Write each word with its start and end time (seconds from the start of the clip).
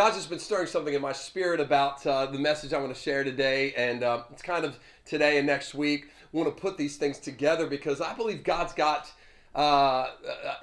God's 0.00 0.16
just 0.16 0.30
been 0.30 0.38
stirring 0.38 0.66
something 0.66 0.94
in 0.94 1.02
my 1.02 1.12
spirit 1.12 1.60
about 1.60 2.06
uh, 2.06 2.24
the 2.24 2.38
message 2.38 2.72
I 2.72 2.78
want 2.78 2.94
to 2.94 2.98
share 2.98 3.22
today, 3.22 3.74
and 3.76 4.02
uh, 4.02 4.22
it's 4.32 4.40
kind 4.40 4.64
of 4.64 4.78
today 5.04 5.36
and 5.36 5.46
next 5.46 5.74
week. 5.74 6.08
We 6.32 6.40
want 6.40 6.56
to 6.56 6.58
put 6.58 6.78
these 6.78 6.96
things 6.96 7.18
together 7.18 7.66
because 7.66 8.00
I 8.00 8.14
believe 8.14 8.42
God's 8.42 8.72
got 8.72 9.12
uh, 9.54 10.08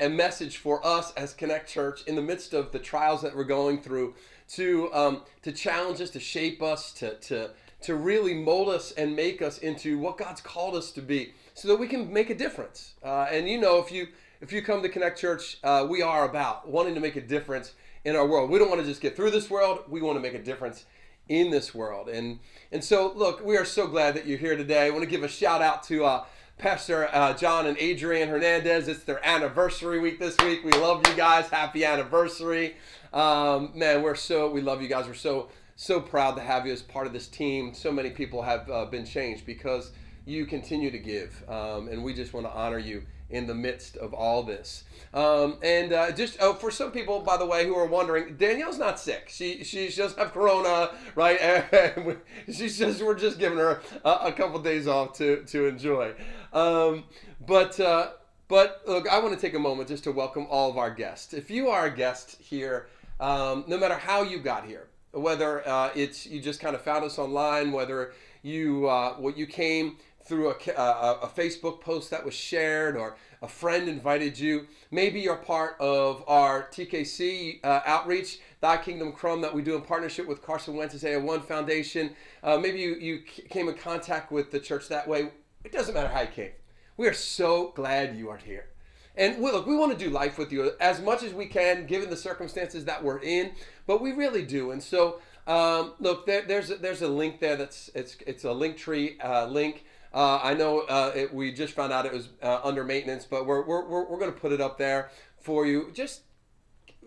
a 0.01 0.09
message 0.09 0.57
for 0.57 0.83
us 0.83 1.13
as 1.13 1.35
Connect 1.35 1.69
Church 1.69 2.03
in 2.07 2.15
the 2.15 2.21
midst 2.23 2.55
of 2.55 2.71
the 2.71 2.79
trials 2.79 3.21
that 3.21 3.35
we're 3.35 3.43
going 3.43 3.79
through 3.79 4.15
to 4.55 4.91
um, 4.91 5.21
to 5.43 5.51
challenge 5.51 6.01
us, 6.01 6.09
to 6.09 6.19
shape 6.19 6.63
us, 6.63 6.91
to 6.93 7.13
to 7.19 7.51
to 7.81 7.93
really 7.93 8.33
mold 8.33 8.69
us 8.69 8.91
and 8.93 9.15
make 9.15 9.43
us 9.43 9.59
into 9.59 9.99
what 9.99 10.17
God's 10.17 10.41
called 10.41 10.73
us 10.73 10.91
to 10.93 11.01
be, 11.03 11.35
so 11.53 11.67
that 11.67 11.75
we 11.75 11.87
can 11.87 12.11
make 12.11 12.31
a 12.31 12.35
difference. 12.35 12.93
Uh, 13.03 13.27
and 13.29 13.47
you 13.47 13.61
know, 13.61 13.77
if 13.77 13.91
you 13.91 14.07
if 14.41 14.51
you 14.51 14.63
come 14.63 14.81
to 14.81 14.89
Connect 14.89 15.19
Church, 15.19 15.59
uh, 15.63 15.85
we 15.87 16.01
are 16.01 16.27
about 16.27 16.67
wanting 16.67 16.95
to 16.95 16.99
make 16.99 17.17
a 17.17 17.21
difference 17.21 17.73
in 18.07 18.15
our 18.15 18.25
world. 18.25 18.49
We 18.49 18.57
don't 18.57 18.69
want 18.69 18.79
to 18.79 18.87
just 18.87 19.01
get 19.01 19.17
through 19.17 19.31
this 19.31 19.49
world. 19.49 19.83
We 19.89 20.01
want 20.01 20.15
to 20.15 20.21
make 20.21 20.33
a 20.33 20.41
difference 20.41 20.85
in 21.27 21.51
this 21.51 21.75
world. 21.75 22.07
And 22.07 22.39
and 22.71 22.81
so, 22.81 23.11
look, 23.13 23.45
we 23.45 23.57
are 23.57 23.65
so 23.65 23.85
glad 23.85 24.15
that 24.15 24.25
you're 24.25 24.37
here 24.37 24.55
today. 24.55 24.85
I 24.85 24.89
want 24.91 25.03
to 25.03 25.09
give 25.09 25.23
a 25.23 25.27
shout 25.27 25.61
out 25.61 25.83
to 25.83 26.05
uh, 26.05 26.25
Pastor 26.57 27.09
uh, 27.11 27.33
John 27.33 27.67
and 27.67 27.77
Adrian 27.77 28.29
Hernandez. 28.29 28.87
It's 28.87 29.03
their 29.03 29.23
anniversary 29.27 29.99
week 29.99 30.19
this 30.19 30.37
week. 30.41 30.63
We 30.63 30.71
love 30.71 31.05
you 31.05 31.15
guys. 31.15 31.49
Happy 31.49 31.83
anniversary, 31.83 32.77
um, 33.11 33.73
man. 33.75 34.01
We're 34.01 34.15
so 34.15 34.49
we 34.49 34.61
love 34.61 34.81
you 34.81 34.87
guys. 34.87 35.05
We're 35.05 35.13
so 35.13 35.49
so 35.75 35.99
proud 35.99 36.37
to 36.37 36.41
have 36.41 36.65
you 36.65 36.71
as 36.71 36.81
part 36.81 37.07
of 37.07 37.13
this 37.13 37.27
team. 37.27 37.73
So 37.73 37.91
many 37.91 38.11
people 38.11 38.41
have 38.41 38.69
uh, 38.69 38.85
been 38.85 39.05
changed 39.05 39.45
because 39.45 39.91
you 40.25 40.45
continue 40.45 40.91
to 40.91 40.97
give, 40.97 41.43
um, 41.49 41.89
and 41.89 42.05
we 42.05 42.13
just 42.13 42.33
want 42.33 42.45
to 42.45 42.53
honor 42.53 42.79
you 42.79 43.03
in 43.29 43.47
the 43.47 43.53
midst 43.53 43.97
of 43.97 44.13
all 44.13 44.43
this. 44.43 44.83
Um, 45.13 45.57
and 45.63 45.93
uh, 45.93 46.11
just 46.11 46.37
oh, 46.39 46.53
for 46.53 46.71
some 46.71 46.91
people, 46.91 47.21
by 47.21 47.37
the 47.37 47.45
way, 47.45 47.65
who 47.65 47.75
are 47.75 47.85
wondering, 47.85 48.35
Danielle's 48.37 48.77
not 48.77 48.99
sick. 48.99 49.29
She 49.29 49.63
she's 49.63 49.95
just 49.95 50.17
have 50.17 50.31
corona, 50.31 50.91
right? 51.15 51.39
And 51.97 52.55
she's 52.55 52.77
just 52.77 53.01
we're 53.01 53.15
just 53.15 53.39
giving 53.39 53.57
her 53.57 53.81
a, 54.03 54.09
a 54.09 54.31
couple 54.31 54.59
days 54.59 54.87
off 54.87 55.13
to 55.17 55.43
to 55.45 55.65
enjoy. 55.65 56.13
Um, 56.53 57.05
but 57.45 57.79
uh, 57.79 58.11
but 58.47 58.81
look, 58.87 59.09
I 59.09 59.19
want 59.19 59.33
to 59.33 59.39
take 59.39 59.53
a 59.53 59.59
moment 59.59 59.89
just 59.89 60.03
to 60.05 60.11
welcome 60.11 60.47
all 60.49 60.69
of 60.69 60.77
our 60.77 60.91
guests. 60.91 61.33
If 61.33 61.49
you 61.49 61.69
are 61.69 61.85
a 61.85 61.95
guest 61.95 62.37
here, 62.39 62.87
um, 63.19 63.65
no 63.67 63.77
matter 63.77 63.95
how 63.95 64.23
you 64.23 64.39
got 64.39 64.65
here, 64.65 64.87
whether 65.11 65.67
uh, 65.67 65.91
it's 65.95 66.25
you 66.25 66.41
just 66.41 66.59
kind 66.59 66.75
of 66.75 66.81
found 66.81 67.03
us 67.03 67.17
online, 67.17 67.71
whether 67.71 68.13
you 68.41 68.87
uh, 68.87 69.13
what 69.15 69.37
you 69.37 69.47
came 69.47 69.97
through 70.27 70.49
a, 70.49 70.71
a, 70.73 71.19
a, 71.23 71.27
Facebook 71.27 71.81
post 71.81 72.11
that 72.11 72.23
was 72.25 72.33
shared 72.33 72.95
or 72.95 73.15
a 73.41 73.47
friend 73.47 73.87
invited 73.87 74.37
you. 74.37 74.67
Maybe 74.91 75.19
you're 75.19 75.35
part 75.35 75.75
of 75.79 76.23
our 76.27 76.67
TKC 76.69 77.63
uh, 77.63 77.81
outreach, 77.85 78.39
Thy 78.61 78.77
Kingdom 78.77 79.13
Come, 79.13 79.41
that 79.41 79.53
we 79.53 79.61
do 79.61 79.75
in 79.75 79.81
partnership 79.81 80.27
with 80.27 80.41
Carson 80.41 80.75
Wentz's 80.75 81.03
A1 81.03 81.45
Foundation. 81.45 82.15
Uh, 82.43 82.57
maybe 82.57 82.79
you, 82.79 82.95
you 82.95 83.19
came 83.21 83.69
in 83.69 83.75
contact 83.75 84.31
with 84.31 84.51
the 84.51 84.59
church 84.59 84.87
that 84.89 85.07
way. 85.07 85.31
It 85.63 85.71
doesn't 85.71 85.93
matter 85.93 86.09
how 86.09 86.21
you 86.21 86.27
came. 86.27 86.51
We 86.97 87.07
are 87.07 87.13
so 87.13 87.71
glad 87.75 88.17
you 88.17 88.29
are 88.29 88.37
here. 88.37 88.69
And 89.15 89.41
we, 89.41 89.51
look, 89.51 89.65
we 89.65 89.75
want 89.75 89.97
to 89.97 89.97
do 89.97 90.11
life 90.11 90.37
with 90.37 90.51
you 90.51 90.71
as 90.79 91.01
much 91.01 91.23
as 91.23 91.33
we 91.33 91.47
can, 91.47 91.87
given 91.87 92.09
the 92.09 92.17
circumstances 92.17 92.85
that 92.85 93.03
we're 93.03 93.19
in, 93.19 93.51
but 93.87 94.01
we 94.01 94.11
really 94.11 94.43
do. 94.43 94.71
And 94.71 94.81
so, 94.81 95.19
um, 95.47 95.93
look, 95.99 96.25
there, 96.25 96.43
there's 96.43 96.69
a, 96.69 96.75
there's 96.75 97.01
a 97.01 97.07
link 97.07 97.39
there 97.39 97.55
that's 97.55 97.89
it's 97.95 98.17
it's 98.27 98.43
a 98.43 98.49
Linktree 98.49 99.23
uh, 99.23 99.47
link 99.47 99.85
uh, 100.13 100.39
I 100.41 100.53
know 100.53 100.81
uh, 100.81 101.11
it, 101.15 101.33
we 101.33 101.51
just 101.51 101.73
found 101.73 101.91
out 101.91 102.05
it 102.05 102.13
was 102.13 102.29
uh, 102.41 102.59
under 102.63 102.83
maintenance, 102.83 103.25
but 103.25 103.45
we're, 103.45 103.65
we're, 103.65 103.87
we're, 103.87 104.09
we're 104.09 104.19
going 104.19 104.33
to 104.33 104.39
put 104.39 104.51
it 104.51 104.61
up 104.61 104.77
there 104.77 105.11
for 105.39 105.65
you. 105.65 105.91
Just 105.93 106.21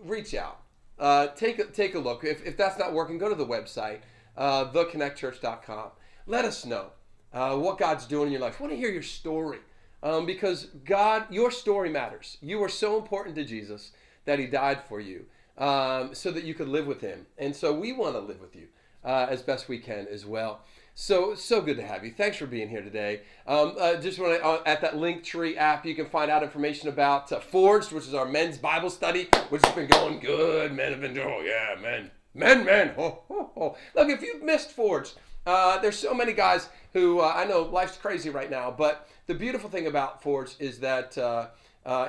reach 0.03 0.33
out. 0.33 0.61
Uh, 0.99 1.27
take, 1.27 1.59
a, 1.59 1.65
take 1.65 1.95
a 1.95 1.99
look. 1.99 2.23
If, 2.23 2.45
if 2.45 2.57
that's 2.57 2.77
not 2.77 2.93
working, 2.93 3.17
go 3.17 3.27
to 3.27 3.35
the 3.35 3.45
website, 3.45 3.99
uh, 4.37 4.65
theconnectchurch.com. 4.71 5.89
Let 6.27 6.45
us 6.45 6.65
know 6.65 6.91
uh, 7.33 7.57
what 7.57 7.79
God's 7.79 8.05
doing 8.05 8.27
in 8.27 8.31
your 8.33 8.41
life. 8.41 8.59
Want 8.59 8.71
to 8.71 8.77
hear 8.77 8.91
your 8.91 9.01
story 9.01 9.59
um, 10.03 10.25
because 10.25 10.65
God, 10.85 11.25
your 11.31 11.49
story 11.49 11.89
matters. 11.89 12.37
You 12.41 12.63
are 12.63 12.69
so 12.69 12.97
important 12.97 13.35
to 13.35 13.43
Jesus 13.43 13.91
that 14.25 14.37
he 14.37 14.45
died 14.45 14.79
for 14.87 14.99
you 14.99 15.25
um, 15.57 16.13
so 16.13 16.29
that 16.31 16.43
you 16.43 16.53
could 16.53 16.67
live 16.67 16.85
with 16.85 17.01
him. 17.01 17.25
And 17.37 17.55
so 17.55 17.73
we 17.73 17.93
want 17.93 18.13
to 18.13 18.19
live 18.19 18.39
with 18.39 18.55
you 18.55 18.67
as 19.03 19.41
best 19.41 19.67
we 19.67 19.79
can 19.79 20.07
as 20.07 20.25
well. 20.25 20.61
So 20.93 21.35
so 21.35 21.61
good 21.61 21.77
to 21.77 21.83
have 21.83 22.03
you. 22.03 22.11
Thanks 22.11 22.37
for 22.37 22.45
being 22.45 22.67
here 22.67 22.81
today. 22.81 23.21
Um, 23.47 23.75
uh, 23.79 23.95
just 23.95 24.19
want 24.19 24.37
to 24.37 24.45
uh, 24.45 24.61
at 24.65 24.81
that 24.81 24.95
Linktree 24.95 25.55
app, 25.57 25.85
you 25.85 25.95
can 25.95 26.05
find 26.05 26.29
out 26.29 26.43
information 26.43 26.89
about 26.89 27.31
uh, 27.31 27.39
Forged, 27.39 27.91
which 27.91 28.07
is 28.07 28.13
our 28.13 28.25
men's 28.25 28.57
Bible 28.57 28.89
study, 28.89 29.29
which 29.49 29.65
has 29.65 29.73
been 29.73 29.87
going 29.87 30.19
good. 30.19 30.73
Men 30.73 30.91
have 30.91 31.01
been 31.01 31.13
doing, 31.13 31.27
oh 31.27 31.41
yeah, 31.41 31.79
men, 31.81 32.11
men, 32.33 32.65
men. 32.65 32.93
Oh. 32.97 33.77
Look, 33.95 34.09
if 34.09 34.21
you've 34.21 34.43
missed 34.43 34.71
Forged, 34.71 35.13
uh, 35.45 35.79
there's 35.79 35.97
so 35.97 36.13
many 36.13 36.33
guys 36.33 36.69
who 36.93 37.19
uh, 37.19 37.31
I 37.35 37.45
know 37.45 37.61
life's 37.63 37.97
crazy 37.97 38.29
right 38.29 38.51
now, 38.51 38.69
but 38.69 39.07
the 39.27 39.33
beautiful 39.33 39.69
thing 39.69 39.87
about 39.87 40.21
Forged 40.21 40.61
is 40.61 40.79
that 40.79 41.17
uh, 41.17 41.47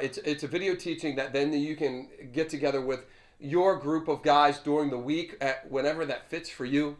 it's 0.03 0.19
it's 0.19 0.43
a 0.43 0.49
video 0.49 0.75
teaching 0.75 1.15
that 1.17 1.33
then 1.33 1.53
you 1.53 1.77
can 1.77 2.09
get 2.33 2.49
together 2.49 2.81
with 2.81 3.07
your 3.39 3.77
group 3.77 4.09
of 4.09 4.23
guys 4.23 4.59
during 4.59 4.91
the 4.91 4.99
week 4.99 5.37
at 5.41 5.71
whenever 5.71 6.05
that 6.07 6.29
fits 6.29 6.51
for 6.51 6.65
you 6.65 6.97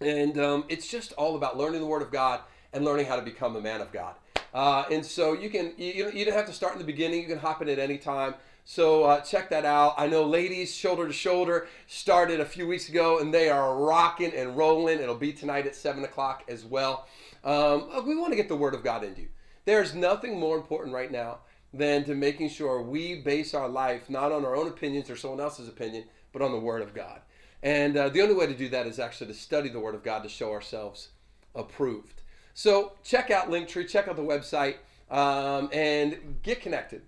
and 0.00 0.38
um, 0.38 0.64
it's 0.68 0.88
just 0.88 1.12
all 1.12 1.36
about 1.36 1.56
learning 1.56 1.80
the 1.80 1.86
Word 1.86 2.02
of 2.02 2.10
God 2.10 2.40
and 2.72 2.84
learning 2.84 3.06
how 3.06 3.16
to 3.16 3.22
become 3.22 3.56
a 3.56 3.60
man 3.60 3.80
of 3.80 3.92
God. 3.92 4.14
Uh, 4.54 4.84
and 4.90 5.04
so 5.04 5.32
you 5.34 5.50
can 5.50 5.72
you, 5.76 6.10
you 6.10 6.24
don't 6.24 6.34
have 6.34 6.46
to 6.46 6.52
start 6.52 6.72
in 6.72 6.78
the 6.78 6.84
beginning. 6.84 7.22
You 7.22 7.28
can 7.28 7.38
hop 7.38 7.62
in 7.62 7.68
at 7.68 7.78
any 7.78 7.98
time. 7.98 8.34
So 8.64 9.04
uh, 9.04 9.20
check 9.20 9.48
that 9.50 9.64
out. 9.64 9.94
I 9.96 10.06
know 10.06 10.24
ladies 10.24 10.74
shoulder 10.74 11.06
to 11.06 11.12
shoulder 11.12 11.68
started 11.86 12.40
a 12.40 12.44
few 12.44 12.66
weeks 12.66 12.88
ago, 12.90 13.18
and 13.18 13.32
they 13.32 13.48
are 13.48 13.76
rocking 13.76 14.34
and 14.34 14.56
rolling. 14.56 15.00
It'll 15.00 15.14
be 15.14 15.32
tonight 15.32 15.66
at 15.66 15.74
seven 15.74 16.04
o'clock 16.04 16.44
as 16.48 16.64
well. 16.64 17.06
Um, 17.44 17.88
we 18.06 18.14
want 18.14 18.32
to 18.32 18.36
get 18.36 18.48
the 18.48 18.56
Word 18.56 18.74
of 18.74 18.84
God 18.84 19.04
into 19.04 19.22
you. 19.22 19.28
There's 19.64 19.94
nothing 19.94 20.38
more 20.38 20.56
important 20.56 20.94
right 20.94 21.10
now 21.10 21.38
than 21.72 22.04
to 22.04 22.14
making 22.14 22.48
sure 22.50 22.82
we 22.82 23.20
base 23.22 23.54
our 23.54 23.68
life 23.68 24.08
not 24.08 24.32
on 24.32 24.44
our 24.44 24.56
own 24.56 24.68
opinions 24.68 25.10
or 25.10 25.16
someone 25.16 25.40
else's 25.40 25.68
opinion, 25.68 26.04
but 26.32 26.42
on 26.42 26.52
the 26.52 26.58
Word 26.58 26.82
of 26.82 26.94
God. 26.94 27.20
And 27.62 27.96
uh, 27.96 28.08
the 28.08 28.22
only 28.22 28.34
way 28.34 28.46
to 28.46 28.54
do 28.54 28.68
that 28.68 28.86
is 28.86 28.98
actually 28.98 29.28
to 29.28 29.34
study 29.34 29.68
the 29.68 29.80
Word 29.80 29.94
of 29.94 30.02
God 30.02 30.22
to 30.22 30.28
show 30.28 30.52
ourselves 30.52 31.08
approved. 31.54 32.22
So 32.54 32.92
check 33.04 33.30
out 33.30 33.50
Linktree, 33.50 33.88
check 33.88 34.08
out 34.08 34.16
the 34.16 34.22
website, 34.22 34.76
um, 35.10 35.68
and 35.72 36.38
get 36.42 36.60
connected. 36.60 37.02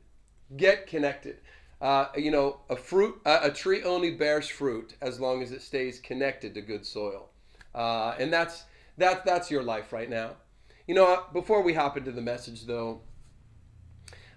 Get 0.57 0.87
connected. 0.87 1.39
Uh, 1.81 2.07
you 2.17 2.31
know, 2.31 2.61
a 2.69 2.77
fruit, 2.77 3.21
a 3.25 3.51
tree 3.51 3.83
only 3.83 4.13
bears 4.13 4.49
fruit 4.49 4.95
as 5.01 5.19
long 5.19 5.43
as 5.43 5.51
it 5.51 5.63
stays 5.63 5.99
connected 5.99 6.53
to 6.55 6.61
good 6.61 6.85
soil, 6.85 7.31
uh, 7.75 8.15
and 8.19 8.31
that's 8.31 8.65
that. 8.99 9.25
That's 9.25 9.51
your 9.51 9.63
life 9.63 9.91
right 9.91 10.11
now. 10.11 10.33
You 10.87 10.95
know, 10.95 11.25
before 11.33 11.63
we 11.63 11.73
hop 11.73 11.97
into 11.97 12.13
the 12.13 12.21
message, 12.21 12.67
though, 12.67 13.01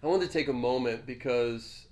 I 0.01 0.07
wanted 0.07 0.27
to 0.27 0.31
take 0.31 0.47
a 0.47 0.53
moment 0.53 1.05
because 1.05 1.87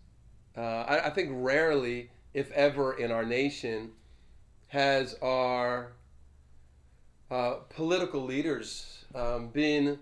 uh, 0.56 0.62
I, 0.62 1.08
I 1.08 1.10
think 1.10 1.32
rarely, 1.34 2.12
if 2.34 2.50
ever, 2.52 2.94
in 2.94 3.12
our 3.12 3.26
nation 3.26 3.92
has 4.72 5.16
our 5.22 5.92
uh, 7.30 7.56
political 7.70 8.24
leaders 8.24 9.04
um, 9.14 9.50
been 9.50 10.00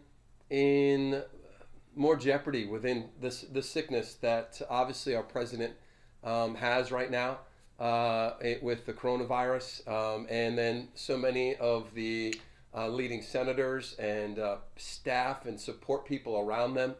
in 0.51 1.23
more 1.95 2.15
jeopardy 2.15 2.67
within 2.67 3.09
this 3.19 3.41
the 3.41 3.63
sickness 3.63 4.13
that 4.21 4.61
obviously 4.69 5.15
our 5.15 5.23
president 5.23 5.73
um, 6.23 6.53
has 6.53 6.91
right 6.91 7.09
now 7.09 7.39
uh, 7.79 8.33
it, 8.41 8.61
with 8.61 8.85
the 8.85 8.93
coronavirus, 8.93 9.87
um, 9.87 10.27
and 10.29 10.55
then 10.55 10.89
so 10.93 11.17
many 11.17 11.55
of 11.55 11.91
the 11.95 12.35
uh, 12.75 12.87
leading 12.87 13.23
senators 13.23 13.95
and 13.97 14.37
uh, 14.37 14.57
staff 14.75 15.47
and 15.47 15.59
support 15.59 16.05
people 16.05 16.37
around 16.37 16.75
them. 16.75 16.93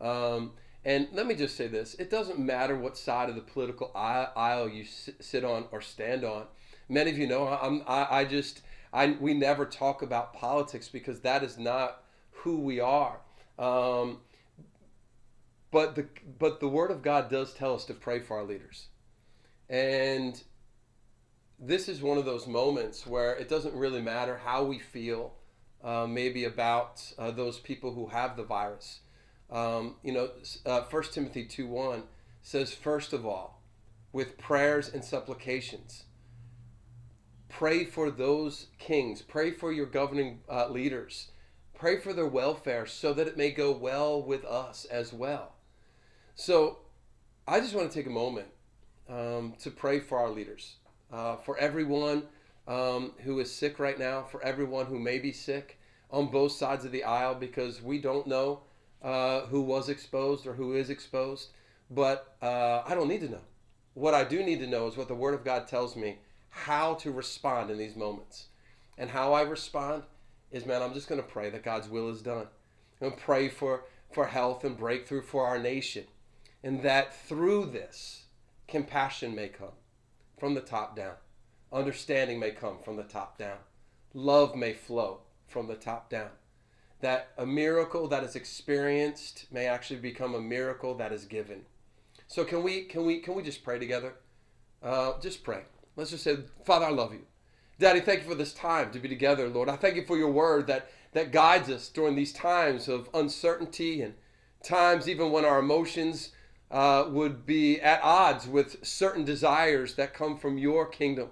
Um, 0.00 0.52
and 0.84 1.06
let 1.12 1.28
me 1.28 1.36
just 1.36 1.56
say 1.56 1.68
this: 1.68 1.94
it 1.94 2.10
doesn't 2.10 2.40
matter 2.40 2.76
what 2.76 2.96
side 2.96 3.28
of 3.28 3.36
the 3.36 3.42
political 3.42 3.92
aisle 3.94 4.68
you 4.68 4.84
sit 4.84 5.44
on 5.44 5.66
or 5.70 5.80
stand 5.80 6.24
on 6.24 6.46
many 6.88 7.10
of 7.10 7.18
you 7.18 7.26
know 7.26 7.46
I'm, 7.48 7.82
I, 7.86 8.20
I 8.20 8.24
just 8.24 8.62
I, 8.92 9.16
we 9.20 9.34
never 9.34 9.64
talk 9.64 10.02
about 10.02 10.34
politics 10.34 10.88
because 10.88 11.20
that 11.20 11.42
is 11.42 11.58
not 11.58 12.02
who 12.30 12.58
we 12.58 12.80
are. 12.80 13.20
Um, 13.58 14.18
but 15.70 15.94
the 15.94 16.06
but 16.38 16.60
the 16.60 16.68
Word 16.68 16.90
of 16.90 17.02
God 17.02 17.30
does 17.30 17.54
tell 17.54 17.74
us 17.74 17.84
to 17.86 17.94
pray 17.94 18.20
for 18.20 18.36
our 18.36 18.44
leaders, 18.44 18.88
and 19.70 20.42
this 21.58 21.88
is 21.88 22.02
one 22.02 22.18
of 22.18 22.24
those 22.24 22.46
moments 22.46 23.06
where 23.06 23.34
it 23.34 23.48
doesn't 23.48 23.74
really 23.74 24.02
matter 24.02 24.40
how 24.44 24.64
we 24.64 24.78
feel, 24.78 25.34
uh, 25.82 26.06
maybe 26.06 26.44
about 26.44 27.12
uh, 27.18 27.30
those 27.30 27.58
people 27.58 27.94
who 27.94 28.08
have 28.08 28.36
the 28.36 28.42
virus. 28.42 29.00
Um, 29.50 29.96
you 30.02 30.12
know, 30.12 30.30
uh, 30.66 30.82
1 30.82 31.02
Timothy 31.12 31.44
two 31.44 31.66
one 31.66 32.04
says, 32.42 32.74
first 32.74 33.12
of 33.12 33.24
all, 33.24 33.62
with 34.12 34.36
prayers 34.38 34.88
and 34.88 35.04
supplications 35.04 36.04
Pray 37.58 37.84
for 37.84 38.10
those 38.10 38.66
kings. 38.78 39.22
Pray 39.22 39.50
for 39.52 39.70
your 39.72 39.86
governing 39.86 40.40
uh, 40.50 40.68
leaders. 40.68 41.28
Pray 41.74 42.00
for 42.00 42.12
their 42.12 42.26
welfare 42.26 42.86
so 42.86 43.12
that 43.12 43.28
it 43.28 43.36
may 43.36 43.50
go 43.50 43.70
well 43.70 44.22
with 44.22 44.44
us 44.44 44.86
as 44.86 45.12
well. 45.12 45.52
So 46.34 46.78
I 47.46 47.60
just 47.60 47.74
want 47.74 47.90
to 47.90 47.94
take 47.94 48.06
a 48.06 48.10
moment 48.10 48.48
um, 49.08 49.54
to 49.60 49.70
pray 49.70 50.00
for 50.00 50.18
our 50.18 50.30
leaders. 50.30 50.76
uh, 51.12 51.36
for 51.36 51.58
everyone 51.58 52.24
um, 52.66 53.12
who 53.24 53.38
is 53.38 53.52
sick 53.52 53.78
right 53.78 53.98
now, 53.98 54.22
for 54.22 54.42
everyone 54.42 54.86
who 54.86 54.98
may 54.98 55.18
be 55.18 55.32
sick 55.32 55.78
on 56.10 56.30
both 56.30 56.52
sides 56.52 56.84
of 56.84 56.92
the 56.92 57.04
aisle, 57.04 57.34
because 57.34 57.82
we 57.82 57.98
don't 58.00 58.26
know 58.26 58.60
uh, 59.02 59.42
who 59.42 59.60
was 59.60 59.88
exposed 59.88 60.46
or 60.46 60.54
who 60.54 60.74
is 60.74 60.90
exposed. 60.90 61.50
But 61.90 62.36
uh, 62.40 62.82
I 62.86 62.94
don't 62.94 63.08
need 63.08 63.20
to 63.20 63.28
know. 63.30 63.40
What 63.94 64.14
I 64.14 64.24
do 64.24 64.42
need 64.42 64.60
to 64.60 64.66
know 64.66 64.86
is 64.86 64.96
what 64.96 65.08
the 65.08 65.14
Word 65.14 65.34
of 65.34 65.44
God 65.44 65.68
tells 65.68 65.96
me 65.96 66.18
how 66.52 66.94
to 66.94 67.10
respond 67.10 67.70
in 67.70 67.78
these 67.78 67.96
moments. 67.96 68.46
And 68.96 69.10
how 69.10 69.32
I 69.32 69.42
respond 69.42 70.04
is, 70.50 70.66
man, 70.66 70.82
I'm 70.82 70.94
just 70.94 71.08
going 71.08 71.20
to 71.20 71.26
pray 71.26 71.50
that 71.50 71.64
God's 71.64 71.88
will 71.88 72.10
is 72.10 72.22
done. 72.22 72.46
To 73.00 73.10
pray 73.10 73.48
for, 73.48 73.84
for 74.12 74.26
health 74.26 74.62
and 74.62 74.76
breakthrough 74.76 75.22
for 75.22 75.46
our 75.46 75.58
nation. 75.58 76.04
And 76.62 76.82
that 76.82 77.16
through 77.26 77.66
this, 77.66 78.26
compassion 78.68 79.34
may 79.34 79.48
come 79.48 79.72
from 80.38 80.54
the 80.54 80.60
top 80.60 80.94
down. 80.94 81.14
Understanding 81.72 82.38
may 82.38 82.50
come 82.50 82.76
from 82.84 82.96
the 82.96 83.02
top 83.02 83.38
down. 83.38 83.56
Love 84.14 84.54
may 84.54 84.74
flow 84.74 85.20
from 85.48 85.66
the 85.66 85.74
top 85.74 86.10
down. 86.10 86.28
That 87.00 87.30
a 87.38 87.46
miracle 87.46 88.06
that 88.08 88.22
is 88.22 88.36
experienced 88.36 89.46
may 89.50 89.66
actually 89.66 90.00
become 90.00 90.34
a 90.34 90.40
miracle 90.40 90.94
that 90.96 91.12
is 91.12 91.24
given. 91.24 91.62
So 92.28 92.44
can 92.44 92.62
we 92.62 92.84
can 92.84 93.04
we 93.04 93.18
can 93.20 93.34
we 93.34 93.42
just 93.42 93.64
pray 93.64 93.78
together? 93.78 94.14
Uh, 94.82 95.18
just 95.20 95.42
pray. 95.42 95.62
Let's 95.96 96.10
just 96.10 96.24
say, 96.24 96.38
Father, 96.64 96.86
I 96.86 96.90
love 96.90 97.12
you. 97.12 97.26
Daddy, 97.78 98.00
thank 98.00 98.22
you 98.22 98.28
for 98.28 98.34
this 98.34 98.52
time 98.52 98.90
to 98.92 98.98
be 98.98 99.08
together, 99.08 99.48
Lord. 99.48 99.68
I 99.68 99.76
thank 99.76 99.96
you 99.96 100.04
for 100.04 100.16
your 100.16 100.30
word 100.30 100.66
that 100.68 100.88
that 101.12 101.30
guides 101.30 101.68
us 101.68 101.88
during 101.88 102.14
these 102.14 102.32
times 102.32 102.88
of 102.88 103.08
uncertainty 103.12 104.00
and 104.00 104.14
times 104.62 105.08
even 105.08 105.30
when 105.30 105.44
our 105.44 105.58
emotions 105.58 106.30
uh, 106.70 107.04
would 107.08 107.44
be 107.44 107.80
at 107.80 108.02
odds 108.02 108.48
with 108.48 108.84
certain 108.84 109.24
desires 109.24 109.94
that 109.96 110.14
come 110.14 110.38
from 110.38 110.56
your 110.56 110.86
kingdom. 110.86 111.28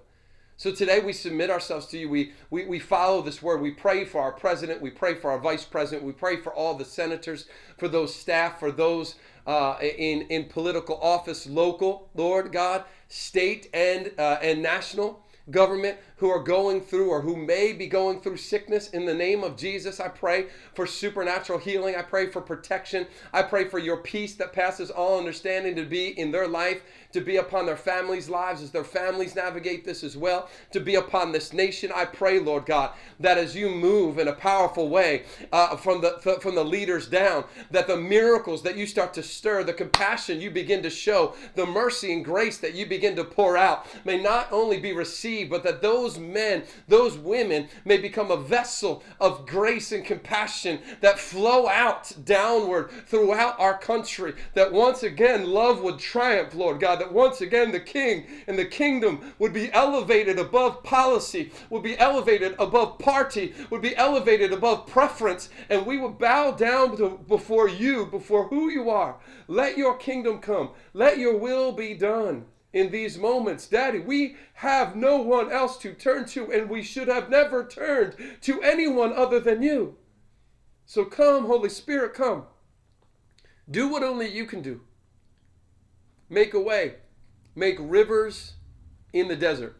So 0.60 0.70
today 0.70 1.00
we 1.00 1.14
submit 1.14 1.48
ourselves 1.48 1.86
to 1.86 1.98
you. 1.98 2.10
We, 2.10 2.34
we, 2.50 2.66
we 2.66 2.78
follow 2.78 3.22
this 3.22 3.40
word. 3.40 3.62
We 3.62 3.70
pray 3.70 4.04
for 4.04 4.20
our 4.20 4.32
president. 4.32 4.82
We 4.82 4.90
pray 4.90 5.14
for 5.14 5.30
our 5.30 5.38
vice 5.38 5.64
president. 5.64 6.06
We 6.06 6.12
pray 6.12 6.36
for 6.36 6.52
all 6.52 6.74
the 6.74 6.84
senators, 6.84 7.46
for 7.78 7.88
those 7.88 8.14
staff, 8.14 8.60
for 8.60 8.70
those 8.70 9.14
uh, 9.46 9.78
in, 9.80 10.26
in 10.28 10.44
political 10.44 11.00
office, 11.00 11.46
local, 11.46 12.10
Lord 12.14 12.52
God, 12.52 12.84
state 13.08 13.70
and, 13.72 14.12
uh, 14.18 14.36
and 14.42 14.62
national 14.62 15.24
government 15.50 15.98
who 16.16 16.28
are 16.28 16.42
going 16.42 16.80
through 16.80 17.10
or 17.10 17.22
who 17.22 17.36
may 17.36 17.72
be 17.72 17.86
going 17.86 18.20
through 18.20 18.36
sickness 18.36 18.90
in 18.90 19.06
the 19.06 19.14
name 19.14 19.42
of 19.42 19.56
Jesus. 19.56 20.00
I 20.00 20.08
pray 20.08 20.46
for 20.74 20.86
supernatural 20.86 21.58
healing. 21.58 21.96
I 21.96 22.02
pray 22.02 22.26
for 22.26 22.40
protection. 22.40 23.06
I 23.32 23.42
pray 23.42 23.64
for 23.64 23.78
your 23.78 23.98
peace 23.98 24.34
that 24.34 24.52
passes 24.52 24.90
all 24.90 25.18
understanding 25.18 25.74
to 25.76 25.84
be 25.84 26.18
in 26.18 26.30
their 26.30 26.46
life, 26.48 26.82
to 27.12 27.20
be 27.20 27.36
upon 27.36 27.66
their 27.66 27.76
families' 27.76 28.28
lives 28.28 28.62
as 28.62 28.70
their 28.70 28.84
families 28.84 29.34
navigate 29.34 29.84
this 29.84 30.02
as 30.02 30.16
well, 30.16 30.48
to 30.72 30.80
be 30.80 30.96
upon 30.96 31.32
this 31.32 31.52
nation. 31.52 31.90
I 31.94 32.04
pray, 32.04 32.38
Lord 32.40 32.66
God, 32.66 32.90
that 33.20 33.38
as 33.38 33.54
you 33.54 33.70
move 33.70 34.18
in 34.18 34.28
a 34.28 34.32
powerful 34.32 34.88
way 34.88 35.24
uh, 35.52 35.76
from 35.76 36.00
the 36.00 36.38
from 36.40 36.54
the 36.54 36.64
leaders 36.64 37.06
down, 37.06 37.44
that 37.70 37.86
the 37.86 37.96
miracles 37.96 38.62
that 38.62 38.76
you 38.76 38.86
start 38.86 39.14
to 39.14 39.22
stir, 39.22 39.64
the 39.64 39.72
compassion 39.72 40.40
you 40.40 40.50
begin 40.50 40.82
to 40.82 40.90
show, 40.90 41.34
the 41.54 41.66
mercy 41.66 42.12
and 42.12 42.24
grace 42.24 42.58
that 42.58 42.74
you 42.74 42.86
begin 42.86 43.16
to 43.16 43.24
pour 43.24 43.56
out, 43.56 43.86
may 44.04 44.20
not 44.20 44.48
only 44.52 44.78
be 44.78 44.92
received, 44.92 45.50
but 45.50 45.62
that 45.62 45.80
those 45.80 46.10
those 46.10 46.18
men, 46.18 46.62
those 46.88 47.18
women 47.18 47.68
may 47.84 47.96
become 47.96 48.30
a 48.30 48.36
vessel 48.36 49.02
of 49.20 49.46
grace 49.46 49.92
and 49.92 50.04
compassion 50.04 50.78
that 51.00 51.18
flow 51.18 51.68
out 51.68 52.12
downward 52.24 52.90
throughout 53.06 53.58
our 53.60 53.76
country. 53.76 54.34
That 54.54 54.72
once 54.72 55.02
again 55.02 55.46
love 55.46 55.82
would 55.82 55.98
triumph, 55.98 56.54
Lord 56.54 56.80
God. 56.80 56.99
That 57.00 57.14
once 57.14 57.40
again 57.40 57.72
the 57.72 57.80
king 57.80 58.26
and 58.46 58.58
the 58.58 58.66
kingdom 58.66 59.32
would 59.38 59.54
be 59.54 59.72
elevated 59.72 60.38
above 60.38 60.82
policy, 60.82 61.50
would 61.70 61.82
be 61.82 61.98
elevated 61.98 62.54
above 62.58 62.98
party, 62.98 63.54
would 63.70 63.80
be 63.80 63.96
elevated 63.96 64.52
above 64.52 64.86
preference, 64.86 65.48
and 65.70 65.86
we 65.86 65.96
would 65.96 66.18
bow 66.18 66.50
down 66.50 66.98
to, 66.98 67.18
before 67.26 67.70
you, 67.70 68.04
before 68.04 68.48
who 68.48 68.68
you 68.68 68.90
are. 68.90 69.16
Let 69.48 69.78
your 69.78 69.96
kingdom 69.96 70.40
come. 70.40 70.72
Let 70.92 71.16
your 71.16 71.38
will 71.38 71.72
be 71.72 71.94
done 71.94 72.44
in 72.74 72.90
these 72.90 73.16
moments. 73.16 73.66
Daddy, 73.66 74.00
we 74.00 74.36
have 74.52 74.94
no 74.94 75.16
one 75.22 75.50
else 75.50 75.78
to 75.78 75.94
turn 75.94 76.26
to, 76.26 76.52
and 76.52 76.68
we 76.68 76.82
should 76.82 77.08
have 77.08 77.30
never 77.30 77.64
turned 77.64 78.14
to 78.42 78.60
anyone 78.60 79.14
other 79.14 79.40
than 79.40 79.62
you. 79.62 79.96
So 80.84 81.06
come, 81.06 81.46
Holy 81.46 81.70
Spirit, 81.70 82.12
come. 82.12 82.44
Do 83.70 83.88
what 83.88 84.02
only 84.02 84.28
you 84.28 84.44
can 84.44 84.60
do. 84.60 84.82
Make 86.30 86.54
a 86.54 86.60
way, 86.60 86.94
make 87.56 87.76
rivers 87.80 88.54
in 89.12 89.26
the 89.26 89.36
desert. 89.36 89.76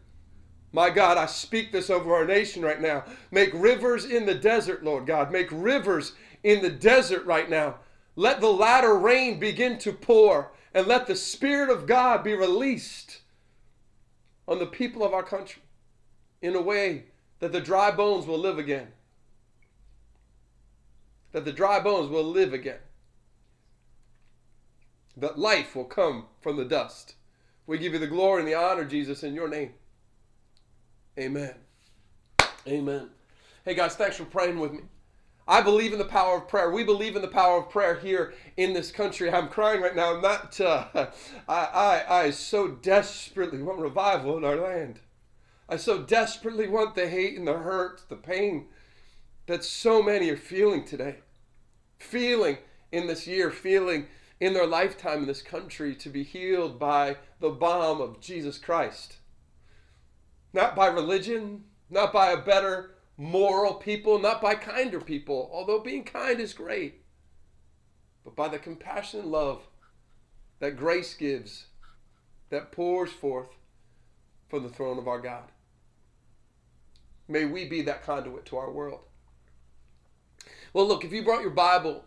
My 0.73 0.89
God, 0.89 1.17
I 1.17 1.25
speak 1.25 1.71
this 1.71 1.89
over 1.89 2.13
our 2.13 2.25
nation 2.25 2.61
right 2.61 2.81
now. 2.81 3.05
Make 3.31 3.51
rivers 3.53 4.05
in 4.05 4.25
the 4.25 4.35
desert, 4.35 4.83
Lord 4.83 5.05
God. 5.05 5.31
Make 5.31 5.49
rivers 5.51 6.13
in 6.43 6.61
the 6.61 6.69
desert 6.69 7.25
right 7.25 7.49
now. 7.49 7.75
Let 8.15 8.41
the 8.41 8.51
latter 8.51 8.97
rain 8.97 9.39
begin 9.39 9.77
to 9.79 9.93
pour 9.93 10.51
and 10.73 10.87
let 10.87 11.07
the 11.07 11.15
Spirit 11.15 11.69
of 11.69 11.87
God 11.87 12.23
be 12.23 12.33
released 12.33 13.21
on 14.47 14.59
the 14.59 14.65
people 14.65 15.03
of 15.03 15.13
our 15.13 15.23
country 15.23 15.61
in 16.41 16.55
a 16.55 16.61
way 16.61 17.05
that 17.39 17.51
the 17.51 17.61
dry 17.61 17.91
bones 17.91 18.25
will 18.25 18.39
live 18.39 18.57
again. 18.57 18.87
That 21.31 21.45
the 21.45 21.53
dry 21.53 21.79
bones 21.79 22.09
will 22.09 22.23
live 22.23 22.53
again. 22.53 22.79
That 25.17 25.37
life 25.37 25.75
will 25.75 25.85
come 25.85 26.25
from 26.39 26.57
the 26.57 26.65
dust. 26.65 27.15
We 27.67 27.77
give 27.77 27.93
you 27.93 27.99
the 27.99 28.07
glory 28.07 28.41
and 28.41 28.47
the 28.47 28.55
honor, 28.55 28.85
Jesus, 28.85 29.23
in 29.23 29.33
your 29.33 29.47
name. 29.47 29.73
Amen. 31.17 31.55
Amen. 32.67 33.09
Hey, 33.65 33.75
guys, 33.75 33.95
thanks 33.95 34.17
for 34.17 34.25
praying 34.25 34.59
with 34.59 34.71
me. 34.71 34.81
I 35.47 35.61
believe 35.61 35.91
in 35.91 35.99
the 35.99 36.05
power 36.05 36.37
of 36.37 36.47
prayer. 36.47 36.71
We 36.71 36.83
believe 36.83 37.15
in 37.15 37.21
the 37.21 37.27
power 37.27 37.57
of 37.57 37.69
prayer 37.69 37.95
here 37.99 38.33
in 38.55 38.73
this 38.73 38.91
country. 38.91 39.29
I'm 39.29 39.49
crying 39.49 39.81
right 39.81 39.95
now. 39.95 40.15
I'm 40.15 40.21
not. 40.21 40.59
Uh, 40.61 40.85
I, 41.47 41.55
I 41.55 42.19
I 42.19 42.29
so 42.31 42.69
desperately 42.69 43.61
want 43.61 43.79
revival 43.79 44.37
in 44.37 44.45
our 44.45 44.55
land. 44.55 44.99
I 45.67 45.77
so 45.77 46.03
desperately 46.03 46.67
want 46.67 46.95
the 46.95 47.07
hate 47.07 47.37
and 47.37 47.47
the 47.47 47.57
hurt, 47.57 48.03
the 48.07 48.15
pain 48.15 48.67
that 49.47 49.63
so 49.63 50.01
many 50.01 50.29
are 50.29 50.37
feeling 50.37 50.85
today, 50.85 51.17
feeling 51.99 52.57
in 52.91 53.07
this 53.07 53.25
year, 53.25 53.51
feeling 53.51 54.07
in 54.41 54.53
their 54.53 54.65
lifetime 54.65 55.19
in 55.19 55.27
this 55.27 55.43
country 55.43 55.95
to 55.95 56.09
be 56.09 56.23
healed 56.23 56.79
by 56.79 57.15
the 57.39 57.51
balm 57.51 58.01
of 58.01 58.19
Jesus 58.19 58.57
Christ. 58.57 59.17
Not 60.51 60.75
by 60.75 60.87
religion, 60.87 61.65
not 61.91 62.11
by 62.11 62.31
a 62.31 62.41
better 62.41 62.95
moral 63.17 63.75
people, 63.75 64.17
not 64.17 64.41
by 64.41 64.55
kinder 64.55 64.99
people, 64.99 65.47
although 65.53 65.79
being 65.79 66.03
kind 66.03 66.39
is 66.39 66.53
great, 66.53 67.03
but 68.25 68.35
by 68.35 68.47
the 68.47 68.57
compassion 68.57 69.19
and 69.19 69.31
love 69.31 69.61
that 70.59 70.75
grace 70.75 71.13
gives, 71.13 71.67
that 72.49 72.71
pours 72.71 73.11
forth 73.11 73.49
from 74.49 74.63
the 74.63 74.69
throne 74.69 74.97
of 74.97 75.07
our 75.07 75.19
God. 75.19 75.51
May 77.27 77.45
we 77.45 77.65
be 77.65 77.83
that 77.83 78.03
conduit 78.03 78.45
to 78.47 78.57
our 78.57 78.71
world. 78.71 79.01
Well, 80.73 80.87
look, 80.87 81.05
if 81.05 81.11
you 81.11 81.23
brought 81.23 81.41
your 81.41 81.51
Bible, 81.51 82.05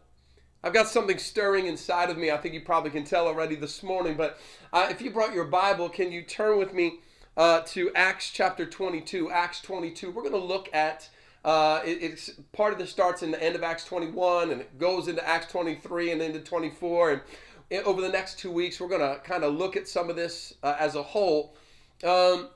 I've 0.64 0.72
got 0.72 0.88
something 0.88 1.18
stirring 1.18 1.66
inside 1.66 2.08
of 2.08 2.16
me. 2.16 2.30
I 2.30 2.38
think 2.38 2.54
you 2.54 2.62
probably 2.62 2.90
can 2.90 3.04
tell 3.04 3.26
already 3.26 3.54
this 3.54 3.82
morning. 3.82 4.16
But 4.16 4.38
uh, 4.72 4.88
if 4.90 5.02
you 5.02 5.10
brought 5.10 5.34
your 5.34 5.44
Bible, 5.44 5.90
can 5.90 6.10
you 6.10 6.22
turn 6.22 6.58
with 6.58 6.72
me 6.72 7.00
uh, 7.36 7.60
to 7.66 7.90
Acts 7.94 8.30
chapter 8.30 8.64
22. 8.64 9.30
Acts 9.30 9.60
22. 9.60 10.10
We're 10.10 10.22
going 10.22 10.32
to 10.32 10.38
look 10.38 10.74
at 10.74 11.10
uh, 11.44 11.82
it, 11.84 12.02
it's 12.02 12.30
part 12.52 12.72
of 12.72 12.78
this 12.78 12.90
starts 12.90 13.22
in 13.22 13.30
the 13.30 13.42
end 13.42 13.54
of 13.54 13.62
Acts 13.62 13.84
21 13.84 14.50
and 14.50 14.62
it 14.62 14.78
goes 14.78 15.08
into 15.08 15.26
Acts 15.28 15.52
23 15.52 16.12
and 16.12 16.22
into 16.22 16.40
24. 16.40 17.10
And 17.10 17.20
it, 17.68 17.84
over 17.84 18.00
the 18.00 18.08
next 18.08 18.38
two 18.38 18.50
weeks, 18.50 18.80
we're 18.80 18.88
going 18.88 19.02
to 19.02 19.20
kind 19.22 19.44
of 19.44 19.54
look 19.54 19.76
at 19.76 19.86
some 19.86 20.08
of 20.08 20.16
this 20.16 20.54
uh, 20.62 20.76
as 20.78 20.94
a 20.94 21.02
whole. 21.02 21.54
Um, 22.02 22.48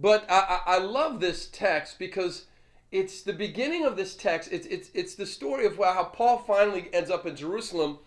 but 0.00 0.28
I, 0.28 0.60
I, 0.66 0.78
love 0.78 1.20
this 1.20 1.46
text 1.46 2.00
because 2.00 2.46
it's 2.94 3.22
the 3.22 3.32
beginning 3.32 3.84
of 3.84 3.96
this 3.96 4.14
text. 4.14 4.52
It's, 4.52 4.68
it's, 4.68 4.88
it's 4.94 5.16
the 5.16 5.26
story 5.26 5.66
of 5.66 5.76
how 5.78 6.04
Paul 6.04 6.38
finally 6.38 6.88
ends 6.92 7.10
up 7.10 7.26
in 7.26 7.34
Jerusalem 7.34 7.98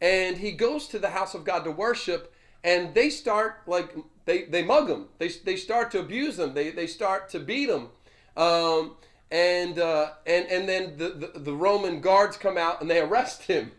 and 0.00 0.38
he 0.38 0.52
goes 0.52 0.86
to 0.88 1.00
the 1.00 1.10
house 1.10 1.34
of 1.34 1.44
God 1.44 1.64
to 1.64 1.72
worship 1.72 2.32
and 2.62 2.94
they 2.94 3.10
start 3.10 3.62
like 3.66 3.96
they, 4.26 4.44
they 4.44 4.62
mug 4.62 4.88
him. 4.88 5.06
They, 5.18 5.28
they 5.28 5.56
start 5.56 5.90
to 5.90 5.98
abuse 5.98 6.38
him. 6.38 6.54
They, 6.54 6.70
they 6.70 6.86
start 6.86 7.28
to 7.30 7.40
beat 7.40 7.68
him. 7.68 7.88
Um, 8.36 8.94
and, 9.32 9.76
uh, 9.80 10.10
and, 10.24 10.46
and 10.46 10.68
then 10.68 10.96
the, 10.96 11.08
the, 11.08 11.40
the, 11.40 11.52
Roman 11.52 12.00
guards 12.00 12.36
come 12.36 12.56
out 12.56 12.80
and 12.80 12.88
they 12.88 13.00
arrest 13.00 13.42
him, 13.42 13.72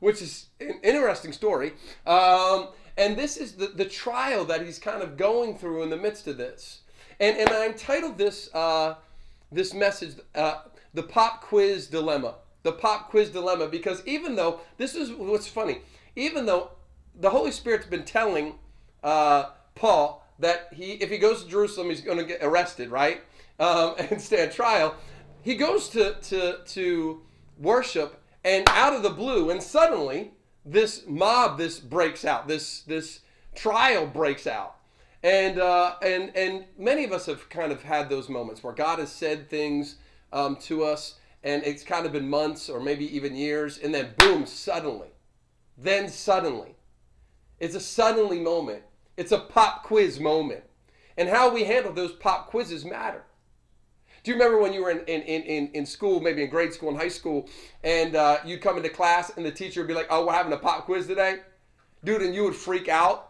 which 0.00 0.22
is 0.22 0.46
an 0.60 0.80
interesting 0.82 1.32
story. 1.32 1.74
Um, 2.06 2.68
and 2.96 3.18
this 3.18 3.36
is 3.36 3.52
the, 3.52 3.66
the 3.66 3.84
trial 3.84 4.46
that 4.46 4.64
he's 4.64 4.78
kind 4.78 5.02
of 5.02 5.18
going 5.18 5.58
through 5.58 5.82
in 5.82 5.90
the 5.90 5.98
midst 5.98 6.26
of 6.26 6.38
this. 6.38 6.80
And, 7.20 7.36
and 7.36 7.50
I 7.50 7.66
entitled 7.66 8.16
this, 8.16 8.48
uh, 8.54 8.94
this 9.52 9.74
message, 9.74 10.16
uh, 10.34 10.62
The 10.94 11.02
Pop 11.02 11.42
Quiz 11.42 11.86
Dilemma. 11.86 12.36
The 12.62 12.72
Pop 12.72 13.10
Quiz 13.10 13.30
Dilemma, 13.30 13.68
because 13.68 14.02
even 14.06 14.34
though, 14.34 14.60
this 14.76 14.94
is 14.94 15.12
what's 15.12 15.46
funny, 15.46 15.82
even 16.16 16.46
though 16.46 16.70
the 17.18 17.30
Holy 17.30 17.50
Spirit's 17.50 17.86
been 17.86 18.04
telling 18.04 18.58
uh, 19.02 19.50
Paul, 19.74 20.26
that 20.38 20.68
he, 20.72 20.92
if 20.92 21.10
he 21.10 21.18
goes 21.18 21.44
to 21.44 21.48
Jerusalem, 21.48 21.88
he's 21.88 22.00
going 22.00 22.18
to 22.18 22.24
get 22.24 22.42
arrested, 22.42 22.90
right? 22.90 23.22
Um, 23.58 23.94
and 23.98 24.20
stand 24.20 24.52
trial. 24.52 24.96
He 25.42 25.54
goes 25.54 25.88
to, 25.90 26.14
to, 26.14 26.58
to 26.64 27.22
worship, 27.58 28.22
and 28.44 28.68
out 28.70 28.94
of 28.94 29.02
the 29.02 29.10
blue, 29.10 29.50
and 29.50 29.62
suddenly 29.62 30.32
this 30.64 31.04
mob, 31.06 31.58
this 31.58 31.78
breaks 31.78 32.24
out, 32.24 32.48
this, 32.48 32.80
this 32.80 33.20
trial 33.54 34.06
breaks 34.06 34.46
out. 34.46 34.75
And, 35.26 35.58
uh, 35.58 35.96
and, 36.02 36.30
and 36.36 36.66
many 36.78 37.02
of 37.02 37.10
us 37.10 37.26
have 37.26 37.48
kind 37.48 37.72
of 37.72 37.82
had 37.82 38.08
those 38.08 38.28
moments 38.28 38.62
where 38.62 38.72
God 38.72 39.00
has 39.00 39.10
said 39.10 39.50
things 39.50 39.96
um, 40.32 40.54
to 40.60 40.84
us, 40.84 41.16
and 41.42 41.64
it's 41.64 41.82
kind 41.82 42.06
of 42.06 42.12
been 42.12 42.30
months 42.30 42.68
or 42.68 42.78
maybe 42.78 43.12
even 43.16 43.34
years, 43.34 43.76
and 43.78 43.92
then 43.92 44.14
boom, 44.18 44.46
suddenly. 44.46 45.08
Then 45.76 46.08
suddenly. 46.08 46.76
It's 47.58 47.74
a 47.74 47.80
suddenly 47.80 48.38
moment. 48.38 48.84
It's 49.16 49.32
a 49.32 49.40
pop 49.40 49.82
quiz 49.82 50.20
moment. 50.20 50.62
And 51.16 51.28
how 51.28 51.52
we 51.52 51.64
handle 51.64 51.92
those 51.92 52.12
pop 52.12 52.46
quizzes 52.46 52.84
matter. 52.84 53.24
Do 54.22 54.30
you 54.30 54.36
remember 54.36 54.60
when 54.60 54.72
you 54.72 54.84
were 54.84 54.92
in, 54.92 55.00
in, 55.06 55.22
in, 55.22 55.70
in 55.72 55.86
school, 55.86 56.20
maybe 56.20 56.44
in 56.44 56.50
grade 56.50 56.72
school 56.72 56.90
and 56.90 56.98
high 56.98 57.08
school, 57.08 57.48
and 57.82 58.14
uh, 58.14 58.38
you'd 58.44 58.60
come 58.60 58.76
into 58.76 58.90
class 58.90 59.32
and 59.36 59.44
the 59.44 59.50
teacher 59.50 59.80
would 59.80 59.88
be 59.88 59.94
like, 59.94 60.06
oh, 60.08 60.24
we're 60.24 60.34
having 60.34 60.52
a 60.52 60.56
pop 60.56 60.84
quiz 60.84 61.08
today? 61.08 61.38
Dude, 62.04 62.22
and 62.22 62.32
you 62.32 62.44
would 62.44 62.54
freak 62.54 62.88
out 62.88 63.25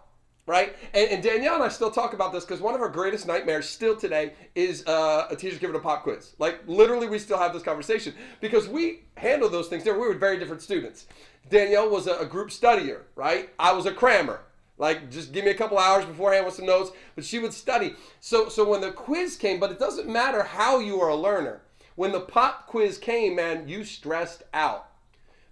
right? 0.47 0.76
And, 0.95 1.11
and, 1.11 1.23
Danielle 1.23 1.57
and 1.57 1.65
I 1.65 1.69
still 1.69 1.91
talk 1.91 2.15
about 2.15 2.33
this 2.33 2.45
because 2.45 2.61
one 2.61 2.75
of 2.75 2.81
our 2.81 2.88
greatest 2.88 3.26
nightmares 3.26 3.69
still 3.69 3.97
today 3.97 4.33
is 4.55 4.87
uh, 4.87 5.26
a 5.29 5.37
teacher 5.37 5.59
giving 5.59 5.76
a 5.76 5.81
pop 5.81 6.05
quiz. 6.05 6.35
Like 6.38 6.61
literally, 6.67 7.09
we 7.09 7.19
still 7.19 7.38
have 7.38 7.53
this 7.53 7.62
conversation 7.62 8.15
because 8.41 8.69
we 8.69 9.00
handle 9.17 9.49
those 9.49 9.69
things. 9.69 9.83
There, 9.83 9.95
we 9.95 10.07
were 10.07 10.15
very 10.15 10.38
different 10.38 10.62
students. 10.62 11.07
Danielle 11.50 11.91
was 11.91 12.07
a, 12.07 12.19
a 12.19 12.26
group 12.26 12.50
studier, 12.50 13.03
right? 13.17 13.50
I 13.59 13.73
was 13.73 13.87
a 13.87 13.93
crammer. 13.93 14.41
Like, 14.79 15.11
just 15.11 15.33
give 15.33 15.45
me 15.45 15.50
a 15.50 15.55
couple 15.55 15.79
hours 15.79 16.05
beforehand 16.05 16.45
with 16.45 16.55
some 16.55 16.67
notes, 16.67 16.91
but 17.15 17.25
she 17.25 17.38
would 17.38 17.55
study. 17.55 17.95
So, 18.21 18.50
so 18.50 18.69
when 18.69 18.83
the 18.83 18.93
quiz 18.93 19.37
came, 19.37 19.59
but 19.59 19.71
it 19.71 19.79
doesn't 19.79 20.07
matter 20.07 20.43
how 20.43 20.81
you 20.81 21.00
are 21.00 21.09
a 21.09 21.17
learner. 21.17 21.62
When 21.95 22.12
the 22.12 22.21
pop 22.21 22.67
quiz 22.67 22.99
came, 22.99 23.37
man, 23.37 23.69
you 23.69 23.85
stressed 23.85 24.43
out 24.53 24.91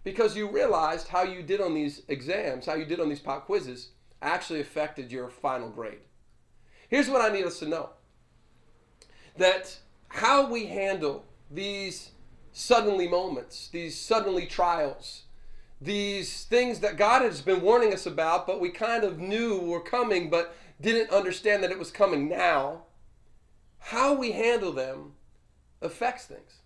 because 0.05 0.37
you 0.37 0.47
realized 0.47 1.09
how 1.09 1.23
you 1.23 1.43
did 1.43 1.63
on 1.63 1.73
these 1.73 2.03
exams, 2.09 2.67
how 2.67 2.75
you 2.75 2.85
did 2.85 3.01
on 3.01 3.09
these 3.09 3.21
pop 3.21 3.47
quizzes 3.47 3.89
actually 4.23 4.61
affected 4.61 5.13
your 5.13 5.29
final 5.29 5.69
grade. 5.69 6.01
Here's 6.89 7.09
what 7.09 7.23
I 7.23 7.33
need 7.35 7.45
us 7.45 7.59
to 7.59 7.69
know 7.69 7.91
that 9.37 9.79
how 10.09 10.49
we 10.49 10.67
handle 10.67 11.25
these 11.51 12.11
suddenly 12.53 13.09
moments, 13.09 13.69
these 13.69 13.99
suddenly 13.99 14.47
trials, 14.47 15.23
these 15.81 16.45
things 16.45 16.81
that 16.81 16.97
God 16.97 17.23
has 17.23 17.41
been 17.41 17.61
warning 17.61 17.93
us 17.93 18.07
about, 18.07 18.47
but 18.47 18.61
we 18.61 18.71
kind 18.71 19.03
of 19.03 19.19
knew 19.19 19.59
were 19.59 19.81
coming, 19.81 20.31
but 20.31 20.57
didn't 20.81 21.11
understand 21.11 21.63
that 21.63 21.73
it 21.73 21.79
was 21.79 21.91
coming 21.91 22.29
now. 22.29 22.83
How 23.79 24.15
we 24.15 24.33
handle 24.33 24.73
them 24.73 25.15
affects 25.83 26.27
things. 26.27 26.61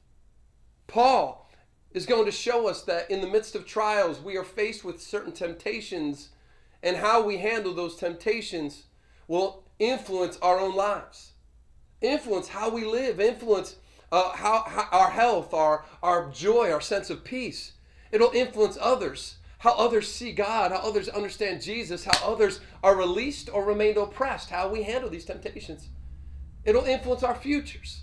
Paul 0.87 1.51
is 1.93 2.07
going 2.07 2.27
to 2.27 2.33
show 2.33 2.69
us 2.69 2.83
that 2.83 3.11
in 3.11 3.21
the 3.21 3.27
midst 3.27 3.55
of 3.55 3.67
trials, 3.67 4.21
we 4.21 4.37
are 4.37 4.45
faced 4.45 4.85
with 4.85 5.03
certain 5.03 5.33
temptations 5.33 6.29
and 6.83 6.97
how 6.97 7.23
we 7.23 7.39
handle 7.39 7.75
those 7.75 7.97
temptations 7.97 8.85
will 9.27 9.65
influence 9.79 10.39
our 10.41 10.59
own 10.59 10.75
lives, 10.75 11.33
influence 12.01 12.49
how 12.49 12.71
we 12.71 12.85
live, 12.85 13.21
influence 13.21 13.77
uh, 14.11 14.33
how, 14.35 14.65
how, 14.67 14.89
our 14.91 15.11
health, 15.11 15.53
our, 15.53 15.85
our 16.03 16.31
joy, 16.31 16.71
our 16.71 16.81
sense 16.81 17.11
of 17.11 17.25
peace. 17.25 17.73
It'll 18.11 18.31
influence 18.33 18.79
others, 18.81 19.37
how 19.59 19.75
others 19.75 20.11
see 20.11 20.33
God, 20.33 20.73
how 20.73 20.79
others 20.79 21.09
understand 21.09 21.61
Jesus, 21.61 22.05
how 22.05 22.33
others 22.33 22.61
are 22.83 22.97
released 22.97 23.51
or 23.53 23.65
remain 23.65 23.99
oppressed, 23.99 24.51
how 24.51 24.69
we 24.69 24.83
handle 24.85 25.11
these 25.11 25.27
temptations. 25.27 25.89
It'll 26.65 26.85
influence 26.85 27.23
our 27.23 27.35
futures 27.35 28.03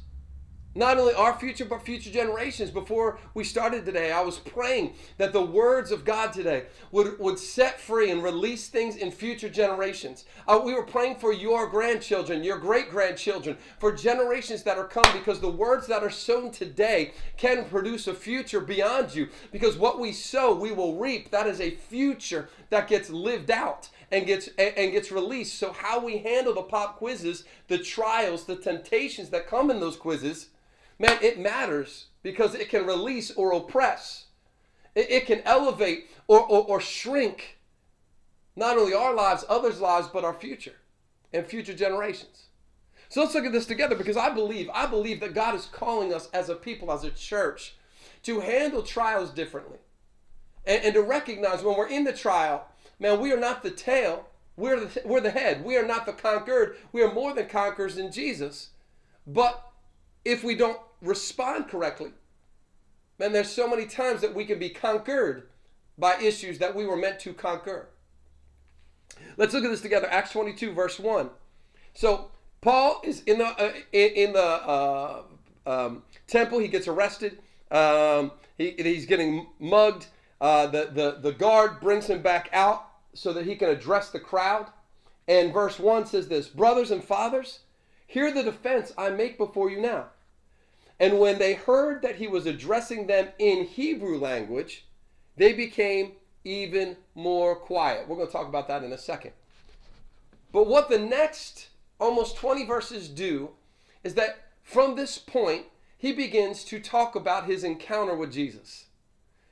not 0.76 0.98
only 0.98 1.14
our 1.14 1.34
future, 1.40 1.64
but 1.64 1.86
future 1.86 2.12
generations. 2.12 2.70
Before 2.70 3.18
we 3.34 3.46
started 3.46 3.86
today, 3.86 4.12
I 4.12 4.22
was 4.22 4.38
praying 4.38 4.94
that 5.18 5.32
the 5.32 5.42
words 5.42 5.90
of 5.90 6.04
God 6.04 6.34
today 6.34 6.66
would, 6.92 7.18
would 7.18 7.40
set 7.40 7.80
free 7.80 8.12
and 8.12 8.22
release 8.22 8.68
things 8.68 8.98
in 8.98 9.10
future 9.10 9.50
generations. 9.50 10.26
Uh, 10.48 10.62
we 10.64 10.74
were 10.74 10.84
praying 10.84 11.16
for 11.16 11.32
your 11.32 11.68
grandchildren, 11.68 12.44
your 12.44 12.58
great 12.58 12.90
grandchildren, 12.90 13.58
for 13.80 13.94
generations 13.94 14.64
that 14.64 14.78
are 14.78 14.88
come, 14.88 15.06
because 15.14 15.40
the 15.40 15.50
words 15.50 15.88
that 15.88 16.04
are 16.04 16.10
sown 16.10 16.52
today 16.52 17.14
can 17.38 17.64
produce 17.66 18.08
a 18.08 18.14
future 18.14 18.60
beyond 18.60 19.16
you. 19.16 19.30
Because 19.54 19.78
what 19.78 20.00
we 20.00 20.12
sow, 20.12 20.54
we 20.54 20.74
will 20.74 20.98
reap. 20.98 21.32
That 21.32 21.48
is 21.48 21.62
a 21.62 21.72
future 21.72 22.50
that 22.70 22.90
gets 22.90 23.10
lived 23.10 23.50
out 23.50 23.90
and 24.12 24.28
gets 24.28 24.50
and 24.58 24.92
gets 24.92 25.12
released. 25.12 25.58
So 25.58 25.72
how 25.72 26.04
we 26.04 26.20
handle 26.20 26.54
the 26.54 26.62
pop 26.62 26.98
quizzes, 26.98 27.46
the 27.68 27.78
trials, 27.78 28.46
the 28.46 28.56
temptations 28.56 29.30
that 29.30 29.48
come 29.48 29.72
in 29.72 29.80
those 29.80 29.96
quizzes 29.96 30.50
Man, 31.00 31.18
it 31.22 31.40
matters 31.40 32.08
because 32.24 32.56
it 32.56 32.70
can 32.70 32.86
release 32.86 33.32
or 33.32 33.54
oppress. 33.54 34.26
It, 34.96 35.12
it 35.12 35.26
can 35.26 35.42
elevate 35.46 36.10
or, 36.28 36.40
or, 36.40 36.64
or 36.66 36.82
shrink 36.82 37.58
not 38.56 38.78
only 38.78 38.94
our 38.94 39.14
lives, 39.14 39.44
others' 39.50 39.82
lives, 39.82 40.08
but 40.12 40.24
our 40.24 40.34
future 40.34 40.76
and 41.34 41.46
future 41.46 41.74
generations. 41.74 42.46
So 43.10 43.22
let's 43.22 43.36
look 43.36 43.46
at 43.46 43.52
this 43.52 43.66
together 43.66 43.96
because 43.96 44.18
I 44.18 44.30
believe, 44.30 44.70
I 44.74 44.86
believe 44.86 45.20
that 45.20 45.34
God 45.34 45.56
is 45.56 45.66
calling 45.66 46.14
us 46.14 46.30
as 46.34 46.50
a 46.50 46.56
people, 46.56 46.92
as 46.92 47.04
a 47.04 47.12
church, 47.12 47.76
to 48.24 48.40
handle 48.40 48.82
trials 48.82 49.32
differently. 49.32 49.80
And, 50.66 50.84
and 50.86 50.94
to 50.96 51.02
recognize 51.02 51.62
when 51.62 51.78
we're 51.78 51.90
in 51.90 52.06
the 52.06 52.14
trial, 52.14 52.68
man, 52.98 53.20
we 53.20 53.32
are 53.32 53.40
not 53.40 53.62
the 53.62 53.72
tail, 53.72 54.28
we're 54.58 54.80
the, 54.80 55.02
we're 55.06 55.22
the 55.22 55.32
head. 55.32 55.64
We 55.64 55.78
are 55.78 55.86
not 55.86 56.06
the 56.06 56.14
conquered. 56.14 56.78
We 56.92 57.04
are 57.04 57.14
more 57.14 57.34
than 57.34 57.48
conquerors 57.48 57.98
in 57.98 58.12
Jesus. 58.12 58.70
But 59.28 59.62
if 60.26 60.44
we 60.44 60.56
don't 60.56 60.80
respond 61.02 61.70
correctly. 61.70 62.12
Man, 63.18 63.32
there's 63.32 63.50
so 63.50 63.68
many 63.68 63.86
times 63.86 64.22
that 64.22 64.36
we 64.36 64.46
can 64.46 64.60
be 64.60 64.70
conquered 64.70 65.48
by 65.98 66.18
issues 66.18 66.58
that 66.60 66.76
we 66.76 66.86
were 66.86 66.98
meant 66.98 67.20
to 67.22 67.34
conquer. 67.34 67.90
Let's 69.38 69.54
look 69.54 69.64
at 69.64 69.70
this 69.70 69.82
together. 69.82 70.10
Acts 70.10 70.32
22, 70.32 70.74
verse 70.74 71.00
1. 71.00 71.30
So 71.94 72.32
Paul 72.60 73.02
is 73.04 73.22
in 73.24 73.38
the 73.38 73.46
uh, 73.46 73.72
in, 73.94 74.34
the 74.34 74.44
uh, 74.44 75.24
um, 75.66 76.04
temple. 76.28 76.60
He 76.60 76.68
gets 76.68 76.88
arrested. 76.88 77.40
Um, 77.72 78.32
he, 78.58 78.72
he's 78.78 79.06
getting 79.06 79.48
mugged. 79.60 80.08
Uh, 80.42 80.68
the, 80.68 80.90
the, 80.92 81.20
the 81.22 81.32
guard 81.32 81.80
brings 81.80 82.08
him 82.08 82.22
back 82.22 82.50
out 82.52 82.88
so 83.14 83.32
that 83.32 83.46
he 83.46 83.56
can 83.56 83.70
address 83.70 84.10
the 84.10 84.20
crowd. 84.20 84.68
And 85.28 85.54
verse 85.54 85.80
1 85.80 86.06
says 86.08 86.28
this 86.28 86.48
Brothers 86.48 86.92
and 86.92 87.04
fathers, 87.04 87.60
hear 88.06 88.34
the 88.34 88.44
defense 88.44 88.92
I 88.98 89.10
make 89.10 89.38
before 89.38 89.70
you 89.70 89.82
now. 89.82 90.08
And 91.00 91.20
when 91.20 91.40
they 91.40 91.54
heard 91.54 92.02
that 92.02 92.16
he 92.16 92.28
was 92.28 92.46
addressing 92.46 93.08
them 93.08 93.30
in 93.38 93.66
Hebrew 93.66 94.18
language, 94.18 94.86
they 95.36 95.54
became 95.54 96.14
even 96.44 96.96
more 97.16 97.56
quiet. 97.56 98.08
We're 98.08 98.16
going 98.16 98.28
to 98.28 98.34
talk 98.34 98.48
about 98.48 98.68
that 98.68 98.84
in 98.84 98.94
a 98.94 98.98
second. 98.98 99.32
But 100.52 100.68
what 100.68 100.90
the 100.90 101.00
next 101.00 101.68
almost 102.00 102.38
20 102.38 102.66
verses 102.66 103.10
do 103.10 103.50
is 104.04 104.14
that 104.14 104.46
from 104.64 104.96
this 104.96 105.18
point, 105.18 105.66
he 105.98 106.12
begins 106.12 106.64
to 106.66 106.80
talk 106.80 107.16
about 107.16 107.46
his 107.46 107.64
encounter 107.64 108.16
with 108.16 108.32
Jesus. 108.32 108.86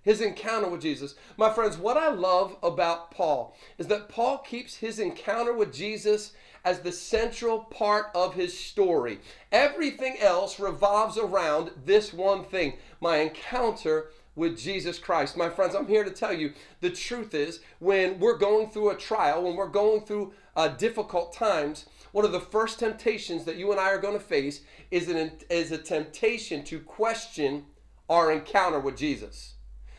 His 0.02 0.22
encounter 0.22 0.68
with 0.68 0.82
Jesus. 0.82 1.16
My 1.38 1.52
friends, 1.52 1.78
what 1.78 1.98
I 1.98 2.10
love 2.10 2.58
about 2.62 3.12
Paul 3.12 3.56
is 3.78 3.88
that 3.88 4.10
Paul 4.10 4.40
keeps 4.40 4.78
his 4.78 5.00
encounter 5.00 5.54
with 5.54 5.74
Jesus 5.74 6.34
as 6.66 6.80
the 6.80 6.92
central 6.92 7.60
part 7.60 8.08
of 8.16 8.36
his 8.36 8.58
story. 8.58 9.20
Everything 9.52 10.18
else 10.20 10.60
revolves 10.60 11.18
around 11.18 11.72
this 11.86 12.14
one 12.14 12.44
thing 12.44 12.74
my 13.02 13.18
encounter 13.18 14.10
with 14.36 14.58
Jesus 14.58 14.98
Christ. 14.98 15.38
My 15.38 15.50
friends, 15.50 15.76
I'm 15.76 15.88
here 15.88 16.04
to 16.04 16.12
tell 16.12 16.34
you 16.34 16.54
the 16.82 16.90
truth 16.90 17.34
is 17.34 17.60
when 17.80 18.20
we're 18.20 18.38
going 18.38 18.70
through 18.70 18.90
a 18.90 18.98
trial, 18.98 19.44
when 19.44 19.56
we're 19.56 19.68
going 19.68 20.06
through 20.06 20.34
uh, 20.56 20.70
difficult 20.70 21.34
times, 21.34 21.86
one 22.12 22.26
of 22.26 22.32
the 22.32 22.40
first 22.40 22.80
temptations 22.80 23.46
that 23.46 23.58
you 23.58 23.72
and 23.72 23.80
I 23.80 23.90
are 23.90 24.00
going 24.00 24.18
to 24.18 24.24
face 24.24 24.62
is, 24.92 25.08
an, 25.08 25.32
is 25.50 25.72
a 25.72 25.78
temptation 25.78 26.64
to 26.66 26.80
question 26.80 27.66
our 28.10 28.32
encounter 28.32 28.80
with 28.80 28.98
Jesus. 28.98 29.53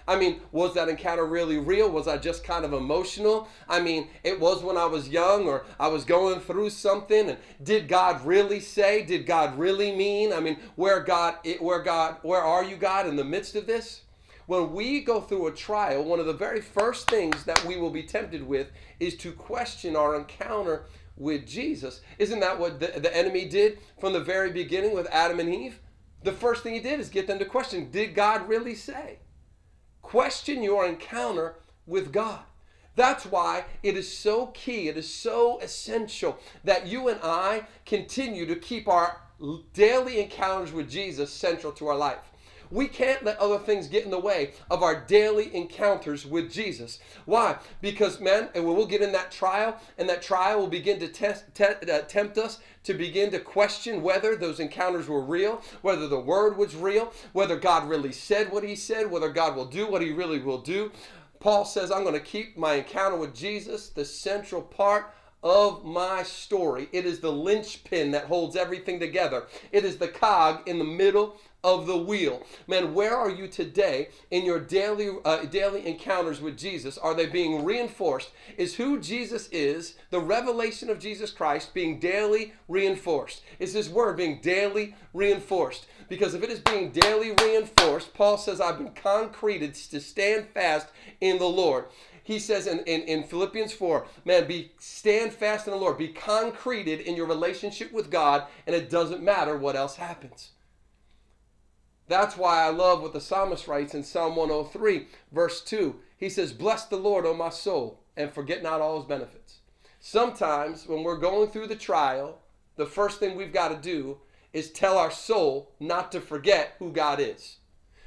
I 0.07 0.19
mean, 0.19 0.41
was 0.53 0.75
that 0.75 0.89
encounter 0.89 1.25
really 1.25 1.59
real? 1.59 1.91
Was 1.91 2.07
I 2.07 2.19
just 2.19 2.45
kind 2.45 2.65
of 2.65 2.73
emotional? 2.73 3.49
I 3.69 3.81
mean, 3.81 4.09
it 4.23 4.39
was 4.39 4.63
when 4.63 4.77
I 4.77 4.85
was 4.85 5.09
young 5.09 5.47
or 5.47 5.65
I 5.81 5.89
was 5.89 6.05
going 6.05 6.41
through 6.41 6.71
something 6.71 7.31
and 7.31 7.39
did 7.63 7.89
God 7.89 8.25
really 8.27 8.61
say? 8.61 9.03
Did 9.03 9.27
God 9.27 9.59
really 9.59 9.95
mean? 9.95 10.33
I 10.33 10.41
mean, 10.41 10.59
where 10.77 11.01
God 11.01 11.37
where 11.61 11.83
God 11.83 12.17
where 12.23 12.43
are 12.43 12.65
you 12.65 12.77
God 12.77 13.07
in 13.07 13.17
the 13.17 13.25
midst 13.25 13.55
of 13.57 13.67
this? 13.67 14.03
When 14.47 14.75
we 14.75 15.01
go 15.01 15.23
through 15.23 15.47
a 15.47 15.53
trial, 15.53 16.05
one 16.05 16.21
of 16.21 16.27
the 16.27 16.35
very 16.35 16.61
first 16.61 17.09
things 17.09 17.45
that 17.45 17.65
we 17.65 17.79
will 17.79 17.91
be 17.91 18.03
tempted 18.03 18.47
with 18.47 18.71
is 19.01 19.17
to 19.19 19.33
question 19.33 19.97
our 19.97 20.15
encounter 20.17 20.85
with 21.17 21.47
Jesus. 21.47 22.03
Isn't 22.19 22.41
that 22.41 22.59
what 22.59 22.79
the, 22.79 23.01
the 23.01 23.17
enemy 23.17 23.49
did 23.49 23.79
from 23.99 24.13
the 24.13 24.21
very 24.21 24.51
beginning 24.51 24.93
with 24.93 25.07
Adam 25.11 25.41
and 25.41 25.55
Eve? 25.55 25.81
The 26.25 26.33
first 26.33 26.63
thing 26.63 26.75
he 26.75 26.81
did 26.81 27.01
is 27.01 27.09
get 27.09 27.27
them 27.27 27.39
to 27.39 27.45
question, 27.47 27.91
did 27.91 28.15
God 28.15 28.49
really 28.49 28.75
say? 28.75 29.19
Question 30.15 30.63
your 30.63 30.87
encounter 30.87 31.57
with 31.89 32.13
God. 32.13 32.39
That's 32.95 33.27
why 33.27 33.65
it 33.83 33.97
is 33.97 34.17
so 34.17 34.47
key, 34.47 34.87
it 34.87 34.97
is 34.97 35.13
so 35.13 35.59
essential 35.59 36.39
that 36.63 36.87
you 36.87 37.09
and 37.09 37.19
I 37.21 37.67
continue 37.85 38.47
to 38.47 38.55
keep 38.55 38.87
our 38.87 39.21
daily 39.73 40.21
encounters 40.21 40.71
with 40.71 40.89
Jesus 40.89 41.33
central 41.33 41.73
to 41.73 41.89
our 41.89 41.97
life. 41.97 42.19
We 42.71 42.89
can't 42.89 43.25
let 43.25 43.39
other 43.39 43.59
things 43.59 43.89
get 43.89 44.05
in 44.05 44.11
the 44.11 44.19
way 44.19 44.53
of 44.71 44.83
our 44.83 45.05
daily 45.05 45.55
encounters 45.55 46.27
with 46.27 46.53
Jesus. 46.53 46.99
Why? 47.25 47.57
Because, 47.81 48.21
man, 48.21 48.49
and 48.55 48.65
we'll 48.65 48.87
get 48.87 49.03
in 49.03 49.13
that 49.13 49.31
trial, 49.31 49.79
and 49.99 50.09
that 50.09 50.23
trial 50.23 50.61
will 50.61 50.69
begin 50.69 50.99
to 51.01 51.09
test, 51.09 51.45
te- 51.55 51.65
uh, 51.65 52.01
tempt 52.03 52.39
us 52.39 52.59
to 52.85 52.95
begin 52.95 53.31
to 53.31 53.41
question 53.41 54.03
whether 54.03 54.37
those 54.37 54.61
encounters 54.61 55.09
were 55.09 55.23
real, 55.23 55.63
whether 55.83 56.07
the 56.07 56.21
word 56.21 56.57
was 56.57 56.77
real, 56.77 57.13
whether 57.33 57.57
God 57.57 57.89
really 57.89 58.13
said 58.13 58.53
what 58.53 58.65
he 58.65 58.77
said, 58.77 59.11
whether 59.11 59.31
God 59.31 59.57
will 59.57 59.67
do 59.67 59.91
what 59.91 60.03
he 60.03 60.13
really 60.13 60.41
will 60.41 60.61
do. 60.61 60.93
Paul 61.41 61.65
says, 61.65 61.91
I'm 61.91 62.05
going 62.05 62.15
to 62.15 62.21
keep 62.21 62.57
my 62.57 62.75
encounter 62.75 63.17
with 63.17 63.35
Jesus 63.35 63.91
the 63.91 64.05
central 64.05 64.63
part 64.63 65.13
of 65.43 65.85
my 65.85 66.23
story. 66.23 66.89
It 66.91 67.05
is 67.05 67.21
the 67.21 67.31
linchpin 67.31 68.13
that 68.13 68.25
holds 68.25 68.57
everything 68.57 68.99
together. 68.99 69.45
It 69.71 69.85
is 69.85 69.99
the 69.99 70.09
cog 70.09 70.67
in 70.67 70.79
the 70.79 70.85
middle 70.85 71.37
of 71.65 71.87
the 71.87 71.97
wheel. 71.97 72.43
Man, 72.69 72.95
where 72.95 73.17
are 73.17 73.31
you 73.31 73.49
today 73.49 74.11
in 74.31 74.45
your 74.45 74.61
daily 74.61 75.11
uh, 75.25 75.45
daily 75.47 75.87
encounters 75.87 76.41
with 76.41 76.57
Jesus? 76.57 76.99
Are 76.99 77.15
they 77.15 77.27
being 77.27 77.65
reinforced? 77.65 78.31
Is 78.57 78.77
who 78.77 79.01
Jesus 79.01 79.49
is, 79.49 79.95
the 80.11 80.21
revelation 80.21 80.91
of 80.91 81.01
Jesus 81.01 81.31
Christ 81.31 81.75
being 81.75 81.99
daily 81.99 82.53
reinforced? 82.69 83.43
Is 83.59 83.73
his 83.73 83.89
word 83.89 84.19
being 84.19 84.41
daily 84.41 84.95
reinforced? 85.15 85.87
Because 86.09 86.35
if 86.35 86.43
it 86.43 86.51
is 86.51 86.61
being 86.61 86.93
daily 86.93 87.35
reinforced, 87.41 88.13
Paul 88.13 88.37
says, 88.37 88.61
I've 88.61 88.79
been 88.79 88.93
concreted 88.93 89.75
to 89.75 90.01
stand 90.01 90.49
fast 90.49 90.89
in 91.21 91.39
the 91.39 91.49
Lord 91.49 91.87
he 92.25 92.39
says 92.39 92.67
in, 92.67 92.79
in, 92.81 93.03
in, 93.03 93.23
Philippians 93.25 93.75
4, 93.75 94.07
man, 94.25 94.49
be 94.49 94.73
stand 94.79 95.35
fast 95.35 95.67
in 95.67 95.75
the 95.75 95.79
Lord, 95.79 95.99
be 95.99 96.09
concreted 96.09 97.01
in 97.01 97.17
your 97.17 97.27
relationship 97.27 97.93
with 97.93 98.11
God, 98.11 98.45
and 98.67 98.75
it 98.75 98.89
doesn't 98.89 99.23
matter 99.23 99.59
what 99.59 99.77
else 99.77 99.97
happens. 99.97 100.53
That's 102.07 102.37
why 102.37 102.63
I 102.63 102.69
love 102.69 103.01
what 103.01 103.15
the 103.15 103.21
psalmist 103.21 103.67
writes 103.67 103.95
in 103.95 104.03
Psalm 104.03 104.37
103, 104.37 105.07
verse 105.33 105.63
2. 105.63 105.97
He 106.17 106.29
says, 106.29 106.53
Bless 106.53 106.85
the 106.85 106.97
Lord, 106.97 107.25
O 107.25 107.35
my 107.35 107.49
soul, 107.49 108.01
and 108.17 108.31
forget 108.31 108.63
not 108.63 108.81
all 108.81 108.99
his 108.99 109.09
benefits. 109.09 109.61
Sometimes 110.01 110.87
when 110.87 111.03
we're 111.03 111.17
going 111.17 111.49
through 111.49 111.69
the 111.69 111.77
trial, 111.77 112.41
the 112.77 112.85
first 112.85 113.21
thing 113.21 113.37
we've 113.37 113.55
got 113.55 113.69
to 113.69 113.77
do 113.77 114.19
is 114.53 114.71
tell 114.71 114.99
our 114.99 115.11
soul 115.11 115.73
not 115.81 116.13
to 116.13 116.21
forget 116.21 116.75
who 116.79 116.93
God 116.93 117.21
is, 117.21 117.57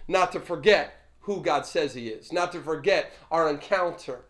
not 0.08 0.32
to 0.34 0.40
forget 0.40 0.94
who 1.22 1.42
God 1.42 1.66
says 1.66 1.96
he 1.96 2.10
is, 2.10 2.32
not 2.32 2.52
to 2.52 2.62
forget 2.62 3.12
our 3.32 3.50
encounter 3.50 4.26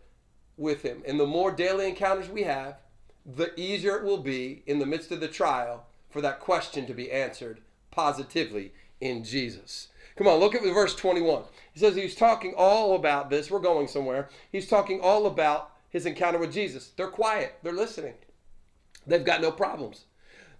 with 0.56 0.82
him. 0.82 1.02
And 1.06 1.20
the 1.20 1.26
more 1.26 1.52
daily 1.52 1.88
encounters 1.88 2.28
we 2.28 2.42
have, 2.44 2.80
the 3.24 3.52
easier 3.60 3.98
it 3.98 4.04
will 4.04 4.22
be 4.22 4.62
in 4.66 4.78
the 4.78 4.86
midst 4.86 5.12
of 5.12 5.20
the 5.20 5.28
trial 5.28 5.84
for 6.08 6.22
that 6.22 6.40
question 6.40 6.86
to 6.86 6.94
be 6.94 7.12
answered 7.12 7.60
positively 7.98 8.70
in 9.00 9.24
Jesus. 9.24 9.88
Come 10.14 10.28
on, 10.28 10.38
look 10.38 10.54
at 10.54 10.62
verse 10.62 10.94
21. 10.94 11.42
He 11.74 11.80
says 11.80 11.96
he's 11.96 12.14
talking 12.14 12.54
all 12.56 12.94
about 12.94 13.28
this. 13.28 13.50
We're 13.50 13.58
going 13.58 13.88
somewhere. 13.88 14.28
He's 14.52 14.68
talking 14.68 15.00
all 15.00 15.26
about 15.26 15.72
his 15.90 16.06
encounter 16.06 16.38
with 16.38 16.52
Jesus. 16.52 16.92
They're 16.96 17.08
quiet, 17.08 17.56
they're 17.64 17.72
listening, 17.72 18.14
they've 19.04 19.24
got 19.24 19.40
no 19.40 19.50
problems. 19.50 20.04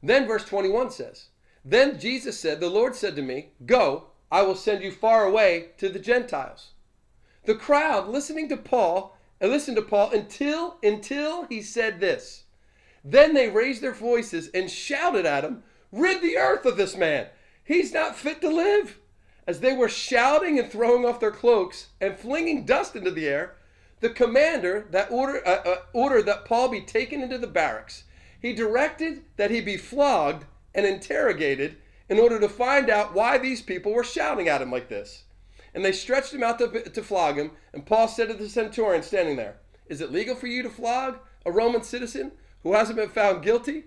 Then 0.02 0.26
verse 0.26 0.44
21 0.46 0.90
says, 0.90 1.26
Then 1.64 2.00
Jesus 2.00 2.36
said, 2.36 2.58
The 2.58 2.68
Lord 2.68 2.96
said 2.96 3.14
to 3.14 3.22
me, 3.22 3.50
Go, 3.64 4.08
I 4.32 4.42
will 4.42 4.56
send 4.56 4.82
you 4.82 4.90
far 4.90 5.24
away 5.24 5.68
to 5.76 5.88
the 5.88 6.00
Gentiles. 6.00 6.70
The 7.44 7.54
crowd 7.54 8.08
listening 8.08 8.48
to 8.48 8.56
Paul 8.56 9.16
and 9.40 9.52
listened 9.52 9.76
to 9.76 9.82
Paul 9.82 10.10
until 10.10 10.78
until 10.82 11.44
he 11.44 11.62
said 11.62 12.00
this. 12.00 12.46
Then 13.04 13.32
they 13.32 13.48
raised 13.48 13.80
their 13.80 13.92
voices 13.92 14.50
and 14.52 14.68
shouted 14.68 15.24
at 15.24 15.44
him, 15.44 15.62
Rid 15.92 16.22
the 16.22 16.36
earth 16.36 16.64
of 16.66 16.76
this 16.76 16.96
man. 16.96 17.26
He's 17.64 17.92
not 17.92 18.16
fit 18.16 18.40
to 18.40 18.48
live. 18.48 18.98
As 19.46 19.60
they 19.60 19.72
were 19.72 19.88
shouting 19.88 20.58
and 20.58 20.70
throwing 20.70 21.06
off 21.06 21.20
their 21.20 21.30
cloaks 21.30 21.88
and 22.00 22.18
flinging 22.18 22.66
dust 22.66 22.94
into 22.94 23.10
the 23.10 23.26
air, 23.26 23.56
the 24.00 24.10
commander 24.10 24.86
that 24.90 25.10
order, 25.10 25.46
uh, 25.46 25.62
uh, 25.64 25.76
ordered 25.92 26.26
that 26.26 26.44
Paul 26.44 26.68
be 26.68 26.82
taken 26.82 27.22
into 27.22 27.38
the 27.38 27.46
barracks. 27.46 28.04
He 28.40 28.52
directed 28.52 29.24
that 29.36 29.50
he 29.50 29.60
be 29.60 29.76
flogged 29.76 30.44
and 30.74 30.86
interrogated 30.86 31.76
in 32.08 32.18
order 32.18 32.38
to 32.38 32.48
find 32.48 32.88
out 32.90 33.14
why 33.14 33.38
these 33.38 33.62
people 33.62 33.92
were 33.92 34.04
shouting 34.04 34.48
at 34.48 34.62
him 34.62 34.70
like 34.70 34.88
this. 34.88 35.24
And 35.74 35.84
they 35.84 35.92
stretched 35.92 36.32
him 36.32 36.42
out 36.42 36.58
to, 36.58 36.68
to 36.90 37.02
flog 37.02 37.36
him. 37.36 37.52
And 37.72 37.84
Paul 37.84 38.08
said 38.08 38.28
to 38.28 38.34
the 38.34 38.48
centurion 38.48 39.02
standing 39.02 39.36
there, 39.36 39.56
Is 39.88 40.00
it 40.00 40.12
legal 40.12 40.34
for 40.34 40.46
you 40.46 40.62
to 40.62 40.70
flog 40.70 41.18
a 41.44 41.52
Roman 41.52 41.82
citizen 41.82 42.32
who 42.62 42.74
hasn't 42.74 42.96
been 42.96 43.08
found 43.08 43.42
guilty? 43.42 43.84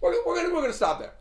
We're, 0.00 0.14
we're 0.24 0.34
going 0.34 0.54
we're 0.54 0.66
to 0.66 0.72
stop 0.72 0.98
there. 0.98 1.14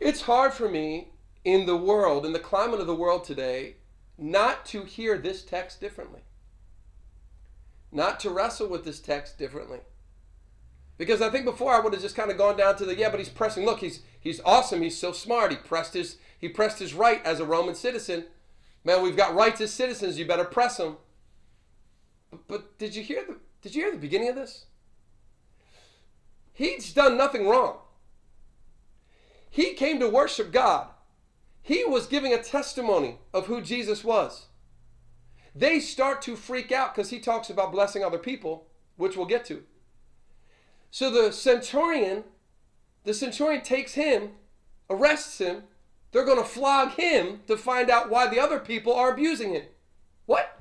It's 0.00 0.22
hard 0.22 0.52
for 0.52 0.68
me 0.68 1.08
in 1.44 1.66
the 1.66 1.76
world, 1.76 2.24
in 2.24 2.32
the 2.32 2.38
climate 2.38 2.80
of 2.80 2.86
the 2.86 2.94
world 2.94 3.24
today, 3.24 3.76
not 4.16 4.64
to 4.66 4.84
hear 4.84 5.18
this 5.18 5.42
text 5.42 5.80
differently. 5.80 6.20
Not 7.90 8.20
to 8.20 8.30
wrestle 8.30 8.68
with 8.68 8.84
this 8.84 9.00
text 9.00 9.38
differently. 9.38 9.80
Because 10.98 11.22
I 11.22 11.30
think 11.30 11.44
before 11.44 11.72
I 11.72 11.80
would 11.80 11.92
have 11.92 12.02
just 12.02 12.16
kind 12.16 12.30
of 12.30 12.36
gone 12.36 12.56
down 12.56 12.76
to 12.76 12.84
the 12.84 12.96
yeah, 12.96 13.08
but 13.08 13.20
he's 13.20 13.28
pressing. 13.28 13.64
Look, 13.64 13.80
he's 13.80 14.02
he's 14.20 14.40
awesome. 14.44 14.82
He's 14.82 14.98
so 14.98 15.12
smart. 15.12 15.52
He 15.52 15.56
pressed 15.56 15.94
his 15.94 16.16
he 16.38 16.48
pressed 16.48 16.80
his 16.80 16.92
right 16.92 17.24
as 17.24 17.38
a 17.38 17.44
Roman 17.44 17.76
citizen. 17.76 18.24
Man, 18.84 19.02
we've 19.02 19.16
got 19.16 19.34
rights 19.34 19.60
as 19.60 19.72
citizens. 19.72 20.18
You 20.18 20.26
better 20.26 20.44
press 20.44 20.76
them. 20.76 20.96
But, 22.30 22.48
but 22.48 22.78
did 22.78 22.96
you 22.96 23.02
hear 23.02 23.24
the 23.24 23.36
did 23.62 23.74
you 23.74 23.82
hear 23.82 23.92
the 23.92 23.98
beginning 23.98 24.28
of 24.28 24.34
this? 24.34 24.66
He's 26.58 26.92
done 26.92 27.16
nothing 27.16 27.46
wrong. 27.46 27.76
He 29.48 29.74
came 29.74 30.00
to 30.00 30.08
worship 30.08 30.50
God. 30.50 30.88
He 31.62 31.84
was 31.84 32.08
giving 32.08 32.34
a 32.34 32.42
testimony 32.42 33.20
of 33.32 33.46
who 33.46 33.62
Jesus 33.62 34.02
was. 34.02 34.46
They 35.54 35.78
start 35.78 36.20
to 36.22 36.34
freak 36.34 36.72
out 36.72 36.92
because 36.92 37.10
he 37.10 37.20
talks 37.20 37.48
about 37.48 37.70
blessing 37.70 38.02
other 38.02 38.18
people, 38.18 38.66
which 38.96 39.16
we'll 39.16 39.24
get 39.24 39.44
to. 39.44 39.62
So 40.90 41.12
the 41.12 41.30
centurion, 41.30 42.24
the 43.04 43.14
centurion 43.14 43.62
takes 43.62 43.94
him, 43.94 44.30
arrests 44.90 45.38
him. 45.38 45.62
They're 46.10 46.24
going 46.24 46.42
to 46.42 46.44
flog 46.44 46.94
him 46.94 47.42
to 47.46 47.56
find 47.56 47.88
out 47.88 48.10
why 48.10 48.26
the 48.26 48.40
other 48.40 48.58
people 48.58 48.92
are 48.92 49.12
abusing 49.12 49.52
him. 49.52 49.66
What? 50.26 50.60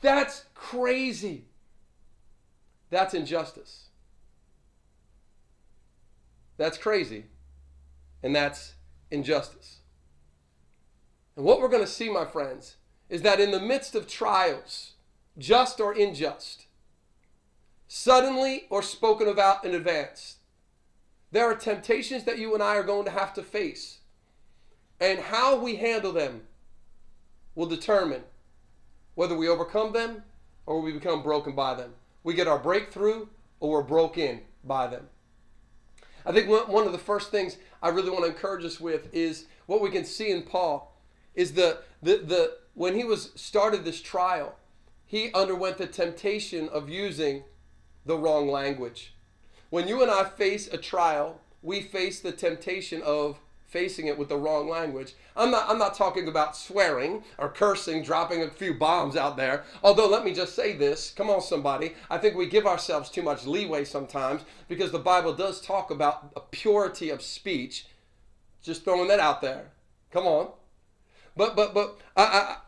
That's 0.00 0.46
crazy. 0.52 1.44
That's 2.90 3.14
injustice. 3.14 3.90
That's 6.62 6.78
crazy. 6.78 7.24
And 8.22 8.36
that's 8.36 8.74
injustice. 9.10 9.80
And 11.34 11.44
what 11.44 11.60
we're 11.60 11.66
going 11.68 11.82
to 11.82 11.90
see, 11.90 12.08
my 12.08 12.24
friends, 12.24 12.76
is 13.08 13.22
that 13.22 13.40
in 13.40 13.50
the 13.50 13.58
midst 13.58 13.96
of 13.96 14.06
trials, 14.06 14.92
just 15.36 15.80
or 15.80 15.92
unjust, 15.92 16.66
suddenly 17.88 18.66
or 18.70 18.80
spoken 18.80 19.26
about 19.26 19.64
in 19.64 19.74
advance, 19.74 20.36
there 21.32 21.46
are 21.46 21.56
temptations 21.56 22.22
that 22.26 22.38
you 22.38 22.54
and 22.54 22.62
I 22.62 22.76
are 22.76 22.84
going 22.84 23.06
to 23.06 23.10
have 23.10 23.34
to 23.34 23.42
face. 23.42 23.98
And 25.00 25.18
how 25.18 25.58
we 25.58 25.74
handle 25.74 26.12
them 26.12 26.42
will 27.56 27.66
determine 27.66 28.22
whether 29.16 29.36
we 29.36 29.48
overcome 29.48 29.92
them 29.92 30.22
or 30.66 30.80
we 30.80 30.92
become 30.92 31.24
broken 31.24 31.56
by 31.56 31.74
them. 31.74 31.94
We 32.22 32.34
get 32.34 32.46
our 32.46 32.60
breakthrough 32.60 33.26
or 33.58 33.72
we're 33.72 33.82
broken 33.82 34.42
by 34.62 34.86
them. 34.86 35.08
I 36.24 36.32
think 36.32 36.48
one 36.48 36.86
of 36.86 36.92
the 36.92 36.98
first 36.98 37.30
things 37.30 37.56
I 37.82 37.88
really 37.88 38.10
want 38.10 38.24
to 38.24 38.30
encourage 38.30 38.64
us 38.64 38.80
with 38.80 39.12
is 39.12 39.46
what 39.66 39.80
we 39.80 39.90
can 39.90 40.04
see 40.04 40.30
in 40.30 40.42
Paul 40.42 40.96
is 41.34 41.52
the 41.52 41.78
the 42.02 42.18
the 42.18 42.56
when 42.74 42.94
he 42.94 43.04
was 43.04 43.30
started 43.34 43.84
this 43.84 44.00
trial, 44.00 44.56
he 45.04 45.32
underwent 45.32 45.78
the 45.78 45.86
temptation 45.86 46.68
of 46.68 46.88
using 46.88 47.44
the 48.06 48.16
wrong 48.16 48.48
language. 48.48 49.14
When 49.70 49.88
you 49.88 50.02
and 50.02 50.10
I 50.10 50.24
face 50.24 50.68
a 50.68 50.78
trial, 50.78 51.40
we 51.62 51.80
face 51.80 52.20
the 52.20 52.32
temptation 52.32 53.02
of 53.02 53.40
facing 53.72 54.06
it 54.06 54.18
with 54.18 54.28
the 54.28 54.36
wrong 54.36 54.68
language. 54.68 55.14
I'm 55.34 55.50
not 55.50 55.68
I'm 55.68 55.78
not 55.78 55.94
talking 55.94 56.28
about 56.28 56.56
swearing 56.56 57.24
or 57.38 57.48
cursing, 57.48 58.02
dropping 58.02 58.42
a 58.42 58.50
few 58.50 58.74
bombs 58.74 59.16
out 59.16 59.36
there. 59.36 59.64
Although 59.82 60.08
let 60.08 60.24
me 60.24 60.34
just 60.34 60.54
say 60.54 60.76
this, 60.76 61.10
come 61.10 61.30
on 61.30 61.40
somebody, 61.40 61.94
I 62.10 62.18
think 62.18 62.36
we 62.36 62.46
give 62.46 62.66
ourselves 62.66 63.08
too 63.08 63.22
much 63.22 63.46
leeway 63.46 63.84
sometimes 63.84 64.42
because 64.68 64.92
the 64.92 64.98
Bible 64.98 65.32
does 65.32 65.60
talk 65.60 65.90
about 65.90 66.30
a 66.36 66.40
purity 66.40 67.08
of 67.08 67.22
speech. 67.22 67.86
Just 68.62 68.84
throwing 68.84 69.08
that 69.08 69.18
out 69.18 69.40
there. 69.40 69.72
Come 70.12 70.26
on. 70.26 70.52
But 71.34 71.56
but 71.56 71.72
but 71.72 71.98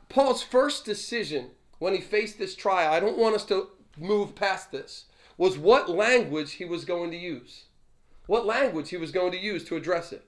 Paul's 0.08 0.42
first 0.42 0.86
decision 0.86 1.50
when 1.78 1.92
he 1.92 2.00
faced 2.00 2.38
this 2.38 2.56
trial, 2.56 2.92
I 2.92 3.00
don't 3.00 3.18
want 3.18 3.34
us 3.34 3.44
to 3.46 3.68
move 3.98 4.34
past 4.34 4.72
this, 4.72 5.04
was 5.36 5.58
what 5.58 5.90
language 5.90 6.52
he 6.52 6.64
was 6.64 6.84
going 6.84 7.10
to 7.10 7.16
use. 7.16 7.64
What 8.26 8.46
language 8.46 8.88
he 8.88 8.96
was 8.96 9.12
going 9.12 9.32
to 9.32 9.38
use 9.38 9.64
to 9.64 9.76
address 9.76 10.12
it. 10.12 10.24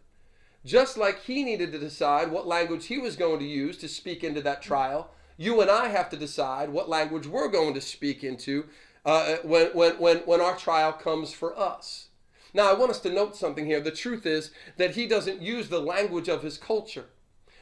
Just 0.67 0.99
like 0.99 1.23
he 1.23 1.45
needed 1.45 1.71
to 1.71 1.79
decide 1.79 2.33
what 2.33 2.49
language 2.49 2.87
he 2.87 2.99
was 2.99 3.15
going 3.15 3.39
to 3.39 3.47
use 3.47 3.77
to 3.79 3.89
speak 3.89 4.25
into 4.25 4.41
that 4.41 4.63
trial, 4.63 5.13
You 5.37 5.61
and 5.61 5.71
I 5.71 5.89
have 5.89 6.11
to 6.11 6.17
decide 6.17 6.71
what 6.71 6.89
language 6.89 7.27
we're 7.27 7.49
going 7.49 7.75
to 7.75 7.81
speak 7.81 8.25
into 8.25 8.65
uh, 9.05 9.37
when, 9.45 9.69
when, 9.69 9.93
when, 9.99 10.17
when 10.19 10.41
our 10.41 10.57
trial 10.57 10.93
comes 10.93 11.33
for 11.33 11.57
us. 11.57 12.09
Now, 12.53 12.69
I 12.69 12.75
want 12.75 12.91
us 12.91 13.01
to 13.01 13.13
note 13.13 13.37
something 13.37 13.67
here. 13.67 13.81
The 13.81 13.91
truth 13.91 14.27
is 14.27 14.51
that 14.77 14.97
he 14.97 15.07
doesn't 15.07 15.43
use 15.43 15.69
the 15.69 15.79
language 15.79 16.29
of 16.29 16.43
his 16.43 16.59
culture. 16.59 17.07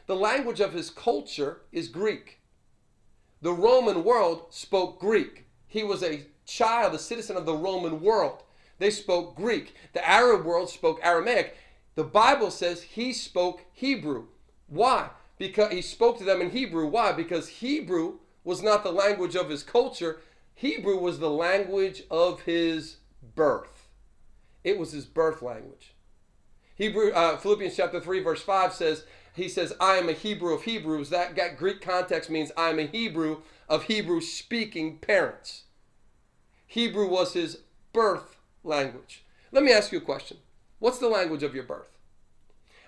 The 0.06 0.16
language 0.16 0.60
of 0.60 0.72
his 0.72 0.88
culture 0.88 1.62
is 1.72 1.88
Greek. 1.88 2.40
The 3.42 3.52
Roman 3.52 4.04
world 4.04 4.46
spoke 4.50 4.98
Greek. 4.98 5.44
He 5.66 5.82
was 5.82 6.02
a 6.02 6.26
child, 6.46 6.94
a 6.94 6.98
citizen 6.98 7.36
of 7.36 7.44
the 7.44 7.56
Roman 7.56 8.00
world. 8.00 8.44
They 8.78 8.90
spoke 8.90 9.36
Greek. 9.36 9.74
The 9.92 10.08
Arab 10.08 10.44
world 10.44 10.70
spoke 10.70 11.00
Aramaic. 11.02 11.56
The 11.94 12.04
Bible 12.04 12.50
says 12.50 12.82
he 12.82 13.12
spoke 13.12 13.62
Hebrew. 13.72 14.26
Why? 14.66 15.10
Because 15.38 15.72
he 15.72 15.82
spoke 15.82 16.18
to 16.18 16.24
them 16.24 16.40
in 16.40 16.50
Hebrew. 16.50 16.86
Why? 16.86 17.12
Because 17.12 17.48
Hebrew 17.48 18.18
was 18.42 18.62
not 18.62 18.82
the 18.82 18.92
language 18.92 19.36
of 19.36 19.48
his 19.48 19.62
culture. 19.62 20.20
Hebrew 20.54 20.98
was 20.98 21.18
the 21.18 21.30
language 21.30 22.02
of 22.10 22.42
his 22.42 22.96
birth. 23.34 23.88
It 24.62 24.78
was 24.78 24.92
his 24.92 25.04
birth 25.04 25.42
language. 25.42 25.94
Hebrew 26.76 27.12
uh, 27.12 27.36
Philippians 27.36 27.76
chapter 27.76 28.00
3 28.00 28.20
verse 28.20 28.42
5 28.42 28.72
says 28.72 29.04
he 29.34 29.48
says 29.48 29.72
I 29.80 29.96
am 29.96 30.08
a 30.08 30.12
Hebrew 30.12 30.54
of 30.54 30.62
Hebrews. 30.62 31.10
That, 31.10 31.36
that 31.36 31.56
Greek 31.56 31.80
context 31.80 32.30
means 32.30 32.50
I 32.56 32.70
am 32.70 32.78
a 32.78 32.86
Hebrew 32.86 33.42
of 33.68 33.84
Hebrew 33.84 34.20
speaking 34.20 34.98
parents. 34.98 35.64
Hebrew 36.66 37.08
was 37.08 37.34
his 37.34 37.58
birth 37.92 38.36
language. 38.62 39.24
Let 39.52 39.62
me 39.62 39.72
ask 39.72 39.92
you 39.92 39.98
a 39.98 40.02
question. 40.02 40.38
What's 40.84 40.98
the 40.98 41.08
language 41.08 41.42
of 41.42 41.54
your 41.54 41.64
birth? 41.64 41.96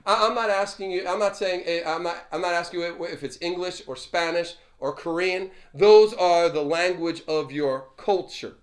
I, 0.04 0.26
am 0.26 0.34
not 0.34 0.50
asking 0.50 0.90
you, 0.90 1.08
I'm 1.08 1.18
not 1.18 1.34
saying, 1.34 1.62
eh, 1.64 1.80
I'm 1.86 2.02
not, 2.02 2.26
I'm 2.30 2.42
not 2.42 2.52
asking 2.52 2.80
you 2.80 3.04
if 3.06 3.24
it's 3.24 3.38
English 3.40 3.84
or 3.86 3.96
Spanish 3.96 4.52
or 4.78 4.92
Korean. 4.92 5.50
Those 5.72 6.12
are 6.12 6.50
the 6.50 6.60
language 6.60 7.22
of 7.26 7.52
your 7.52 7.86
culture. 7.96 8.56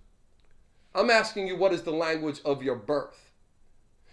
I'm 0.93 1.09
asking 1.09 1.47
you, 1.47 1.55
what 1.55 1.73
is 1.73 1.81
the 1.81 1.89
language 1.89 2.41
of 2.45 2.61
your 2.61 2.75
birth? 2.75 3.31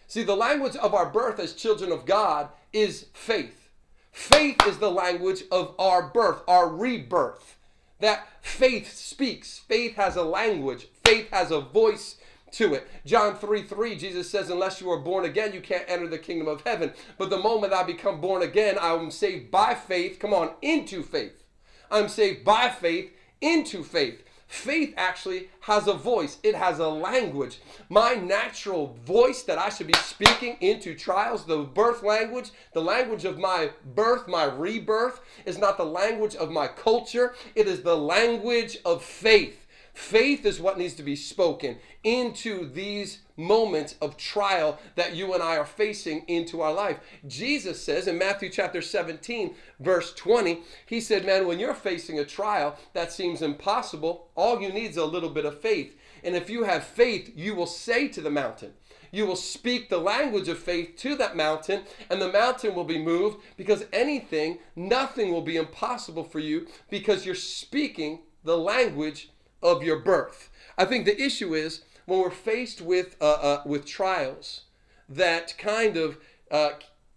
See, 0.07 0.23
the 0.23 0.35
language 0.35 0.77
of 0.77 0.95
our 0.95 1.11
birth 1.11 1.39
as 1.39 1.53
children 1.53 1.93
of 1.93 2.07
God 2.07 2.49
is 2.73 3.09
faith. 3.13 3.69
Faith 4.13 4.67
is 4.67 4.79
the 4.79 4.91
language 4.91 5.43
of 5.53 5.75
our 5.79 6.09
birth, 6.09 6.41
our 6.49 6.67
rebirth. 6.67 7.59
That 7.99 8.27
faith 8.41 8.91
speaks. 8.97 9.59
Faith 9.59 9.97
has 9.97 10.17
a 10.17 10.23
language. 10.23 10.87
Faith 11.05 11.29
has 11.31 11.51
a 11.51 11.61
voice 11.61 12.17
to 12.53 12.75
it. 12.75 12.89
John 13.05 13.37
3 13.37 13.63
3, 13.63 13.97
Jesus 13.97 14.31
says, 14.31 14.51
Unless 14.51 14.81
you 14.81 14.91
are 14.91 14.99
born 14.99 15.25
again, 15.25 15.53
you 15.53 15.61
can't 15.61 15.85
enter 15.89 16.09
the 16.09 16.19
kingdom 16.19 16.49
of 16.49 16.63
heaven. 16.63 16.93
But 17.19 17.31
the 17.31 17.39
moment 17.39 17.73
I 17.73 17.83
become 17.83 18.21
born 18.21 18.43
again, 18.43 18.79
I 18.79 18.95
am 18.95 19.11
saved 19.11 19.51
by 19.51 19.75
faith. 19.75 20.19
Come 20.19 20.35
on, 20.35 20.51
into 20.63 21.03
faith. 21.03 21.45
I'm 21.91 22.09
saved 22.09 22.45
by 22.45 22.69
faith 22.69 23.13
into 23.41 23.83
faith. 23.83 24.23
Faith 24.47 24.93
actually 24.97 25.49
has 25.61 25.87
a 25.87 25.95
voice, 25.95 26.39
it 26.43 26.57
has 26.57 26.81
a 26.81 26.89
language. 26.89 27.61
My 27.89 28.15
natural 28.15 28.99
voice 29.07 29.45
that 29.45 29.59
I 29.59 29.69
should 29.69 29.87
be 29.87 29.93
speaking 29.95 30.57
into 30.61 30.97
trials, 30.97 31.45
the 31.45 31.59
birth 31.59 32.03
language, 32.03 32.51
the 32.73 32.83
language 32.83 33.25
of 33.25 33.39
my 33.39 33.71
birth, 33.95 34.27
my 34.27 34.45
rebirth, 34.45 35.21
is 35.47 35.57
not 35.57 35.77
the 35.77 35.87
language 35.87 36.35
of 36.35 36.51
my 36.51 36.67
culture, 36.67 37.35
it 37.55 37.69
is 37.69 37.83
the 37.83 37.97
language 37.97 38.79
of 38.85 39.05
faith. 39.05 39.60
Faith 40.01 40.47
is 40.47 40.59
what 40.59 40.79
needs 40.79 40.95
to 40.95 41.03
be 41.03 41.15
spoken 41.15 41.77
into 42.03 42.69
these 42.71 43.19
moments 43.37 43.97
of 44.01 44.17
trial 44.17 44.79
that 44.97 45.15
you 45.15 45.35
and 45.35 45.43
I 45.43 45.59
are 45.59 45.67
facing 45.67 46.25
into 46.27 46.63
our 46.63 46.73
life. 46.73 46.99
Jesus 47.29 47.85
says 47.85 48.09
in 48.09 48.17
Matthew 48.17 48.49
chapter 48.49 48.81
17, 48.81 49.55
verse 49.79 50.13
20, 50.15 50.63
he 50.87 51.03
said, 51.03 51.27
Man, 51.27 51.47
when 51.47 51.61
you're 51.61 51.75
facing 51.75 52.19
a 52.19 52.25
trial 52.25 52.77
that 52.95 53.13
seems 53.13 53.43
impossible, 53.43 54.31
all 54.35 54.61
you 54.61 54.73
need 54.73 54.91
is 54.91 54.97
a 54.97 55.05
little 55.05 55.29
bit 55.29 55.45
of 55.45 55.61
faith. 55.61 55.97
And 56.25 56.35
if 56.35 56.49
you 56.49 56.65
have 56.65 56.83
faith, 56.83 57.31
you 57.37 57.55
will 57.55 57.67
say 57.67 58.09
to 58.09 58.23
the 58.23 58.31
mountain, 58.31 58.73
you 59.13 59.27
will 59.27 59.37
speak 59.37 59.91
the 59.91 59.99
language 59.99 60.49
of 60.49 60.59
faith 60.59 60.97
to 61.01 61.15
that 61.17 61.37
mountain, 61.37 61.83
and 62.09 62.23
the 62.23 62.33
mountain 62.33 62.75
will 62.75 62.85
be 62.85 62.99
moved 62.99 63.37
because 63.57 63.85
anything, 63.93 64.59
nothing 64.75 65.31
will 65.31 65.43
be 65.43 65.57
impossible 65.57 66.25
for 66.25 66.39
you 66.39 66.67
because 66.89 67.27
you're 67.27 67.35
speaking 67.35 68.21
the 68.45 68.57
language 68.57 69.29
of 69.63 69.83
your 69.83 69.99
birth. 69.99 70.51
I 70.77 70.85
think 70.85 71.05
the 71.05 71.21
issue 71.21 71.55
is 71.55 71.83
when 72.07 72.21
we're 72.21 72.31
faced 72.31 72.81
with 72.81 73.17
uh, 73.21 73.25
uh, 73.25 73.63
with 73.67 73.87
trials 73.87 74.63
that 75.09 75.57
kind 75.59 75.97
of 75.97 76.19
uh, 76.51 76.71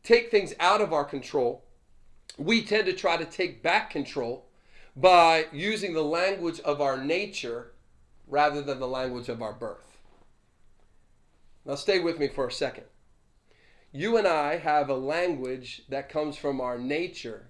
take 0.04 0.30
things 0.30 0.54
out 0.60 0.82
of 0.82 0.92
our 0.92 1.06
control, 1.06 1.64
we 2.38 2.64
tend 2.64 2.86
to 2.88 2.94
try 2.94 3.18
to 3.18 3.26
take 3.26 3.64
back 3.64 3.90
control 3.90 4.46
by 4.96 5.48
using 5.52 5.94
the 5.94 6.04
language 6.04 6.60
of 6.62 6.82
our 6.82 6.98
nature 6.98 7.72
rather 8.28 8.62
than 8.62 8.80
the 8.80 8.88
language 8.88 9.30
of 9.30 9.42
our 9.42 9.54
birth. 9.54 9.98
Now, 11.66 11.76
stay 11.76 12.00
with 12.00 12.20
me 12.20 12.28
for 12.28 12.48
a 12.48 12.52
second. 12.52 12.86
You 13.92 14.18
and 14.18 14.28
I 14.28 14.58
have 14.58 14.90
a 14.90 14.96
language 14.96 15.84
that 15.88 16.10
comes 16.10 16.36
from 16.36 16.60
our 16.60 16.78
nature 16.78 17.48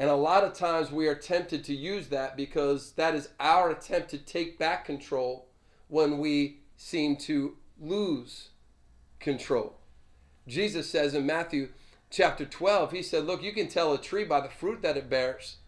and 0.00 0.08
a 0.08 0.16
lot 0.16 0.44
of 0.44 0.54
times 0.54 0.90
we 0.90 1.06
are 1.08 1.14
tempted 1.14 1.62
to 1.62 1.74
use 1.74 2.06
that 2.06 2.34
because 2.34 2.92
that 2.92 3.14
is 3.14 3.28
our 3.38 3.68
attempt 3.68 4.08
to 4.08 4.16
take 4.16 4.58
back 4.58 4.86
control 4.86 5.46
when 5.88 6.16
we 6.16 6.60
seem 6.78 7.16
to 7.16 7.58
lose 7.78 8.48
control. 9.18 9.74
Jesus 10.48 10.88
says 10.88 11.12
in 11.12 11.26
Matthew 11.26 11.68
chapter 12.08 12.46
12, 12.46 12.92
he 12.92 13.02
said, 13.02 13.26
Look, 13.26 13.42
you 13.42 13.52
can 13.52 13.68
tell 13.68 13.92
a 13.92 14.00
tree 14.00 14.24
by 14.24 14.40
the 14.40 14.48
fruit 14.48 14.80
that 14.80 14.96
it 14.96 15.10
bears. 15.10 15.58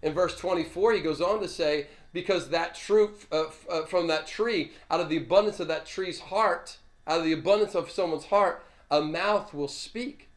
In 0.00 0.14
verse 0.14 0.36
24, 0.38 0.92
he 0.92 1.00
goes 1.00 1.20
on 1.20 1.40
to 1.40 1.48
say, 1.48 1.88
Because 2.12 2.50
that 2.50 2.78
fruit 2.78 3.26
uh, 3.32 3.46
uh, 3.68 3.84
from 3.86 4.06
that 4.06 4.28
tree, 4.28 4.70
out 4.92 5.00
of 5.00 5.08
the 5.08 5.16
abundance 5.16 5.58
of 5.58 5.66
that 5.66 5.86
tree's 5.86 6.20
heart, 6.20 6.76
out 7.08 7.18
of 7.18 7.24
the 7.24 7.32
abundance 7.32 7.74
of 7.74 7.90
someone's 7.90 8.26
heart, 8.26 8.64
a 8.92 9.00
mouth 9.00 9.52
will 9.52 9.66
speak. 9.66 10.28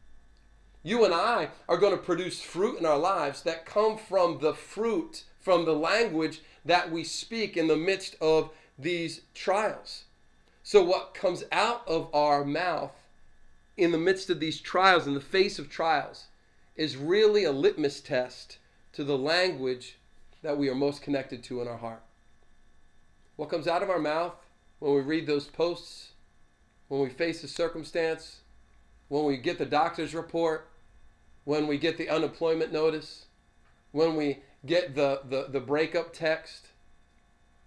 You 0.86 1.04
and 1.04 1.12
I 1.12 1.48
are 1.68 1.78
going 1.78 1.96
to 1.96 2.00
produce 2.00 2.40
fruit 2.40 2.78
in 2.78 2.86
our 2.86 2.96
lives 2.96 3.42
that 3.42 3.66
come 3.66 3.98
from 3.98 4.38
the 4.38 4.54
fruit, 4.54 5.24
from 5.40 5.64
the 5.64 5.74
language 5.74 6.42
that 6.64 6.92
we 6.92 7.02
speak 7.02 7.56
in 7.56 7.66
the 7.66 7.74
midst 7.74 8.14
of 8.20 8.50
these 8.78 9.22
trials. 9.34 10.04
So, 10.62 10.84
what 10.84 11.12
comes 11.12 11.42
out 11.50 11.82
of 11.88 12.08
our 12.14 12.44
mouth 12.44 12.92
in 13.76 13.90
the 13.90 13.98
midst 13.98 14.30
of 14.30 14.38
these 14.38 14.60
trials, 14.60 15.08
in 15.08 15.14
the 15.14 15.20
face 15.20 15.58
of 15.58 15.68
trials, 15.68 16.26
is 16.76 16.96
really 16.96 17.42
a 17.42 17.50
litmus 17.50 18.00
test 18.00 18.58
to 18.92 19.02
the 19.02 19.18
language 19.18 19.98
that 20.42 20.56
we 20.56 20.68
are 20.68 20.74
most 20.76 21.02
connected 21.02 21.42
to 21.42 21.60
in 21.60 21.66
our 21.66 21.78
heart. 21.78 22.04
What 23.34 23.50
comes 23.50 23.66
out 23.66 23.82
of 23.82 23.90
our 23.90 23.98
mouth 23.98 24.36
when 24.78 24.94
we 24.94 25.00
read 25.00 25.26
those 25.26 25.46
posts, 25.46 26.12
when 26.86 27.00
we 27.00 27.08
face 27.08 27.42
a 27.42 27.48
circumstance, 27.48 28.42
when 29.08 29.24
we 29.24 29.36
get 29.36 29.58
the 29.58 29.66
doctor's 29.66 30.14
report, 30.14 30.68
when 31.46 31.68
we 31.68 31.78
get 31.78 31.96
the 31.96 32.10
unemployment 32.10 32.72
notice, 32.72 33.26
when 33.92 34.16
we 34.16 34.40
get 34.66 34.96
the, 34.96 35.20
the, 35.28 35.46
the 35.48 35.60
breakup 35.60 36.12
text. 36.12 36.66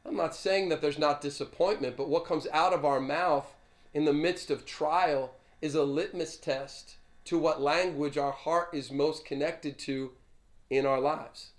I'm 0.05 0.17
not 0.17 0.35
saying 0.35 0.67
that 0.67 0.81
there's 0.81 0.99
not 0.99 1.21
disappointment, 1.21 1.95
but 1.95 2.09
what 2.09 2.25
comes 2.25 2.45
out 2.51 2.73
of 2.73 2.83
our 2.83 2.99
mouth 2.99 3.55
in 3.93 4.03
the 4.03 4.13
midst 4.13 4.51
of 4.51 4.65
trial 4.65 5.31
is 5.61 5.75
a 5.75 5.83
litmus 5.83 6.35
test 6.35 6.97
to 7.23 7.39
what 7.39 7.61
language 7.61 8.17
our 8.17 8.33
heart 8.33 8.69
is 8.73 8.91
most 8.91 9.25
connected 9.25 9.79
to 9.79 10.11
in 10.69 10.85
our 10.85 10.99
lives. 10.99 11.51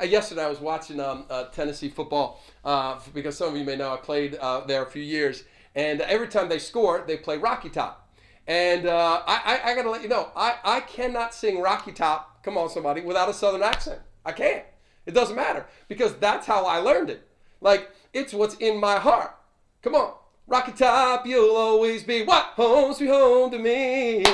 Uh, 0.00 0.04
yesterday 0.04 0.44
I 0.44 0.48
was 0.48 0.60
watching 0.60 0.98
um, 1.00 1.26
uh, 1.28 1.44
Tennessee 1.50 1.90
football 1.90 2.42
uh, 2.64 2.98
because 3.12 3.36
some 3.36 3.50
of 3.50 3.56
you 3.56 3.64
may 3.64 3.76
know 3.76 3.92
I 3.92 3.98
played 3.98 4.36
uh, 4.36 4.60
there 4.60 4.82
a 4.82 4.90
few 4.90 5.02
years, 5.02 5.44
and 5.74 6.00
every 6.00 6.28
time 6.28 6.48
they 6.48 6.58
score, 6.58 7.04
they 7.06 7.18
play 7.18 7.36
Rocky 7.36 7.68
Top. 7.68 8.07
And 8.48 8.86
uh, 8.86 9.22
I, 9.26 9.60
I, 9.62 9.70
I 9.70 9.74
got 9.74 9.82
to 9.82 9.90
let 9.90 10.02
you 10.02 10.08
know, 10.08 10.30
I, 10.34 10.56
I 10.64 10.80
cannot 10.80 11.34
sing 11.34 11.60
Rocky 11.60 11.92
Top, 11.92 12.42
come 12.42 12.56
on, 12.56 12.70
somebody, 12.70 13.02
without 13.02 13.28
a 13.28 13.34
Southern 13.34 13.62
accent. 13.62 14.00
I 14.24 14.32
can't. 14.32 14.64
It 15.04 15.12
doesn't 15.12 15.36
matter 15.36 15.66
because 15.86 16.14
that's 16.16 16.46
how 16.46 16.64
I 16.64 16.78
learned 16.78 17.10
it. 17.10 17.28
Like, 17.60 17.90
it's 18.14 18.32
what's 18.32 18.54
in 18.54 18.80
my 18.80 18.96
heart. 18.96 19.34
Come 19.82 19.94
on. 19.94 20.14
Rocky 20.46 20.72
Top, 20.72 21.26
you'll 21.26 21.56
always 21.56 22.04
be 22.04 22.24
what? 22.24 22.46
Home 22.54 22.94
sweet 22.94 23.08
home 23.08 23.50
to 23.50 23.58
me. 23.58 24.24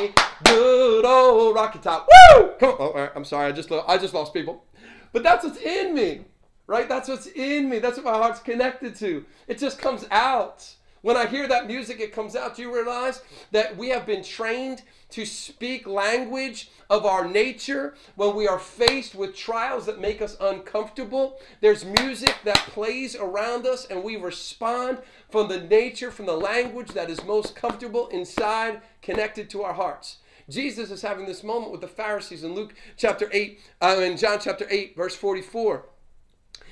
Good 0.45 1.05
old 1.05 1.57
Rocky 1.57 1.81
Top. 1.81 2.09
Woo! 2.37 2.53
Come 2.61 2.71
on. 2.71 2.93
Oh, 2.97 3.11
I'm 3.17 3.25
sorry. 3.25 3.49
I 3.49 3.53
just, 3.53 3.73
I 3.73 3.99
just 3.99 4.15
lost 4.15 4.33
people. 4.33 4.65
But 5.13 5.25
that's 5.25 5.45
what's 5.45 5.59
in 5.59 5.93
me, 5.93 6.21
right? 6.69 6.89
That's 6.89 7.09
what's 7.09 7.27
in 7.27 7.69
me. 7.69 7.81
That's 7.81 7.97
what 7.97 8.05
my 8.07 8.13
heart's 8.13 8.39
connected 8.39 8.95
to. 8.97 9.25
It 9.49 9.59
just 9.59 9.81
comes 9.81 10.07
out. 10.13 10.77
When 11.05 11.19
I 11.19 11.27
hear 11.27 11.47
that 11.49 11.67
music, 11.67 12.01
it 12.01 12.15
comes 12.15 12.35
out. 12.35 12.57
Do 12.57 12.63
you 12.63 12.75
realize 12.75 13.21
that 13.51 13.77
we 13.77 13.91
have 13.91 14.07
been 14.07 14.25
trained 14.25 14.81
to 15.11 15.27
speak 15.27 15.87
language 15.87 16.71
of 16.89 17.05
our 17.05 17.29
nature 17.29 17.95
when 18.17 18.35
we 18.35 18.49
are 18.49 18.59
faced 18.59 19.15
with 19.15 19.37
trials 19.37 19.85
that 19.85 20.01
make 20.01 20.23
us 20.23 20.35
uncomfortable? 20.41 21.39
There's 21.61 21.85
music 21.85 22.35
that 22.45 22.57
plays 22.57 23.15
around 23.15 23.67
us, 23.67 23.85
and 23.85 24.03
we 24.03 24.17
respond 24.17 25.03
from 25.29 25.49
the 25.49 25.61
nature, 25.61 26.11
from 26.11 26.25
the 26.25 26.39
language 26.39 26.93
that 26.93 27.11
is 27.11 27.23
most 27.23 27.55
comfortable 27.55 28.09
inside, 28.09 28.81
connected 29.03 29.51
to 29.51 29.63
our 29.63 29.75
hearts. 29.75 30.21
Jesus 30.49 30.91
is 30.91 31.03
having 31.03 31.27
this 31.27 31.45
moment 31.45 31.71
with 31.71 31.83
the 31.83 31.87
Pharisees 31.87 32.45
in 32.45 32.55
Luke 32.55 32.73
chapter 32.97 33.29
8, 33.31 33.61
uh, 33.83 34.01
in 34.01 34.17
John 34.17 34.39
chapter 34.41 34.67
8, 34.71 34.97
verse 34.97 35.15
44 35.15 35.85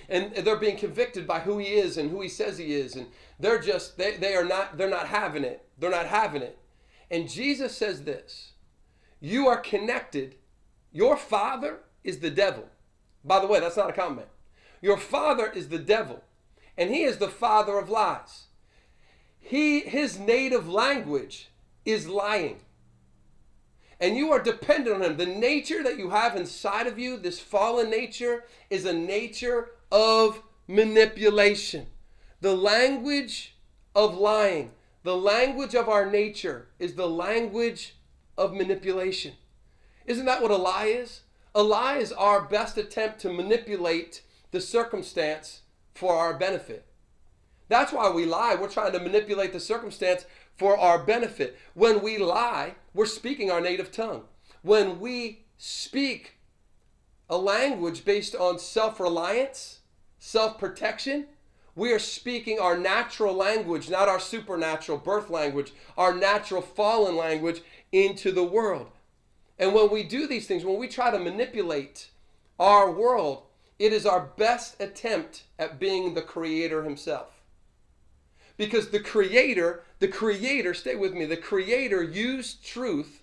and 0.09 0.35
they're 0.35 0.57
being 0.57 0.77
convicted 0.77 1.27
by 1.27 1.41
who 1.41 1.59
he 1.59 1.69
is 1.69 1.97
and 1.97 2.11
who 2.11 2.21
he 2.21 2.29
says 2.29 2.59
he 2.59 2.75
is 2.75 2.95
and 2.95 3.07
they're 3.39 3.61
just 3.61 3.99
they, 3.99 4.17
they 4.17 4.35
are 4.35 4.45
not 4.45 4.79
they're 4.79 4.89
not 4.89 5.09
having 5.09 5.45
it. 5.45 5.67
They're 5.79 5.91
not 5.91 6.07
having 6.07 6.43
it. 6.43 6.59
And 7.11 7.29
jesus 7.29 7.77
says 7.77 8.05
this 8.05 8.53
you 9.21 9.47
are 9.47 9.61
connected. 9.61 10.37
Your 10.91 11.17
father 11.17 11.81
is 12.03 12.19
the 12.19 12.31
devil. 12.31 12.69
By 13.25 13.41
the 13.41 13.47
way 13.47 13.61
that's 13.61 13.77
not 13.77 13.91
a 13.91 13.95
comment. 13.95 14.29
Your 14.81 14.97
father 14.97 15.47
is 15.47 15.69
the 15.69 15.79
devil 15.79 16.23
and 16.77 16.91
he 16.91 17.03
is 17.03 17.19
the 17.19 17.29
father 17.29 17.79
of 17.79 17.89
lies. 17.89 18.45
He 19.39 19.81
his 19.81 20.19
native 20.19 20.69
language 20.69 21.49
is 21.85 22.09
lying. 22.09 22.61
And 24.01 24.17
you 24.17 24.33
are 24.33 24.43
dependent 24.43 24.97
on 24.97 25.03
him. 25.03 25.17
The 25.17 25.27
nature 25.27 25.83
that 25.85 25.97
you 25.97 26.11
have 26.11 26.35
inside 26.35 26.89
of 26.89 26.99
you, 26.99 27.17
this 27.17 27.39
fallen 27.39 27.89
nature, 27.89 28.45
is 28.69 28.85
a 28.85 28.93
nature 28.93 29.71
of 29.93 30.43
manipulation. 30.67 31.87
The 32.43 32.57
language 32.57 33.55
of 33.95 34.19
lying, 34.19 34.73
the 35.05 35.17
language 35.17 35.77
of 35.77 35.89
our 35.89 36.11
nature, 36.11 36.67
is 36.81 36.97
the 36.97 37.09
language 37.09 37.95
of 38.37 38.53
manipulation. 38.53 39.35
Isn't 40.07 40.27
that 40.27 40.43
what 40.43 40.51
a 40.51 40.57
lie 40.57 40.87
is? 40.87 41.21
A 41.55 41.63
lie 41.63 41.99
is 41.99 42.11
our 42.11 42.41
best 42.41 42.77
attempt 42.77 43.21
to 43.21 43.33
manipulate 43.33 44.23
the 44.51 44.61
circumstance 44.61 45.61
for 45.95 46.17
our 46.17 46.35
benefit. 46.35 46.85
That's 47.69 47.93
why 47.93 48.11
we 48.11 48.27
lie. 48.27 48.57
We're 48.57 48.69
trying 48.69 48.93
to 48.95 48.99
manipulate 48.99 49.53
the 49.53 49.61
circumstance 49.61 50.27
for 50.57 50.77
our 50.77 50.99
benefit. 50.99 51.57
When 51.75 52.03
we 52.03 52.19
lie, 52.19 52.75
we're 52.93 53.07
speaking 53.07 53.53
our 53.53 53.61
native 53.61 53.93
tongue. 53.93 54.25
When 54.63 54.99
we 54.99 55.45
speak 55.59 56.39
a 57.31 57.39
language 57.39 58.05
based 58.05 58.35
on 58.35 58.59
self 58.59 58.99
reliance, 58.99 59.79
self 60.19 60.59
protection, 60.59 61.27
we 61.75 61.93
are 61.93 61.99
speaking 61.99 62.59
our 62.59 62.77
natural 62.77 63.35
language, 63.35 63.89
not 63.89 64.09
our 64.09 64.21
supernatural 64.21 64.99
birth 64.99 65.31
language, 65.31 65.73
our 65.97 66.15
natural 66.15 66.61
fallen 66.61 67.17
language 67.17 67.63
into 67.93 68.31
the 68.31 68.45
world. 68.45 68.89
And 69.59 69.75
when 69.75 69.91
we 69.91 70.03
do 70.03 70.27
these 70.27 70.47
things, 70.47 70.65
when 70.65 70.79
we 70.79 70.89
try 70.89 71.11
to 71.11 71.19
manipulate 71.19 72.11
our 72.59 72.91
world, 72.91 73.45
it 73.79 73.93
is 73.93 74.05
our 74.05 74.21
best 74.37 74.81
attempt 74.81 75.45
at 75.59 75.81
being 75.81 76.15
the 76.15 76.23
creator 76.23 76.83
himself. 76.85 77.41
Because 78.57 78.91
the 78.91 79.01
creator, 79.01 79.83
the 79.99 80.09
creator, 80.09 80.75
stay 80.75 80.95
with 80.95 81.15
me, 81.15 81.25
the 81.25 81.37
creator 81.37 82.03
used 82.03 82.65
truth 82.65 83.23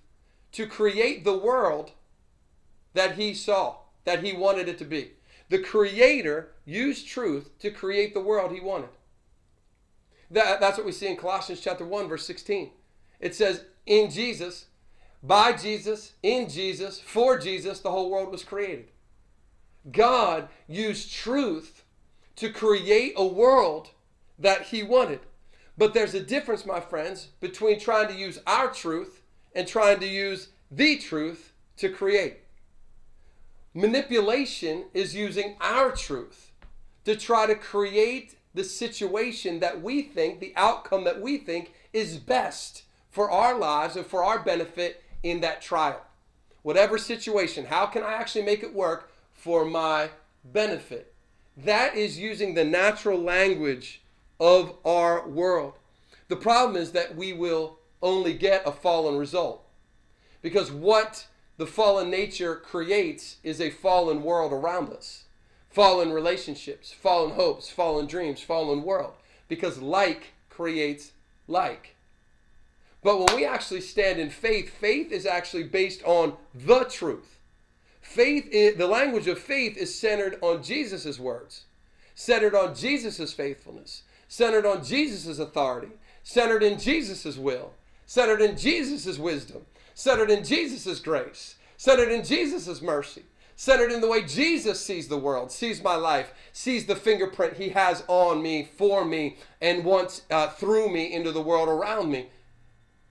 to 0.53 0.65
create 0.65 1.23
the 1.23 1.37
world 1.37 1.91
that 2.93 3.15
he 3.15 3.33
saw, 3.33 3.75
that 4.05 4.23
he 4.23 4.33
wanted 4.33 4.67
it 4.67 4.79
to 4.79 4.85
be. 4.85 5.11
The 5.49 5.59
creator 5.59 6.51
used 6.65 7.07
truth 7.07 7.57
to 7.59 7.71
create 7.71 8.13
the 8.13 8.21
world 8.21 8.51
he 8.51 8.61
wanted. 8.61 8.89
That, 10.31 10.59
that's 10.59 10.77
what 10.77 10.85
we 10.85 10.91
see 10.91 11.07
in 11.07 11.17
Colossians 11.17 11.59
chapter 11.59 11.85
1, 11.85 12.07
verse 12.07 12.25
16. 12.25 12.69
It 13.19 13.33
says, 13.33 13.65
In 13.85 14.11
Jesus, 14.11 14.67
by 15.23 15.53
Jesus, 15.53 16.13
in 16.21 16.47
Jesus, 16.47 16.99
for 16.99 17.37
Jesus, 17.37 17.79
the 17.79 17.91
whole 17.91 18.09
world 18.09 18.31
was 18.31 18.43
created. 18.43 18.89
God 19.91 20.49
used 20.67 21.11
truth 21.11 21.83
to 22.35 22.49
create 22.51 23.13
a 23.17 23.25
world 23.25 23.89
that 24.37 24.63
he 24.67 24.83
wanted. 24.83 25.19
But 25.77 25.93
there's 25.93 26.13
a 26.13 26.19
difference, 26.19 26.65
my 26.65 26.79
friends, 26.79 27.29
between 27.39 27.79
trying 27.79 28.07
to 28.09 28.15
use 28.15 28.39
our 28.45 28.69
truth 28.71 29.21
and 29.53 29.67
trying 29.67 29.99
to 29.99 30.07
use 30.07 30.49
the 30.69 30.97
truth 30.97 31.53
to 31.77 31.89
create. 31.89 32.39
Manipulation 33.73 34.85
is 34.93 35.15
using 35.15 35.55
our 35.61 35.91
truth 35.91 36.51
to 37.05 37.15
try 37.15 37.45
to 37.45 37.55
create 37.55 38.35
the 38.53 38.63
situation 38.63 39.59
that 39.59 39.81
we 39.81 40.01
think, 40.01 40.39
the 40.39 40.53
outcome 40.55 41.03
that 41.03 41.21
we 41.21 41.37
think 41.37 41.71
is 41.93 42.17
best 42.17 42.83
for 43.11 43.29
our 43.29 43.57
lives 43.57 43.95
and 43.95 44.05
for 44.05 44.23
our 44.23 44.39
benefit 44.39 45.03
in 45.21 45.41
that 45.41 45.61
trial. 45.61 46.01
Whatever 46.63 46.97
situation, 46.97 47.65
how 47.65 47.85
can 47.85 48.03
I 48.03 48.13
actually 48.13 48.43
make 48.43 48.63
it 48.63 48.73
work 48.73 49.11
for 49.33 49.65
my 49.65 50.09
benefit? 50.43 51.13
That 51.55 51.95
is 51.95 52.17
using 52.17 52.53
the 52.53 52.65
natural 52.65 53.19
language 53.19 54.01
of 54.39 54.75
our 54.83 55.27
world. 55.27 55.73
The 56.27 56.35
problem 56.35 56.81
is 56.81 56.91
that 56.93 57.15
we 57.15 57.33
will 57.33 57.77
only 58.01 58.33
get 58.33 58.63
a 58.65 58.71
fallen 58.71 59.17
result. 59.17 59.63
Because 60.41 60.71
what 60.71 61.27
the 61.59 61.67
fallen 61.67 62.09
nature 62.09 62.55
creates 62.55 63.35
is 63.43 63.59
a 63.59 63.69
fallen 63.69 64.23
world 64.23 64.53
around 64.53 64.91
us 64.93 65.25
fallen 65.69 66.11
relationships, 66.11 66.91
fallen 66.91 67.35
hopes, 67.35 67.69
fallen 67.69 68.07
dreams, 68.07 68.41
fallen 68.41 68.81
world. 68.81 69.13
Because 69.47 69.79
like 69.81 70.33
creates 70.49 71.11
like. 71.47 71.95
But 73.03 73.19
when 73.19 73.35
we 73.35 73.45
actually 73.45 73.81
stand 73.81 74.19
in 74.19 74.29
faith, 74.29 74.69
faith 74.69 75.11
is 75.11 75.25
actually 75.25 75.63
based 75.63 76.01
on 76.05 76.37
the 76.55 76.85
truth. 76.85 77.37
Faith, 78.01 78.49
the 78.77 78.87
language 78.87 79.27
of 79.27 79.37
faith 79.37 79.77
is 79.77 79.93
centered 79.93 80.39
on 80.41 80.63
Jesus' 80.63 81.19
words, 81.19 81.65
centered 82.15 82.55
on 82.55 82.73
Jesus' 82.73 83.33
faithfulness, 83.33 84.03
centered 84.27 84.65
on 84.65 84.83
Jesus' 84.83 85.37
authority, 85.37 85.91
centered 86.23 86.63
in 86.63 86.79
Jesus' 86.79 87.37
will, 87.37 87.73
centered 88.05 88.41
in 88.41 88.57
Jesus' 88.57 89.19
wisdom, 89.19 89.65
centered 89.99 90.31
in 90.31 90.45
Jesus' 90.45 91.01
grace, 91.01 91.55
centered 91.75 92.09
in 92.09 92.23
Jesus' 92.23 92.81
mercy, 92.81 93.23
centered 93.57 93.91
in 93.91 93.99
the 93.99 94.07
way 94.07 94.21
Jesus 94.23 94.79
sees 94.79 95.09
the 95.09 95.17
world, 95.17 95.51
sees 95.51 95.83
my 95.83 95.95
life, 95.95 96.31
sees 96.53 96.85
the 96.85 96.95
fingerprint 96.95 97.57
he 97.57 97.67
has 97.69 98.05
on 98.07 98.41
me, 98.41 98.69
for 98.77 99.03
me, 99.03 99.35
and 99.59 99.83
wants 99.83 100.21
uh, 100.31 100.47
through 100.51 100.89
me 100.89 101.11
into 101.11 101.33
the 101.33 101.41
world 101.41 101.67
around 101.67 102.09
me. 102.09 102.29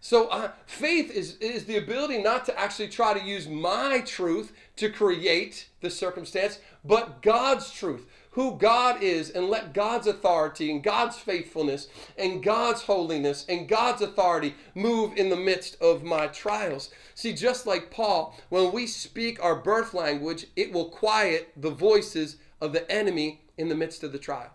So 0.00 0.28
uh, 0.28 0.52
faith 0.64 1.10
is, 1.10 1.36
is 1.36 1.66
the 1.66 1.76
ability 1.76 2.22
not 2.22 2.46
to 2.46 2.58
actually 2.58 2.88
try 2.88 3.12
to 3.12 3.22
use 3.22 3.46
my 3.46 4.00
truth 4.00 4.54
to 4.76 4.88
create 4.88 5.68
the 5.82 5.90
circumstance, 5.90 6.58
but 6.86 7.20
God's 7.20 7.70
truth 7.70 8.06
who 8.32 8.56
God 8.56 9.02
is 9.02 9.30
and 9.30 9.48
let 9.48 9.72
God's 9.72 10.06
authority 10.06 10.70
and 10.70 10.82
God's 10.82 11.16
faithfulness 11.16 11.88
and 12.16 12.42
God's 12.42 12.82
holiness 12.82 13.44
and 13.48 13.68
God's 13.68 14.02
authority 14.02 14.54
move 14.74 15.16
in 15.16 15.28
the 15.28 15.36
midst 15.36 15.80
of 15.80 16.02
my 16.02 16.26
trials. 16.28 16.90
See, 17.14 17.32
just 17.32 17.66
like 17.66 17.90
Paul, 17.90 18.38
when 18.48 18.72
we 18.72 18.86
speak 18.86 19.42
our 19.42 19.56
birth 19.56 19.94
language, 19.94 20.46
it 20.56 20.72
will 20.72 20.90
quiet 20.90 21.52
the 21.56 21.70
voices 21.70 22.36
of 22.60 22.72
the 22.72 22.90
enemy 22.90 23.42
in 23.56 23.68
the 23.68 23.74
midst 23.74 24.02
of 24.04 24.12
the 24.12 24.18
trial. 24.18 24.50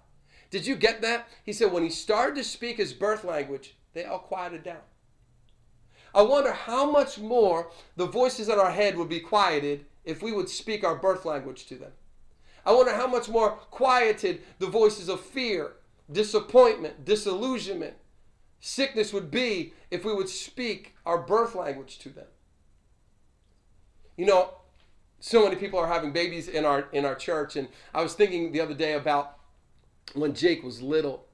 Did 0.50 0.68
you 0.68 0.76
get 0.76 1.02
that? 1.02 1.28
He 1.44 1.52
said 1.52 1.72
when 1.72 1.84
he 1.84 1.90
started 1.90 2.36
to 2.36 2.44
speak 2.44 2.78
his 2.78 2.94
birth 2.94 3.24
language, 3.24 3.76
they 3.94 4.06
all 4.06 4.20
quieted 4.20 4.64
down. 4.64 4.82
I 6.16 6.22
wonder 6.22 6.54
how 6.54 6.90
much 6.90 7.18
more 7.18 7.72
the 7.96 8.06
voices 8.06 8.48
in 8.48 8.60
our 8.60 8.72
head 8.72 8.98
would 8.98 9.10
be 9.10 9.20
quieted 9.20 9.86
if 10.06 10.22
we 10.22 10.32
would 10.32 10.50
speak 10.50 10.84
our 10.84 10.96
birth 10.96 11.26
language 11.26 11.66
to 11.68 11.76
them. 11.76 11.92
I 12.66 12.74
wonder 12.74 12.94
how 12.94 13.08
much 13.08 13.30
more 13.30 13.52
quieted 13.52 14.42
the 14.60 14.68
voices 14.68 15.10
of 15.10 15.22
fear, 15.22 15.74
disappointment, 16.12 17.06
disillusionment, 17.06 17.96
sickness 18.60 19.12
would 19.12 19.30
be 19.30 19.74
if 19.92 20.06
we 20.06 20.14
would 20.14 20.30
speak 20.30 20.96
our 21.06 21.18
birth 21.18 21.56
language 21.56 22.00
to 22.00 22.10
them. 22.10 22.28
You 24.16 24.26
know, 24.26 24.52
so 25.20 25.44
many 25.44 25.56
people 25.56 25.80
are 25.80 25.88
having 25.88 26.12
babies 26.12 26.48
in 26.48 26.66
our 26.66 26.88
in 26.92 27.06
our 27.06 27.16
church 27.16 27.56
and 27.56 27.68
I 27.94 28.02
was 28.02 28.14
thinking 28.14 28.52
the 28.52 28.62
other 28.62 28.74
day 28.74 28.94
about 28.94 29.38
when 30.14 30.34
Jake 30.34 30.64
was 30.64 30.82
little, 30.82 31.26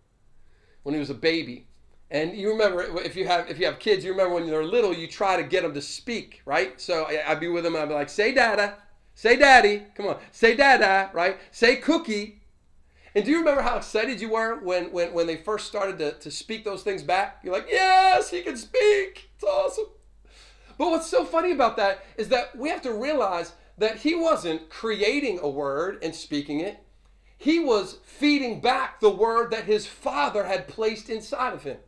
when 0.83 0.93
he 0.93 0.99
was 0.99 1.09
a 1.09 1.15
baby. 1.15 1.67
And 2.11 2.35
you 2.35 2.49
remember 2.49 2.81
if 2.99 3.15
you 3.15 3.27
have 3.27 3.49
if 3.49 3.59
you 3.59 3.65
have 3.65 3.77
kids, 3.77 4.03
you 4.03 4.11
remember 4.11 4.35
when 4.35 4.47
they're 4.47 4.63
little, 4.63 4.93
you 4.93 5.07
try 5.07 5.35
to 5.37 5.43
get 5.43 5.61
them 5.61 5.73
to 5.75 5.81
speak, 5.81 6.41
right? 6.45 6.79
So 6.81 7.05
I'd 7.05 7.39
be 7.39 7.47
with 7.47 7.63
them, 7.63 7.75
I'd 7.75 7.87
be 7.87 7.93
like, 7.93 8.09
"Say, 8.09 8.33
Dada," 8.33 8.77
Say 9.19 9.35
daddy. 9.35 9.83
Come 9.95 10.07
on. 10.07 10.17
Say 10.31 10.55
dada, 10.55 11.09
right? 11.11 11.37
Say 11.51 11.75
cookie. 11.75 12.39
And 13.13 13.25
do 13.25 13.31
you 13.31 13.39
remember 13.39 13.61
how 13.61 13.75
excited 13.75 14.21
you 14.21 14.29
were 14.29 14.61
when, 14.61 14.93
when, 14.93 15.11
when 15.11 15.27
they 15.27 15.35
first 15.35 15.67
started 15.67 15.97
to, 15.97 16.13
to 16.13 16.31
speak 16.31 16.63
those 16.63 16.83
things 16.83 17.03
back? 17.03 17.41
You're 17.43 17.51
like, 17.51 17.67
yes, 17.69 18.29
he 18.29 18.41
can 18.43 18.55
speak. 18.55 19.29
It's 19.35 19.43
awesome. 19.43 19.87
But 20.77 20.91
what's 20.91 21.09
so 21.09 21.25
funny 21.25 21.51
about 21.51 21.75
that 21.75 22.05
is 22.15 22.29
that 22.29 22.55
we 22.55 22.69
have 22.69 22.81
to 22.83 22.93
realize 22.93 23.51
that 23.77 23.97
he 23.97 24.15
wasn't 24.15 24.69
creating 24.69 25.39
a 25.41 25.49
word 25.49 26.01
and 26.01 26.15
speaking 26.15 26.61
it. 26.61 26.81
He 27.37 27.59
was 27.59 27.97
feeding 28.05 28.61
back 28.61 29.01
the 29.01 29.09
word 29.09 29.51
that 29.51 29.65
his 29.65 29.85
father 29.85 30.45
had 30.45 30.69
placed 30.69 31.09
inside 31.09 31.51
of 31.51 31.63
him. 31.63 31.79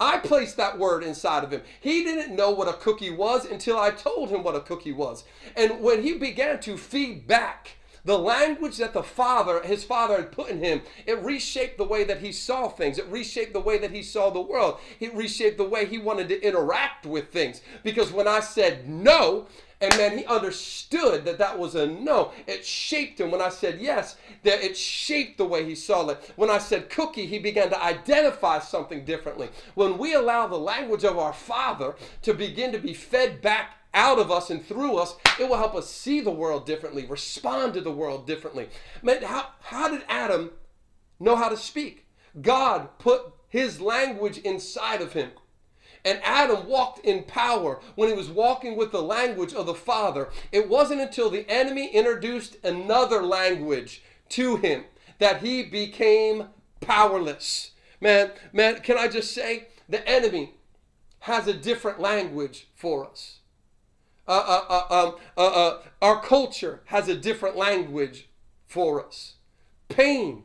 I 0.00 0.18
placed 0.18 0.56
that 0.56 0.78
word 0.78 1.04
inside 1.04 1.44
of 1.44 1.50
him. 1.52 1.62
He 1.80 2.04
didn't 2.04 2.34
know 2.34 2.50
what 2.50 2.68
a 2.68 2.72
cookie 2.72 3.10
was 3.10 3.44
until 3.44 3.78
I 3.78 3.90
told 3.90 4.30
him 4.30 4.42
what 4.42 4.56
a 4.56 4.60
cookie 4.60 4.92
was. 4.92 5.24
And 5.56 5.80
when 5.80 6.02
he 6.02 6.14
began 6.14 6.60
to 6.60 6.76
feed 6.76 7.26
back 7.26 7.76
The 8.04 8.18
language 8.18 8.76
that 8.76 8.92
the 8.92 9.02
father, 9.02 9.62
his 9.62 9.82
father 9.82 10.16
had 10.16 10.30
put 10.30 10.50
in 10.50 10.58
him, 10.58 10.82
it 11.06 11.22
reshaped 11.22 11.78
the 11.78 11.84
way 11.84 12.04
that 12.04 12.20
he 12.20 12.32
saw 12.32 12.68
things. 12.68 12.98
It 12.98 13.06
reshaped 13.06 13.54
the 13.54 13.60
way 13.60 13.78
that 13.78 13.92
he 13.92 14.02
saw 14.02 14.28
the 14.28 14.42
world. 14.42 14.78
It 15.00 15.14
reshaped 15.14 15.56
the 15.56 15.64
way 15.64 15.86
he 15.86 15.96
wanted 15.96 16.28
to 16.28 16.42
interact 16.42 17.06
with 17.06 17.30
things. 17.30 17.62
Because 17.82 18.12
when 18.12 18.28
I 18.28 18.40
said 18.40 18.86
no, 18.86 19.46
and 19.84 19.92
then 20.00 20.16
he 20.16 20.24
understood 20.24 21.26
that 21.26 21.38
that 21.38 21.58
was 21.58 21.74
a 21.74 21.86
no. 21.86 22.32
It 22.46 22.64
shaped 22.64 23.20
him. 23.20 23.30
When 23.30 23.42
I 23.42 23.50
said 23.50 23.80
yes, 23.80 24.16
that 24.42 24.64
it 24.64 24.76
shaped 24.76 25.36
the 25.36 25.44
way 25.44 25.64
he 25.64 25.74
saw 25.74 26.08
it. 26.08 26.32
When 26.36 26.48
I 26.48 26.58
said 26.58 26.88
cookie, 26.88 27.26
he 27.26 27.38
began 27.38 27.68
to 27.68 27.82
identify 27.82 28.60
something 28.60 29.04
differently. 29.04 29.50
When 29.74 29.98
we 29.98 30.14
allow 30.14 30.46
the 30.46 30.56
language 30.56 31.04
of 31.04 31.18
our 31.18 31.34
Father 31.34 31.96
to 32.22 32.32
begin 32.32 32.72
to 32.72 32.78
be 32.78 32.94
fed 32.94 33.42
back 33.42 33.76
out 33.92 34.18
of 34.18 34.30
us 34.30 34.48
and 34.48 34.64
through 34.64 34.96
us, 34.96 35.16
it 35.38 35.48
will 35.48 35.58
help 35.58 35.74
us 35.74 35.90
see 35.90 36.20
the 36.20 36.30
world 36.30 36.64
differently, 36.64 37.04
respond 37.04 37.74
to 37.74 37.80
the 37.82 37.92
world 37.92 38.26
differently. 38.26 38.68
Man, 39.02 39.22
how, 39.22 39.48
how 39.60 39.88
did 39.88 40.02
Adam 40.08 40.50
know 41.20 41.36
how 41.36 41.50
to 41.50 41.56
speak? 41.56 42.06
God 42.40 42.88
put 42.98 43.34
his 43.48 43.80
language 43.80 44.38
inside 44.38 45.02
of 45.02 45.12
him. 45.12 45.30
And 46.04 46.20
Adam 46.22 46.66
walked 46.66 47.04
in 47.04 47.24
power 47.24 47.80
when 47.94 48.08
he 48.08 48.14
was 48.14 48.28
walking 48.28 48.76
with 48.76 48.92
the 48.92 49.02
language 49.02 49.54
of 49.54 49.66
the 49.66 49.74
Father. 49.74 50.28
It 50.52 50.68
wasn't 50.68 51.00
until 51.00 51.30
the 51.30 51.48
enemy 51.48 51.88
introduced 51.88 52.56
another 52.62 53.22
language 53.22 54.02
to 54.30 54.56
him 54.56 54.84
that 55.18 55.40
he 55.40 55.62
became 55.62 56.48
powerless. 56.80 57.70
Man, 58.00 58.32
man, 58.52 58.80
can 58.80 58.98
I 58.98 59.08
just 59.08 59.32
say 59.32 59.68
the 59.88 60.06
enemy 60.06 60.54
has 61.20 61.46
a 61.46 61.54
different 61.54 61.98
language 61.98 62.68
for 62.74 63.08
us. 63.08 63.38
Uh, 64.28 64.32
uh, 64.46 64.84
uh, 64.90 65.06
um, 65.06 65.14
uh, 65.38 65.46
uh, 65.46 65.82
our 66.02 66.20
culture 66.20 66.82
has 66.86 67.08
a 67.08 67.16
different 67.16 67.56
language 67.56 68.28
for 68.66 69.02
us. 69.04 69.36
Pain 69.88 70.44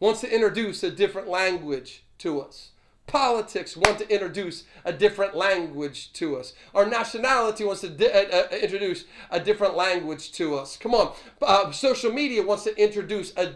wants 0.00 0.20
to 0.22 0.34
introduce 0.34 0.82
a 0.82 0.90
different 0.90 1.28
language 1.28 2.02
to 2.18 2.40
us. 2.40 2.71
Politics 3.12 3.76
want 3.76 3.98
to 3.98 4.10
introduce 4.10 4.64
a 4.86 4.92
different 4.92 5.36
language 5.36 6.14
to 6.14 6.38
us. 6.38 6.54
Our 6.74 6.86
nationality 6.86 7.62
wants 7.62 7.82
to 7.82 7.88
uh, 7.88 8.46
uh, 8.50 8.56
introduce 8.56 9.04
a 9.30 9.38
different 9.38 9.76
language 9.76 10.32
to 10.32 10.56
us. 10.56 10.78
Come 10.78 10.94
on. 10.94 11.12
Uh, 11.42 11.70
social 11.72 12.10
media 12.10 12.42
wants 12.42 12.64
to 12.64 12.74
introduce 12.82 13.34
a, 13.36 13.52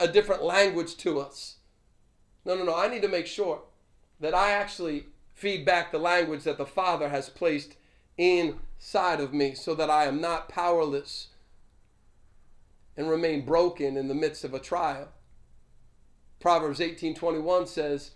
a, 0.00 0.04
a 0.04 0.06
different 0.06 0.44
language 0.44 0.96
to 0.98 1.18
us. 1.18 1.56
No, 2.44 2.54
no, 2.54 2.62
no. 2.62 2.76
I 2.76 2.86
need 2.86 3.02
to 3.02 3.08
make 3.08 3.26
sure 3.26 3.62
that 4.20 4.34
I 4.34 4.52
actually 4.52 5.06
feed 5.34 5.66
back 5.66 5.90
the 5.90 5.98
language 5.98 6.44
that 6.44 6.56
the 6.56 6.64
Father 6.64 7.08
has 7.08 7.28
placed 7.28 7.74
inside 8.16 9.18
of 9.18 9.34
me 9.34 9.56
so 9.56 9.74
that 9.74 9.90
I 9.90 10.04
am 10.04 10.20
not 10.20 10.48
powerless 10.48 11.26
and 12.96 13.10
remain 13.10 13.44
broken 13.44 13.96
in 13.96 14.06
the 14.06 14.14
midst 14.14 14.44
of 14.44 14.54
a 14.54 14.60
trial. 14.60 15.08
Proverbs 16.38 16.78
18:21 16.78 17.66
says, 17.66 18.12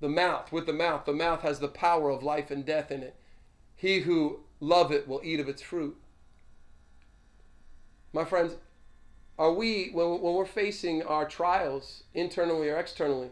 the 0.00 0.08
mouth, 0.08 0.50
with 0.50 0.66
the 0.66 0.72
mouth. 0.72 1.04
The 1.04 1.12
mouth 1.12 1.42
has 1.42 1.60
the 1.60 1.68
power 1.68 2.10
of 2.10 2.22
life 2.22 2.50
and 2.50 2.64
death 2.64 2.90
in 2.90 3.02
it. 3.02 3.14
He 3.76 4.00
who 4.00 4.40
love 4.58 4.90
it 4.92 5.06
will 5.06 5.20
eat 5.22 5.40
of 5.40 5.48
its 5.48 5.62
fruit. 5.62 5.96
My 8.12 8.24
friends, 8.24 8.54
are 9.38 9.52
we, 9.52 9.90
when, 9.92 10.20
when 10.20 10.34
we're 10.34 10.44
facing 10.44 11.02
our 11.02 11.26
trials, 11.26 12.04
internally 12.12 12.68
or 12.68 12.76
externally, 12.76 13.30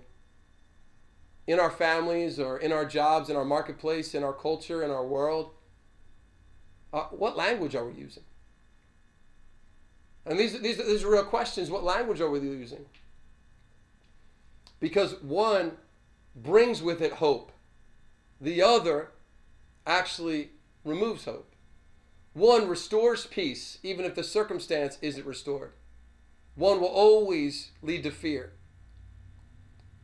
in 1.47 1.59
our 1.59 1.71
families 1.71 2.39
or 2.39 2.59
in 2.59 2.73
our 2.73 2.85
jobs, 2.85 3.29
in 3.29 3.37
our 3.37 3.45
marketplace, 3.45 4.15
in 4.15 4.23
our 4.23 4.33
culture, 4.33 4.83
in 4.83 4.91
our 4.91 5.05
world, 5.05 5.51
uh, 6.93 7.05
what 7.05 7.37
language 7.37 7.75
are 7.75 7.85
we 7.85 7.95
using? 7.95 8.23
And 10.25 10.39
these, 10.39 10.59
these, 10.61 10.77
these 10.79 11.05
are 11.05 11.11
real 11.11 11.25
questions. 11.25 11.71
What 11.71 11.85
language 11.85 12.21
are 12.21 12.31
we 12.31 12.41
using? 12.41 12.85
Because 14.79 15.21
one, 15.23 15.73
brings 16.43 16.83
with 16.83 17.01
it 17.01 17.15
hope. 17.15 17.53
The 18.41 18.63
other 18.63 19.11
actually 19.87 20.51
removes 20.85 21.25
hope. 21.25 21.53
One 22.35 22.69
restores 22.69 23.27
peace, 23.27 23.79
even 23.83 24.05
if 24.05 24.15
the 24.15 24.23
circumstance 24.23 24.99
isn't 25.03 25.27
restored. 25.27 25.73
One 26.55 26.81
will 26.81 26.89
always 26.89 27.73
lead 27.83 28.03
to 28.05 28.11
fear. 28.11 28.53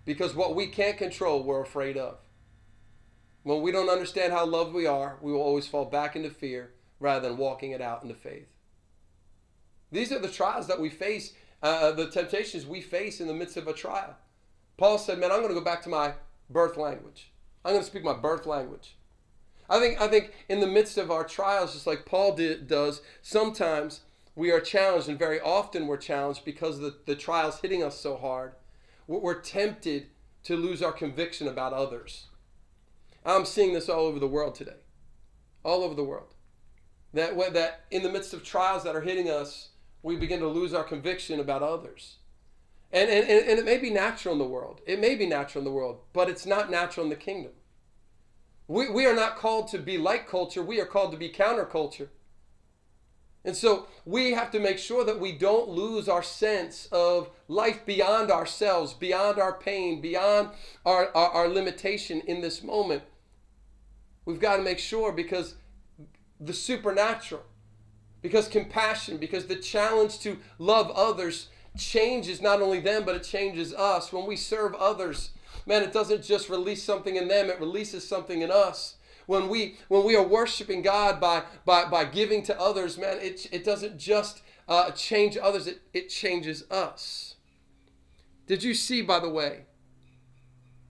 Because 0.04 0.34
what 0.34 0.54
we 0.54 0.66
can't 0.66 0.98
control, 0.98 1.42
we're 1.42 1.62
afraid 1.62 1.96
of. 1.96 2.18
When 3.42 3.62
we 3.62 3.72
don't 3.72 3.90
understand 3.90 4.32
how 4.32 4.46
loved 4.46 4.72
we 4.72 4.86
are, 4.86 5.18
we 5.20 5.32
will 5.32 5.40
always 5.42 5.66
fall 5.66 5.84
back 5.84 6.16
into 6.16 6.30
fear 6.30 6.72
rather 6.98 7.28
than 7.28 7.38
walking 7.38 7.72
it 7.72 7.80
out 7.80 8.02
into 8.02 8.14
faith. 8.14 8.48
These 9.92 10.12
are 10.12 10.18
the 10.18 10.28
trials 10.28 10.66
that 10.66 10.80
we 10.80 10.88
face, 10.88 11.34
uh, 11.62 11.66
uh 11.66 11.92
the 11.92 12.10
temptations 12.10 12.66
we 12.66 12.80
face 12.80 13.20
in 13.20 13.28
the 13.28 13.34
midst 13.34 13.56
of 13.56 13.68
a 13.68 13.72
trial. 13.72 14.16
Paul 14.76 14.98
said, 14.98 15.18
Man, 15.18 15.30
I'm 15.30 15.38
going 15.38 15.48
to 15.48 15.58
go 15.58 15.64
back 15.64 15.82
to 15.82 15.88
my 15.88 16.14
birth 16.50 16.76
language. 16.76 17.32
I'm 17.64 17.72
going 17.72 17.82
to 17.82 17.90
speak 17.90 18.04
my 18.04 18.14
birth 18.14 18.46
language. 18.46 18.96
I 19.68 19.78
think, 19.78 20.00
I 20.00 20.08
think 20.08 20.32
in 20.48 20.60
the 20.60 20.66
midst 20.66 20.98
of 20.98 21.10
our 21.10 21.24
trials, 21.24 21.72
just 21.72 21.86
like 21.86 22.04
Paul 22.04 22.34
did, 22.34 22.66
does, 22.66 23.00
sometimes 23.22 24.00
we 24.36 24.50
are 24.50 24.60
challenged, 24.60 25.08
and 25.08 25.18
very 25.18 25.40
often 25.40 25.86
we're 25.86 25.96
challenged 25.96 26.44
because 26.44 26.80
the, 26.80 26.96
the 27.06 27.16
trials 27.16 27.60
hitting 27.60 27.82
us 27.82 27.98
so 27.98 28.16
hard. 28.16 28.52
We're 29.06 29.40
tempted 29.40 30.08
to 30.44 30.56
lose 30.56 30.82
our 30.82 30.92
conviction 30.92 31.48
about 31.48 31.72
others. 31.72 32.26
I'm 33.24 33.44
seeing 33.46 33.72
this 33.72 33.88
all 33.88 34.04
over 34.04 34.18
the 34.18 34.26
world 34.26 34.54
today. 34.54 34.76
All 35.62 35.82
over 35.82 35.94
the 35.94 36.04
world. 36.04 36.34
That, 37.14 37.36
that 37.54 37.84
in 37.90 38.02
the 38.02 38.10
midst 38.10 38.34
of 38.34 38.42
trials 38.42 38.82
that 38.84 38.96
are 38.96 39.00
hitting 39.00 39.30
us, 39.30 39.70
we 40.02 40.16
begin 40.16 40.40
to 40.40 40.48
lose 40.48 40.74
our 40.74 40.84
conviction 40.84 41.40
about 41.40 41.62
others. 41.62 42.16
And, 42.94 43.10
and, 43.10 43.28
and 43.28 43.58
it 43.58 43.64
may 43.64 43.78
be 43.78 43.90
natural 43.90 44.34
in 44.34 44.38
the 44.38 44.46
world. 44.46 44.80
It 44.86 45.00
may 45.00 45.16
be 45.16 45.26
natural 45.26 45.62
in 45.62 45.64
the 45.64 45.76
world, 45.76 45.98
but 46.12 46.30
it's 46.30 46.46
not 46.46 46.70
natural 46.70 47.04
in 47.04 47.10
the 47.10 47.16
kingdom. 47.16 47.50
We, 48.68 48.88
we 48.88 49.04
are 49.04 49.16
not 49.16 49.36
called 49.36 49.66
to 49.68 49.78
be 49.78 49.98
like 49.98 50.28
culture, 50.28 50.62
we 50.62 50.80
are 50.80 50.86
called 50.86 51.10
to 51.10 51.18
be 51.18 51.28
counterculture. 51.28 52.08
And 53.44 53.54
so 53.54 53.88
we 54.06 54.30
have 54.30 54.50
to 54.52 54.60
make 54.60 54.78
sure 54.78 55.04
that 55.04 55.20
we 55.20 55.32
don't 55.32 55.68
lose 55.68 56.08
our 56.08 56.22
sense 56.22 56.88
of 56.92 57.28
life 57.48 57.84
beyond 57.84 58.30
ourselves, 58.30 58.94
beyond 58.94 59.38
our 59.38 59.52
pain, 59.52 60.00
beyond 60.00 60.50
our, 60.86 61.14
our, 61.14 61.30
our, 61.30 61.48
limitation 61.48 62.22
in 62.22 62.40
this 62.40 62.62
moment. 62.62 63.02
We've 64.24 64.40
got 64.40 64.56
to 64.56 64.62
make 64.62 64.78
sure 64.78 65.12
because 65.12 65.56
the 66.40 66.54
supernatural, 66.54 67.42
because 68.22 68.48
compassion, 68.48 69.18
because 69.18 69.46
the 69.46 69.56
challenge 69.56 70.20
to 70.20 70.38
love 70.58 70.90
others 70.92 71.48
changes 71.76 72.40
not 72.40 72.62
only 72.62 72.80
them, 72.80 73.04
but 73.04 73.16
it 73.16 73.24
changes 73.24 73.72
us. 73.74 74.12
When 74.12 74.26
we 74.26 74.36
serve 74.36 74.74
others, 74.74 75.30
man, 75.66 75.82
it 75.82 75.92
doesn't 75.92 76.22
just 76.22 76.48
release 76.48 76.82
something 76.82 77.16
in 77.16 77.28
them, 77.28 77.50
it 77.50 77.60
releases 77.60 78.06
something 78.06 78.42
in 78.42 78.50
us. 78.50 78.96
When 79.26 79.48
we 79.48 79.76
when 79.88 80.04
we 80.04 80.16
are 80.16 80.26
worshiping 80.26 80.82
God 80.82 81.20
by 81.20 81.44
by, 81.64 81.86
by 81.86 82.04
giving 82.04 82.42
to 82.44 82.60
others, 82.60 82.98
man, 82.98 83.18
it, 83.20 83.46
it 83.52 83.64
doesn't 83.64 83.98
just 83.98 84.42
uh, 84.68 84.90
change 84.90 85.36
others, 85.36 85.66
it, 85.66 85.80
it 85.92 86.08
changes 86.08 86.70
us. 86.70 87.34
Did 88.46 88.62
you 88.62 88.74
see, 88.74 89.00
by 89.00 89.20
the 89.20 89.30
way, 89.30 89.62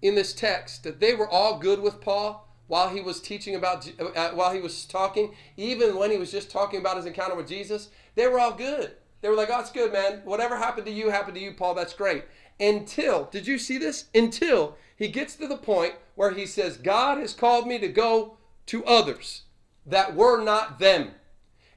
in 0.03 0.16
this 0.16 0.33
text 0.33 0.83
that 0.83 1.01
they 1.01 1.14
were 1.14 1.29
all 1.29 1.59
good 1.59 1.81
with 1.81 2.01
Paul 2.01 2.49
while 2.66 2.88
he 2.88 3.01
was 3.01 3.20
teaching 3.20 3.55
about, 3.55 3.88
uh, 4.16 4.31
while 4.31 4.53
he 4.53 4.61
was 4.61 4.85
talking, 4.85 5.35
even 5.57 5.97
when 5.97 6.11
he 6.11 6.16
was 6.16 6.33
just 6.33 6.51
talking 6.51 6.81
about 6.81 6.97
his 6.97 7.07
encounter 7.07 7.37
with 7.37 7.49
Jesus? 7.49 7.90
They 8.16 8.27
were 8.27 8.40
all 8.40 8.55
good. 8.55 8.97
They 9.24 9.30
were 9.30 9.37
like, 9.37 9.48
oh, 9.50 9.60
it's 9.60 9.72
good, 9.72 9.90
man. 9.90 10.20
Whatever 10.26 10.58
happened 10.58 10.84
to 10.84 10.92
you 10.92 11.08
happened 11.08 11.37
to 11.37 11.40
you, 11.40 11.54
Paul. 11.54 11.72
That's 11.72 11.94
great. 11.94 12.24
Until, 12.60 13.24
did 13.32 13.46
you 13.46 13.56
see 13.56 13.78
this? 13.78 14.04
Until 14.14 14.76
he 14.98 15.08
gets 15.08 15.34
to 15.37 15.48
the 15.48 15.56
point 15.56 15.94
where 16.14 16.32
he 16.32 16.44
says, 16.44 16.76
God 16.76 17.16
has 17.16 17.32
called 17.32 17.66
me 17.66 17.78
to 17.78 17.88
go 17.88 18.37
to 18.66 18.84
others 18.84 19.44
that 19.87 20.14
were 20.14 20.44
not 20.44 20.78
them. 20.78 21.12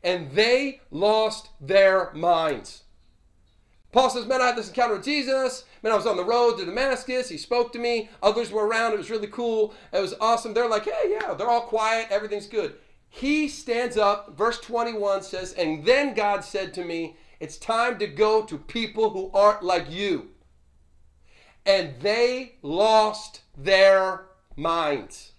And 0.03 0.31
they 0.31 0.81
lost 0.91 1.51
their 1.61 2.11
minds. 2.13 2.83
Paul 3.93 4.09
says, 4.09 4.25
Man, 4.25 4.41
I 4.41 4.47
had 4.47 4.57
this 4.57 4.67
encounter 4.67 4.95
with 4.95 5.05
Jesus. 5.05 5.63
Man, 5.83 5.93
I 5.93 5.95
was 5.95 6.05
on 6.05 6.17
the 6.17 6.25
road 6.25 6.57
to 6.57 6.65
Damascus. 6.65 7.29
He 7.29 7.37
spoke 7.37 7.71
to 7.71 7.79
me. 7.79 8.09
Others 8.21 8.51
were 8.51 8.67
around. 8.67 8.91
It 8.91 8.97
was 8.97 9.09
really 9.09 9.27
cool. 9.27 9.73
It 9.93 10.01
was 10.01 10.15
awesome. 10.19 10.53
They're 10.53 10.67
like, 10.67 10.83
Hey, 10.83 11.17
yeah, 11.17 11.33
they're 11.33 11.49
all 11.49 11.61
quiet. 11.61 12.07
Everything's 12.09 12.47
good. 12.47 12.75
He 13.07 13.47
stands 13.47 13.95
up. 13.95 14.37
Verse 14.37 14.59
21 14.59 15.23
says, 15.23 15.53
And 15.53 15.85
then 15.85 16.13
God 16.13 16.43
said 16.43 16.73
to 16.73 16.83
me, 16.83 17.15
it's 17.39 17.57
time 17.57 17.99
to 17.99 18.07
go 18.07 18.43
to 18.43 18.57
people 18.57 19.11
who 19.11 19.31
aren't 19.33 19.63
like 19.63 19.89
you. 19.91 20.29
And 21.65 21.99
they 21.99 22.55
lost 22.61 23.41
their 23.57 24.25
minds. 24.55 25.33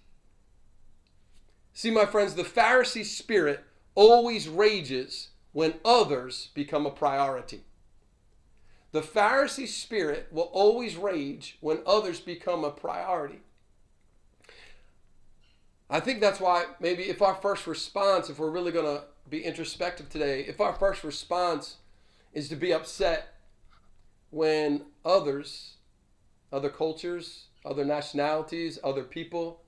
See, 1.73 1.91
my 1.91 2.07
friends, 2.07 2.35
the 2.35 2.43
Pharisee 2.43 3.05
spirit 3.05 3.65
always 3.95 4.49
rages 4.49 5.29
when 5.53 5.75
others 5.85 6.51
become 6.55 6.87
a 6.87 6.91
priority. 6.91 7.63
The 8.93 9.01
Pharisee 9.01 9.69
spirit 9.69 10.29
will 10.31 10.51
always 10.53 10.97
rage 10.97 11.59
when 11.61 11.81
others 11.87 12.21
become 12.21 12.65
a 12.65 12.71
priority. 12.71 13.41
I 15.91 16.01
think 16.01 16.21
that's 16.21 16.41
why 16.41 16.67
maybe 16.81 17.05
if 17.05 17.23
our 17.23 17.35
first 17.35 17.67
response, 17.67 18.29
if 18.29 18.39
we're 18.39 18.51
really 18.51 18.73
going 18.73 18.85
to 18.85 19.05
be 19.29 19.45
introspective 19.45 20.09
today, 20.09 20.41
if 20.41 20.61
our 20.61 20.75
first 20.75 21.05
response 21.05 21.77
is 22.39 22.49
to 22.49 22.57
be 22.57 22.73
upset 22.73 23.35
when 24.31 24.83
others, 25.05 25.75
other 26.53 26.71
cultures, 26.71 27.47
other 27.65 27.85
nationalities, 27.85 28.79
other 28.85 29.03
people, 29.03 29.61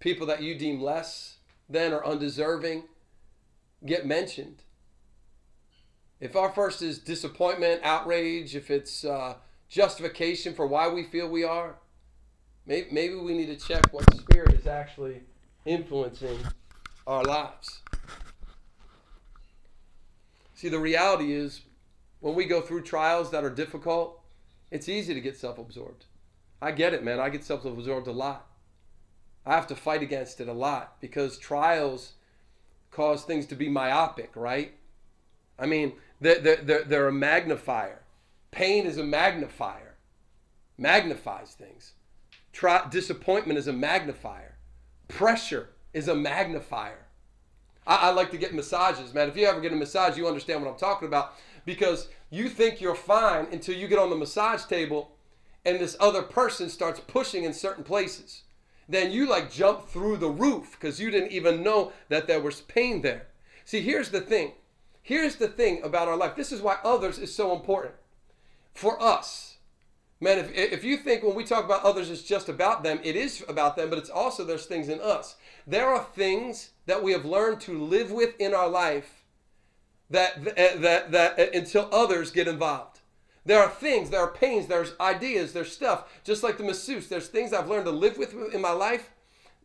people 0.00 0.26
that 0.26 0.42
you 0.42 0.56
deem 0.56 0.82
less 0.82 1.36
than 1.68 1.92
or 1.92 2.04
undeserving, 2.04 2.82
get 3.86 4.04
mentioned. 4.04 4.64
If 6.18 6.34
our 6.34 6.50
first 6.50 6.82
is 6.82 6.98
disappointment, 6.98 7.80
outrage, 7.84 8.56
if 8.56 8.70
it's 8.70 9.04
uh, 9.04 9.36
justification 9.68 10.52
for 10.52 10.66
why 10.66 10.88
we 10.88 11.04
feel 11.04 11.28
we 11.28 11.44
are, 11.44 11.76
maybe, 12.66 12.88
maybe 12.90 13.14
we 13.14 13.34
need 13.34 13.46
to 13.46 13.68
check 13.68 13.92
what 13.92 14.12
spirit 14.14 14.52
is 14.52 14.66
actually 14.66 15.22
influencing 15.64 16.40
our 17.06 17.22
lives. 17.22 17.80
See, 20.54 20.68
the 20.68 20.80
reality 20.80 21.32
is 21.32 21.62
when 22.20 22.34
we 22.34 22.44
go 22.44 22.60
through 22.60 22.82
trials 22.82 23.30
that 23.30 23.44
are 23.44 23.50
difficult, 23.50 24.20
it's 24.70 24.88
easy 24.88 25.14
to 25.14 25.20
get 25.20 25.36
self 25.36 25.58
absorbed. 25.58 26.04
I 26.62 26.72
get 26.72 26.94
it, 26.94 27.02
man. 27.02 27.18
I 27.18 27.30
get 27.30 27.44
self 27.44 27.64
absorbed 27.64 28.06
a 28.06 28.12
lot. 28.12 28.46
I 29.44 29.54
have 29.54 29.66
to 29.68 29.76
fight 29.76 30.02
against 30.02 30.40
it 30.40 30.48
a 30.48 30.52
lot 30.52 31.00
because 31.00 31.38
trials 31.38 32.12
cause 32.90 33.24
things 33.24 33.46
to 33.46 33.54
be 33.54 33.68
myopic, 33.68 34.32
right? 34.36 34.74
I 35.58 35.66
mean, 35.66 35.94
they're, 36.20 36.38
they're, 36.38 36.84
they're 36.84 37.08
a 37.08 37.12
magnifier. 37.12 38.02
Pain 38.50 38.84
is 38.84 38.98
a 38.98 39.04
magnifier, 39.04 39.96
magnifies 40.76 41.52
things. 41.52 41.92
Tri- 42.52 42.86
disappointment 42.90 43.58
is 43.58 43.68
a 43.68 43.72
magnifier. 43.72 44.56
Pressure 45.08 45.70
is 45.92 46.08
a 46.08 46.14
magnifier. 46.14 47.06
I, 47.86 47.96
I 47.96 48.10
like 48.10 48.30
to 48.32 48.38
get 48.38 48.54
massages, 48.54 49.14
man. 49.14 49.28
If 49.28 49.36
you 49.36 49.46
ever 49.46 49.60
get 49.60 49.72
a 49.72 49.76
massage, 49.76 50.16
you 50.16 50.26
understand 50.26 50.62
what 50.62 50.70
I'm 50.70 50.78
talking 50.78 51.08
about 51.08 51.34
because 51.64 52.08
you 52.30 52.48
think 52.48 52.80
you're 52.80 52.94
fine 52.94 53.46
until 53.52 53.74
you 53.74 53.88
get 53.88 53.98
on 53.98 54.10
the 54.10 54.16
massage 54.16 54.64
table 54.64 55.12
and 55.64 55.78
this 55.78 55.96
other 56.00 56.22
person 56.22 56.68
starts 56.68 57.00
pushing 57.00 57.44
in 57.44 57.52
certain 57.52 57.84
places. 57.84 58.42
Then 58.88 59.12
you 59.12 59.28
like 59.28 59.52
jump 59.52 59.88
through 59.88 60.16
the 60.16 60.30
roof 60.30 60.76
because 60.78 61.00
you 61.00 61.10
didn't 61.10 61.32
even 61.32 61.62
know 61.62 61.92
that 62.08 62.26
there 62.26 62.40
was 62.40 62.62
pain 62.62 63.02
there. 63.02 63.26
See, 63.64 63.80
here's 63.80 64.10
the 64.10 64.20
thing. 64.20 64.52
Here's 65.02 65.36
the 65.36 65.48
thing 65.48 65.82
about 65.82 66.08
our 66.08 66.16
life. 66.16 66.34
This 66.36 66.52
is 66.52 66.60
why 66.60 66.78
others 66.82 67.18
is 67.18 67.34
so 67.34 67.54
important. 67.54 67.94
For 68.74 69.00
us, 69.00 69.58
man, 70.20 70.38
if, 70.38 70.50
if 70.52 70.84
you 70.84 70.96
think 70.96 71.22
when 71.22 71.34
we 71.34 71.44
talk 71.44 71.64
about 71.64 71.84
others, 71.84 72.10
it's 72.10 72.22
just 72.22 72.48
about 72.48 72.82
them, 72.82 73.00
it 73.04 73.16
is 73.16 73.44
about 73.48 73.76
them, 73.76 73.90
but 73.90 73.98
it's 73.98 74.10
also 74.10 74.44
there's 74.44 74.66
things 74.66 74.88
in 74.88 75.00
us. 75.00 75.36
There 75.66 75.88
are 75.88 76.04
things 76.14 76.70
that 76.86 77.02
we 77.02 77.12
have 77.12 77.24
learned 77.24 77.60
to 77.62 77.78
live 77.78 78.10
with 78.10 78.34
in 78.40 78.54
our 78.54 78.68
life 78.68 79.19
that, 80.10 80.44
that, 80.44 80.82
that, 80.82 81.12
that 81.12 81.54
until 81.54 81.88
others 81.92 82.30
get 82.30 82.48
involved. 82.48 83.00
There 83.46 83.62
are 83.62 83.70
things, 83.70 84.10
there 84.10 84.20
are 84.20 84.30
pains, 84.30 84.66
there's 84.66 84.92
ideas, 85.00 85.52
there's 85.52 85.72
stuff. 85.72 86.04
Just 86.24 86.42
like 86.42 86.58
the 86.58 86.64
masseuse, 86.64 87.08
there's 87.08 87.28
things 87.28 87.52
I've 87.52 87.68
learned 87.68 87.86
to 87.86 87.90
live 87.90 88.18
with 88.18 88.34
in 88.52 88.60
my 88.60 88.72
life 88.72 89.10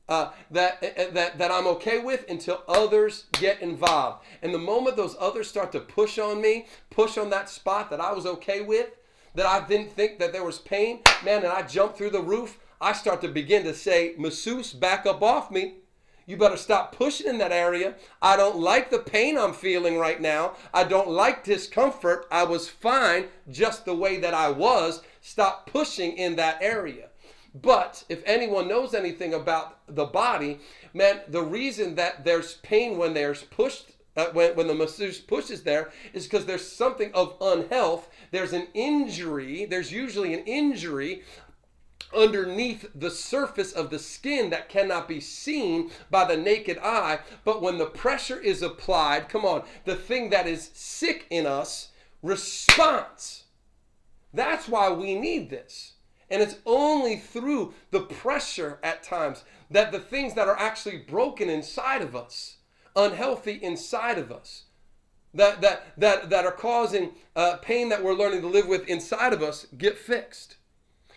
uh, 0.08 0.32
that, 0.52 0.84
uh, 0.84 1.12
that, 1.14 1.38
that 1.38 1.52
I'm 1.52 1.68
okay 1.68 2.00
with 2.00 2.30
until 2.30 2.64
others 2.68 3.26
get 3.34 3.62
involved. 3.62 4.24
And 4.42 4.54
the 4.54 4.60
moment 4.60 4.96
those 4.96 5.16
others 5.20 5.50
start 5.50 5.72
to 5.74 5.80
push 5.80 6.18
on 6.18 6.42
me, 6.42 6.68
push 6.90 7.18
on 7.18 7.30
that 7.32 7.50
spot 7.50 7.90
that 7.90 8.00
I 8.00 8.14
was 8.14 8.26
okay 8.26 8.62
with, 8.62 8.92
that 9.34 9.46
I 9.46 9.66
didn't 9.68 9.92
think 9.92 10.20
that 10.20 10.32
there 10.32 10.44
was 10.44 10.60
pain, 10.60 11.02
man, 11.24 11.44
and 11.44 11.52
I 11.52 11.64
jump 11.64 11.96
through 11.96 12.12
the 12.12 12.22
roof, 12.22 12.60
I 12.80 12.94
start 12.94 13.22
to 13.22 13.28
begin 13.28 13.64
to 13.64 13.74
say, 13.74 14.16
masseuse, 14.18 14.74
back 14.74 15.06
up 15.06 15.22
off 15.22 15.52
me. 15.52 15.76
You 16.26 16.38
better 16.38 16.58
stop 16.58 16.96
pushing 16.96 17.28
in 17.28 17.38
that 17.38 17.52
area. 17.52 17.96
I 18.22 18.36
don't 18.36 18.58
like 18.58 18.90
the 18.90 19.00
pain 19.00 19.38
I'm 19.38 19.54
feeling 19.54 19.98
right 20.00 20.20
now. 20.20 20.54
I 20.74 20.84
don't 20.84 21.10
like 21.10 21.44
discomfort. 21.44 22.28
I 22.32 22.44
was 22.44 22.68
fine 22.68 23.26
just 23.50 23.86
the 23.86 23.96
way 23.96 24.18
that 24.18 24.34
I 24.34 24.50
was. 24.50 25.02
Stop 25.22 25.70
pushing 25.70 26.18
in 26.18 26.36
that 26.38 26.58
area. 26.62 27.10
But 27.54 28.04
if 28.10 28.22
anyone 28.26 28.68
knows 28.68 28.94
anything 28.94 29.34
about 29.34 29.78
the 29.88 30.06
body, 30.06 30.60
man, 30.94 31.22
the 31.28 31.44
reason 31.44 31.96
that 31.96 32.26
there's 32.26 32.56
pain 32.56 32.98
when 32.98 33.14
there's 33.14 33.44
pushed 33.44 33.92
uh, 34.18 34.28
when, 34.32 34.56
when 34.56 34.68
the 34.68 34.74
masseuse 34.74 35.20
pushes 35.20 35.64
there 35.64 35.92
is 36.14 36.24
because 36.24 36.46
there's 36.46 36.66
something 36.66 37.12
of 37.14 37.36
unhealth. 37.42 38.10
There's 38.32 38.54
an 38.54 38.68
injury. 38.74 39.66
There's 39.66 39.92
usually 39.92 40.34
an 40.34 40.46
injury 40.46 41.24
underneath 42.16 42.90
the 42.96 43.12
surface 43.12 43.72
of 43.72 43.90
the 43.90 44.00
skin 44.00 44.50
that 44.50 44.70
cannot 44.70 45.08
be 45.08 45.20
seen 45.20 45.92
by 46.10 46.26
the 46.26 46.38
naked 46.38 46.78
eye. 46.80 47.20
But 47.44 47.62
when 47.62 47.78
the 47.78 47.86
pressure 47.86 48.40
is 48.40 48.62
applied, 48.62 49.30
come 49.30 49.46
on, 49.46 49.64
the 49.84 49.96
thing 49.96 50.30
that 50.30 50.48
is 50.48 50.72
sick 50.74 51.28
in 51.30 51.46
us 51.46 51.90
responds. 52.22 53.44
That's 54.34 54.68
why 54.68 54.90
we 54.90 55.16
need 55.16 55.50
this. 55.50 55.94
And 56.30 56.42
it's 56.42 56.58
only 56.66 57.18
through 57.18 57.74
the 57.92 58.02
pressure 58.02 58.80
at 58.84 59.04
times 59.04 59.44
that 59.70 59.92
the 59.92 60.00
things 60.00 60.34
that 60.34 60.48
are 60.48 60.58
actually 60.58 60.98
broken 60.98 61.50
inside 61.50 62.02
of 62.02 62.16
us, 62.16 62.58
unhealthy 62.96 63.60
inside 63.62 64.18
of 64.18 64.32
us, 64.32 64.64
that, 65.34 65.62
that, 65.62 65.86
that, 65.98 66.30
that 66.30 66.46
are 66.46 66.52
causing 66.52 67.12
uh, 67.36 67.58
pain 67.58 67.90
that 67.90 68.04
we're 68.04 68.14
learning 68.14 68.42
to 68.42 68.48
live 68.48 68.68
with 68.68 68.88
inside 68.88 69.34
of 69.34 69.44
us 69.44 69.68
get 69.78 69.98
fixed. 69.98 70.58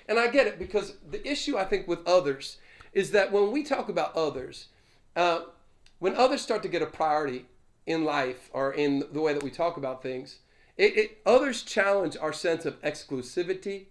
And 0.09 0.19
I 0.19 0.29
get 0.29 0.47
it 0.47 0.59
because 0.59 0.95
the 1.09 1.27
issue 1.31 1.59
I 1.59 1.65
think 1.65 1.87
with 1.87 2.07
others 2.07 2.57
is 2.95 3.11
that 3.11 3.31
when 3.31 3.53
we 3.53 3.63
talk 3.63 3.91
about 3.91 4.17
others, 4.17 4.69
uh, 5.15 5.43
when 5.99 6.17
others 6.17 6.41
start 6.41 6.63
to 6.63 6.69
get 6.69 6.81
a 6.81 6.87
priority 6.87 7.45
in 7.87 8.05
life 8.05 8.49
or 8.53 8.73
in 8.73 9.05
the 9.13 9.21
way 9.21 9.35
that 9.35 9.43
we 9.43 9.51
talk 9.51 9.77
about 9.77 10.03
things, 10.03 10.39
it, 10.79 10.97
it, 10.97 11.19
others 11.27 11.63
challenge 11.63 12.17
our 12.17 12.33
sense 12.33 12.65
of 12.65 12.81
exclusivity. 12.83 13.87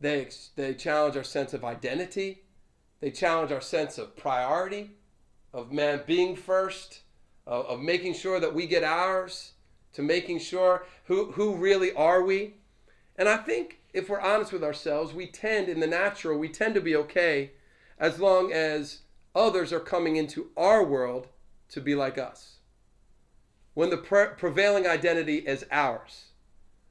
They, 0.00 0.28
they 0.56 0.74
challenge 0.74 1.16
our 1.16 1.24
sense 1.24 1.54
of 1.54 1.64
identity. 1.64 2.42
They 3.00 3.10
challenge 3.10 3.52
our 3.52 3.60
sense 3.60 3.96
of 3.96 4.16
priority, 4.16 4.90
of 5.54 5.72
man 5.72 6.02
being 6.06 6.36
first, 6.36 7.00
of, 7.46 7.64
of 7.66 7.80
making 7.80 8.14
sure 8.14 8.40
that 8.40 8.54
we 8.54 8.66
get 8.66 8.84
ours, 8.84 9.52
to 9.92 10.02
making 10.02 10.40
sure 10.40 10.84
who, 11.04 11.32
who 11.32 11.56
really 11.56 11.92
are 11.92 12.22
we. 12.22 12.54
And 13.16 13.28
I 13.28 13.38
think 13.38 13.80
if 13.96 14.10
we're 14.10 14.20
honest 14.20 14.52
with 14.52 14.62
ourselves, 14.62 15.14
we 15.14 15.26
tend, 15.26 15.70
in 15.70 15.80
the 15.80 15.86
natural, 15.86 16.38
we 16.38 16.50
tend 16.50 16.74
to 16.74 16.82
be 16.82 16.94
okay 16.94 17.52
as 17.98 18.20
long 18.20 18.52
as 18.52 18.98
others 19.34 19.72
are 19.72 19.80
coming 19.80 20.16
into 20.16 20.50
our 20.54 20.84
world 20.84 21.28
to 21.70 21.80
be 21.80 21.94
like 21.94 22.18
us. 22.18 22.56
When 23.72 23.88
the 23.88 23.96
pre- 23.96 24.34
prevailing 24.36 24.86
identity 24.86 25.38
is 25.38 25.64
ours, 25.70 26.26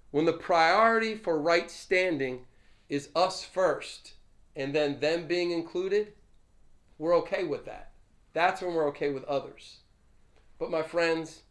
when 0.09 0.25
the 0.25 0.33
priority 0.33 1.15
for 1.15 1.39
right 1.39 1.69
standing 1.69 2.47
is 2.89 3.09
us 3.15 3.43
first 3.43 4.13
and 4.55 4.73
then 4.73 4.99
them 4.99 5.27
being 5.27 5.51
included, 5.51 6.13
we're 6.97 7.15
okay 7.17 7.43
with 7.43 7.65
that. 7.65 7.91
That's 8.33 8.63
when 8.63 8.73
we're 8.73 8.87
okay 8.87 9.11
with 9.11 9.25
others. 9.25 9.77
But 10.57 10.71
my 10.71 10.81
friends, 10.81 11.43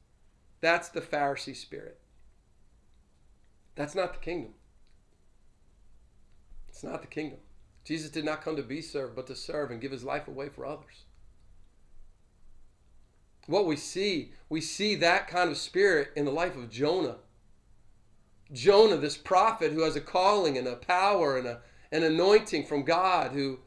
that's 0.60 0.88
the 0.88 1.00
Pharisee 1.00 1.54
spirit. 1.54 2.00
That's 3.76 3.94
not 3.94 4.14
the 4.14 4.20
kingdom. 4.20 4.54
It's 6.74 6.82
not 6.82 7.02
the 7.02 7.06
kingdom. 7.06 7.38
Jesus 7.84 8.10
did 8.10 8.24
not 8.24 8.42
come 8.42 8.56
to 8.56 8.62
be 8.62 8.82
served, 8.82 9.14
but 9.14 9.28
to 9.28 9.36
serve 9.36 9.70
and 9.70 9.80
give 9.80 9.92
his 9.92 10.02
life 10.02 10.26
away 10.26 10.48
for 10.48 10.66
others. 10.66 11.04
What 13.46 13.66
we 13.66 13.76
see, 13.76 14.32
we 14.48 14.60
see 14.60 14.96
that 14.96 15.28
kind 15.28 15.50
of 15.52 15.56
spirit 15.56 16.10
in 16.16 16.24
the 16.24 16.32
life 16.32 16.56
of 16.56 16.70
Jonah. 16.70 17.18
Jonah, 18.52 18.96
this 18.96 19.16
prophet 19.16 19.70
who 19.70 19.82
has 19.82 19.94
a 19.94 20.00
calling 20.00 20.58
and 20.58 20.66
a 20.66 20.74
power 20.74 21.38
and 21.38 21.46
a, 21.46 21.60
an 21.92 22.02
anointing 22.02 22.66
from 22.66 22.82
God, 22.82 23.30
who 23.30 23.60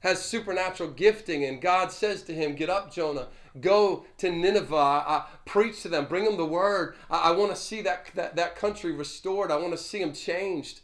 has 0.00 0.22
supernatural 0.24 0.90
gifting, 0.90 1.44
and 1.44 1.60
God 1.60 1.90
says 1.90 2.22
to 2.24 2.32
him, 2.32 2.54
Get 2.54 2.70
up, 2.70 2.94
Jonah, 2.94 3.26
go 3.60 4.04
to 4.18 4.30
Nineveh, 4.30 4.76
uh, 4.76 5.24
preach 5.46 5.82
to 5.82 5.88
them, 5.88 6.06
bring 6.06 6.24
them 6.24 6.36
the 6.36 6.46
word. 6.46 6.94
I, 7.10 7.30
I 7.30 7.30
want 7.32 7.50
to 7.50 7.60
see 7.60 7.82
that, 7.82 8.06
that, 8.14 8.36
that 8.36 8.54
country 8.54 8.92
restored, 8.92 9.50
I 9.50 9.56
want 9.56 9.72
to 9.72 9.78
see 9.78 9.98
them 9.98 10.12
changed. 10.12 10.82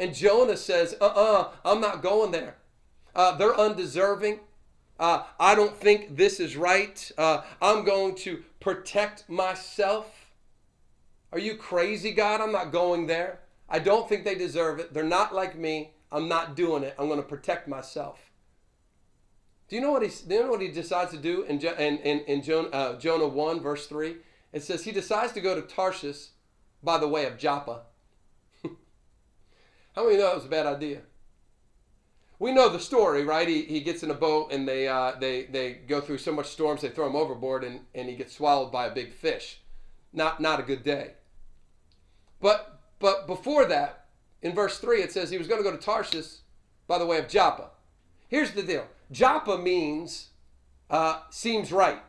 And 0.00 0.14
Jonah 0.14 0.56
says, 0.56 0.96
uh 0.98 1.04
uh-uh, 1.04 1.40
uh, 1.40 1.50
i 1.62 1.72
am 1.72 1.80
not 1.82 2.02
going 2.02 2.32
there. 2.32 2.56
Uh, 3.14 3.36
they're 3.36 3.54
undeserving. 3.54 4.40
Uh, 4.98 5.24
I 5.38 5.54
don't 5.54 5.76
think 5.76 6.16
this 6.16 6.40
is 6.40 6.56
right. 6.56 7.12
Uh, 7.18 7.42
I'm 7.60 7.84
going 7.84 8.14
to 8.16 8.42
protect 8.60 9.28
myself. 9.28 10.32
Are 11.32 11.38
you 11.38 11.54
crazy, 11.54 12.12
God? 12.12 12.40
I'm 12.40 12.50
not 12.50 12.72
going 12.72 13.08
there. 13.08 13.40
I 13.68 13.78
don't 13.78 14.08
think 14.08 14.24
they 14.24 14.34
deserve 14.34 14.78
it. 14.78 14.94
They're 14.94 15.04
not 15.04 15.34
like 15.34 15.56
me. 15.56 15.92
I'm 16.10 16.28
not 16.28 16.56
doing 16.56 16.82
it. 16.82 16.94
I'm 16.98 17.08
going 17.08 17.20
to 17.20 17.28
protect 17.28 17.68
myself. 17.68 18.18
Do 19.68 19.76
you 19.76 19.82
know 19.82 19.92
what 19.92 20.02
he? 20.02 20.08
Do 20.08 20.34
you 20.34 20.42
know 20.42 20.50
what 20.50 20.62
he 20.62 20.68
decides 20.68 21.12
to 21.12 21.18
do 21.18 21.42
in 21.42 21.60
in 21.60 21.98
in, 21.98 22.20
in 22.20 22.42
Jonah, 22.42 22.68
uh, 22.70 22.98
Jonah 22.98 23.28
one 23.28 23.60
verse 23.60 23.86
three? 23.86 24.16
It 24.52 24.64
says 24.64 24.82
he 24.82 24.90
decides 24.92 25.32
to 25.34 25.40
go 25.40 25.54
to 25.54 25.62
Tarshish 25.62 26.30
by 26.82 26.98
the 26.98 27.06
way 27.06 27.26
of 27.26 27.38
Joppa. 27.38 27.82
How 29.94 30.04
many 30.04 30.16
know 30.16 30.24
that 30.24 30.34
was 30.34 30.44
a 30.44 30.48
bad 30.48 30.66
idea? 30.66 31.00
We 32.38 32.52
know 32.52 32.68
the 32.68 32.80
story, 32.80 33.24
right? 33.24 33.46
He, 33.46 33.62
he 33.62 33.80
gets 33.80 34.02
in 34.02 34.10
a 34.10 34.14
boat 34.14 34.52
and 34.52 34.66
they, 34.66 34.88
uh, 34.88 35.12
they, 35.20 35.44
they 35.44 35.72
go 35.72 36.00
through 36.00 36.18
so 36.18 36.32
much 36.32 36.46
storms 36.46 36.80
they 36.80 36.88
throw 36.88 37.06
him 37.06 37.16
overboard 37.16 37.64
and, 37.64 37.80
and 37.94 38.08
he 38.08 38.16
gets 38.16 38.34
swallowed 38.34 38.72
by 38.72 38.86
a 38.86 38.94
big 38.94 39.12
fish. 39.12 39.60
Not, 40.12 40.40
not 40.40 40.58
a 40.58 40.62
good 40.62 40.82
day. 40.82 41.12
But 42.40 42.80
but 43.00 43.26
before 43.26 43.64
that, 43.64 44.06
in 44.42 44.54
verse 44.54 44.78
3, 44.78 45.02
it 45.02 45.12
says 45.12 45.30
he 45.30 45.38
was 45.38 45.48
going 45.48 45.62
to 45.62 45.68
go 45.68 45.74
to 45.74 45.82
Tarshish 45.82 46.38
by 46.86 46.98
the 46.98 47.06
way 47.06 47.18
of 47.18 47.28
Joppa. 47.28 47.70
Here's 48.28 48.52
the 48.52 48.62
deal 48.62 48.86
Joppa 49.10 49.58
means 49.58 50.28
uh, 50.88 51.20
seems 51.30 51.72
right. 51.72 52.02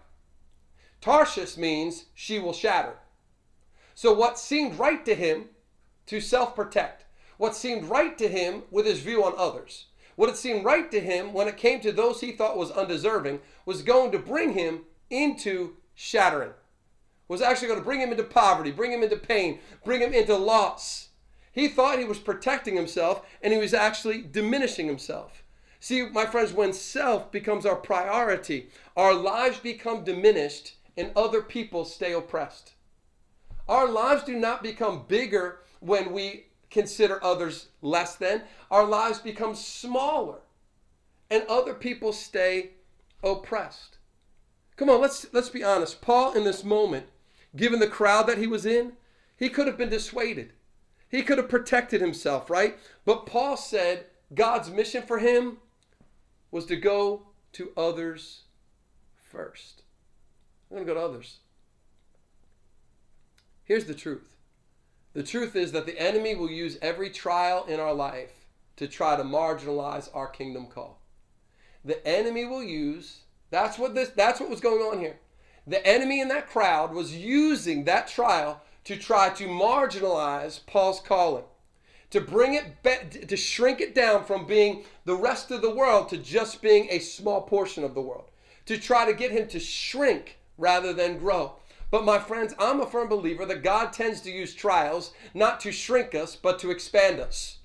Tarshish 0.99 1.57
means 1.57 2.05
she 2.13 2.37
will 2.37 2.53
shatter. 2.53 2.95
So, 3.95 4.13
what 4.13 4.37
seemed 4.37 4.77
right 4.77 5.03
to 5.05 5.15
him 5.15 5.45
to 6.07 6.21
self 6.21 6.55
protect, 6.55 7.05
what 7.41 7.55
seemed 7.55 7.85
right 7.85 8.19
to 8.19 8.27
him 8.27 8.61
with 8.69 8.85
his 8.85 8.99
view 8.99 9.23
on 9.23 9.33
others, 9.35 9.85
what 10.15 10.29
it 10.29 10.37
seemed 10.37 10.63
right 10.63 10.91
to 10.91 10.99
him 10.99 11.33
when 11.33 11.47
it 11.47 11.57
came 11.57 11.81
to 11.81 11.91
those 11.91 12.21
he 12.21 12.31
thought 12.31 12.55
was 12.55 12.69
undeserving, 12.69 13.39
was 13.65 13.81
going 13.81 14.11
to 14.11 14.19
bring 14.19 14.53
him 14.53 14.81
into 15.09 15.75
shattering, 15.95 16.51
was 17.27 17.41
actually 17.41 17.67
going 17.67 17.79
to 17.79 17.83
bring 17.83 17.99
him 17.99 18.11
into 18.11 18.23
poverty, 18.23 18.69
bring 18.69 18.91
him 18.91 19.01
into 19.01 19.15
pain, 19.15 19.57
bring 19.83 20.01
him 20.01 20.13
into 20.13 20.35
loss. 20.35 21.09
He 21.51 21.67
thought 21.67 21.97
he 21.97 22.05
was 22.05 22.19
protecting 22.19 22.75
himself 22.75 23.25
and 23.41 23.51
he 23.51 23.57
was 23.57 23.73
actually 23.73 24.21
diminishing 24.21 24.85
himself. 24.85 25.41
See, 25.79 26.07
my 26.09 26.27
friends, 26.27 26.53
when 26.53 26.73
self 26.73 27.31
becomes 27.31 27.65
our 27.65 27.75
priority, 27.75 28.69
our 28.95 29.15
lives 29.15 29.57
become 29.57 30.03
diminished 30.03 30.75
and 30.95 31.11
other 31.15 31.41
people 31.41 31.85
stay 31.85 32.13
oppressed. 32.13 32.73
Our 33.67 33.89
lives 33.89 34.25
do 34.25 34.37
not 34.37 34.61
become 34.61 35.05
bigger 35.07 35.61
when 35.79 36.13
we 36.13 36.50
consider 36.71 37.23
others 37.23 37.67
less 37.81 38.15
than. 38.15 38.43
Our 38.71 38.85
lives 38.85 39.19
become 39.19 39.53
smaller 39.53 40.39
and 41.29 41.43
other 41.47 41.73
people 41.73 42.13
stay 42.13 42.71
oppressed. 43.23 43.97
Come 44.77 44.89
on, 44.89 44.99
let's 44.99 45.27
let's 45.33 45.49
be 45.49 45.63
honest. 45.63 46.01
Paul 46.01 46.33
in 46.33 46.43
this 46.43 46.63
moment, 46.63 47.05
given 47.55 47.79
the 47.79 47.87
crowd 47.87 48.25
that 48.27 48.39
he 48.39 48.47
was 48.47 48.65
in, 48.65 48.93
he 49.37 49.49
could 49.49 49.67
have 49.67 49.77
been 49.77 49.89
dissuaded. 49.89 50.53
He 51.09 51.21
could 51.21 51.37
have 51.37 51.49
protected 51.49 52.01
himself, 52.01 52.49
right? 52.49 52.79
But 53.05 53.25
Paul 53.25 53.57
said 53.57 54.05
God's 54.33 54.71
mission 54.71 55.03
for 55.03 55.19
him 55.19 55.57
was 56.51 56.65
to 56.67 56.77
go 56.77 57.27
to 57.53 57.71
others 57.75 58.43
first. 59.29 59.83
I'm 60.69 60.77
going 60.77 60.87
to 60.87 60.93
go 60.93 60.99
to 60.99 61.05
others. 61.05 61.39
Here's 63.63 63.85
the 63.85 63.93
truth 63.93 64.30
the 65.13 65.23
truth 65.23 65.55
is 65.55 65.71
that 65.71 65.85
the 65.85 65.99
enemy 65.99 66.35
will 66.35 66.49
use 66.49 66.77
every 66.81 67.09
trial 67.09 67.65
in 67.65 67.79
our 67.79 67.93
life 67.93 68.45
to 68.77 68.87
try 68.87 69.15
to 69.15 69.23
marginalize 69.23 70.09
our 70.13 70.27
kingdom 70.27 70.67
call. 70.67 70.99
The 71.83 72.05
enemy 72.07 72.45
will 72.45 72.63
use 72.63 73.21
that's 73.49 73.77
what 73.77 73.93
this 73.93 74.09
that's 74.09 74.39
what 74.39 74.49
was 74.49 74.61
going 74.61 74.81
on 74.81 74.99
here. 74.99 75.19
The 75.67 75.85
enemy 75.85 76.21
in 76.21 76.29
that 76.29 76.49
crowd 76.49 76.93
was 76.93 77.15
using 77.15 77.83
that 77.83 78.07
trial 78.07 78.61
to 78.85 78.97
try 78.97 79.29
to 79.29 79.47
marginalize 79.47 80.65
Paul's 80.65 80.99
calling, 80.99 81.43
to 82.09 82.21
bring 82.21 82.55
it 82.55 83.27
to 83.27 83.37
shrink 83.37 83.79
it 83.81 83.93
down 83.93 84.25
from 84.25 84.45
being 84.45 84.85
the 85.05 85.15
rest 85.15 85.51
of 85.51 85.61
the 85.61 85.73
world 85.73 86.09
to 86.09 86.17
just 86.17 86.61
being 86.61 86.87
a 86.89 86.99
small 86.99 87.41
portion 87.41 87.83
of 87.83 87.93
the 87.93 88.01
world, 88.01 88.31
to 88.65 88.77
try 88.77 89.05
to 89.05 89.13
get 89.13 89.31
him 89.31 89.47
to 89.49 89.59
shrink 89.59 90.39
rather 90.57 90.93
than 90.93 91.19
grow. 91.19 91.53
But 91.91 92.05
my 92.05 92.17
friends, 92.19 92.55
I'm 92.57 92.79
a 92.79 92.85
firm 92.85 93.09
believer 93.09 93.45
that 93.45 93.63
God 93.63 93.91
tends 93.91 94.21
to 94.21 94.31
use 94.31 94.55
trials 94.55 95.13
not 95.33 95.59
to 95.59 95.71
shrink 95.71 96.15
us, 96.15 96.37
but 96.37 96.57
to 96.59 96.71
expand 96.71 97.19
us. 97.19 97.57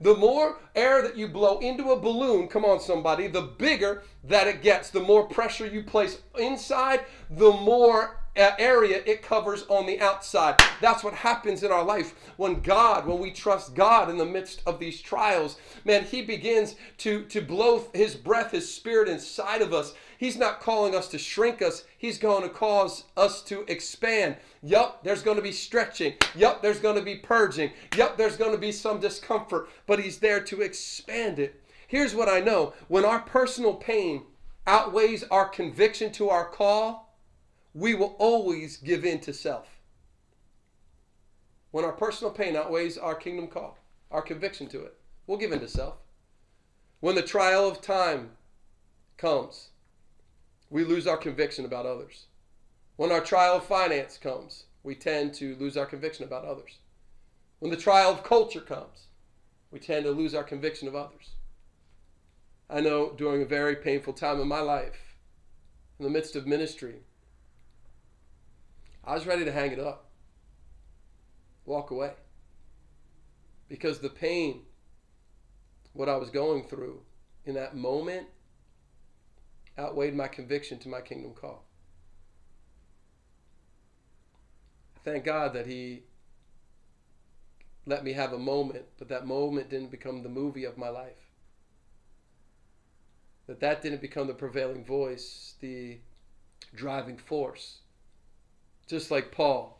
The 0.00 0.16
more 0.16 0.58
air 0.74 1.00
that 1.02 1.16
you 1.16 1.28
blow 1.28 1.58
into 1.58 1.92
a 1.92 2.00
balloon, 2.00 2.48
come 2.48 2.64
on, 2.64 2.80
somebody, 2.80 3.28
the 3.28 3.42
bigger 3.42 4.02
that 4.24 4.48
it 4.48 4.62
gets. 4.62 4.90
The 4.90 5.00
more 5.00 5.28
pressure 5.28 5.66
you 5.66 5.84
place 5.84 6.18
inside, 6.36 7.04
the 7.30 7.52
more 7.52 8.18
uh, 8.36 8.50
area 8.58 9.02
it 9.04 9.22
covers 9.22 9.64
on 9.68 9.86
the 9.86 10.00
outside. 10.00 10.60
That's 10.80 11.04
what 11.04 11.14
happens 11.14 11.62
in 11.62 11.70
our 11.70 11.84
life 11.84 12.14
when 12.36 12.60
God, 12.60 13.06
when 13.06 13.18
we 13.18 13.30
trust 13.30 13.74
God 13.74 14.08
in 14.08 14.16
the 14.16 14.24
midst 14.24 14.62
of 14.66 14.78
these 14.78 15.00
trials. 15.00 15.58
Man, 15.84 16.04
He 16.04 16.22
begins 16.22 16.74
to, 16.98 17.24
to 17.26 17.40
blow 17.40 17.84
His 17.94 18.14
breath, 18.14 18.52
His 18.52 18.72
Spirit 18.72 19.08
inside 19.08 19.62
of 19.62 19.72
us. 19.72 19.94
He's 20.22 20.36
not 20.36 20.60
calling 20.60 20.94
us 20.94 21.08
to 21.08 21.18
shrink 21.18 21.60
us, 21.60 21.82
He's 21.98 22.16
going 22.16 22.44
to 22.44 22.48
cause 22.48 23.06
us 23.16 23.42
to 23.42 23.64
expand. 23.66 24.36
Yup, 24.62 25.02
there's 25.02 25.20
going 25.20 25.36
to 25.36 25.42
be 25.42 25.50
stretching. 25.50 26.14
Yup, 26.36 26.62
there's 26.62 26.78
going 26.78 26.94
to 26.94 27.02
be 27.02 27.16
purging. 27.16 27.72
Yup, 27.96 28.16
there's 28.16 28.36
going 28.36 28.52
to 28.52 28.56
be 28.56 28.70
some 28.70 29.00
discomfort, 29.00 29.68
but 29.84 29.98
He's 29.98 30.18
there 30.18 30.40
to 30.40 30.60
expand 30.60 31.40
it. 31.40 31.60
Here's 31.88 32.14
what 32.14 32.28
I 32.28 32.38
know 32.38 32.72
when 32.86 33.04
our 33.04 33.18
personal 33.18 33.74
pain 33.74 34.22
outweighs 34.64 35.24
our 35.24 35.48
conviction 35.48 36.12
to 36.12 36.30
our 36.30 36.48
call, 36.48 37.18
we 37.74 37.92
will 37.92 38.14
always 38.20 38.76
give 38.76 39.04
in 39.04 39.18
to 39.22 39.32
self. 39.32 39.80
When 41.72 41.84
our 41.84 41.90
personal 41.90 42.32
pain 42.32 42.54
outweighs 42.54 42.96
our 42.96 43.16
kingdom 43.16 43.48
call, 43.48 43.76
our 44.12 44.22
conviction 44.22 44.68
to 44.68 44.84
it, 44.84 44.94
we'll 45.26 45.38
give 45.38 45.50
in 45.50 45.58
to 45.58 45.68
self. 45.68 45.96
When 47.00 47.16
the 47.16 47.22
trial 47.22 47.66
of 47.66 47.80
time 47.80 48.30
comes, 49.16 49.70
we 50.72 50.84
lose 50.84 51.06
our 51.06 51.18
conviction 51.18 51.66
about 51.66 51.84
others. 51.84 52.28
When 52.96 53.12
our 53.12 53.20
trial 53.20 53.56
of 53.56 53.66
finance 53.66 54.16
comes, 54.16 54.64
we 54.82 54.94
tend 54.94 55.34
to 55.34 55.54
lose 55.56 55.76
our 55.76 55.84
conviction 55.84 56.24
about 56.24 56.46
others. 56.46 56.78
When 57.58 57.70
the 57.70 57.76
trial 57.76 58.10
of 58.10 58.24
culture 58.24 58.62
comes, 58.62 59.08
we 59.70 59.78
tend 59.78 60.06
to 60.06 60.10
lose 60.12 60.34
our 60.34 60.42
conviction 60.42 60.88
of 60.88 60.96
others. 60.96 61.34
I 62.70 62.80
know 62.80 63.12
during 63.12 63.42
a 63.42 63.46
very 63.46 63.76
painful 63.76 64.14
time 64.14 64.40
in 64.40 64.48
my 64.48 64.60
life, 64.60 65.14
in 65.98 66.06
the 66.06 66.10
midst 66.10 66.36
of 66.36 66.46
ministry, 66.46 67.00
I 69.04 69.12
was 69.12 69.26
ready 69.26 69.44
to 69.44 69.52
hang 69.52 69.72
it 69.72 69.78
up, 69.78 70.06
walk 71.66 71.90
away. 71.90 72.14
Because 73.68 73.98
the 73.98 74.08
pain, 74.08 74.62
what 75.92 76.08
I 76.08 76.16
was 76.16 76.30
going 76.30 76.64
through 76.64 77.02
in 77.44 77.54
that 77.56 77.76
moment, 77.76 78.28
outweighed 79.78 80.14
my 80.14 80.28
conviction 80.28 80.78
to 80.80 80.88
my 80.88 81.00
kingdom 81.00 81.32
call. 81.34 81.64
Thank 85.04 85.24
God 85.24 85.54
that 85.54 85.66
He 85.66 86.02
let 87.84 88.04
me 88.04 88.12
have 88.12 88.32
a 88.32 88.38
moment, 88.38 88.84
but 88.98 89.08
that 89.08 89.26
moment 89.26 89.68
didn't 89.68 89.90
become 89.90 90.22
the 90.22 90.28
movie 90.28 90.64
of 90.64 90.78
my 90.78 90.88
life. 90.88 91.30
That 93.48 93.60
that 93.60 93.82
didn't 93.82 94.00
become 94.00 94.28
the 94.28 94.34
prevailing 94.34 94.84
voice, 94.84 95.54
the 95.60 95.98
driving 96.74 97.18
force 97.18 97.80
just 98.92 99.10
like 99.10 99.32
Paul. 99.32 99.78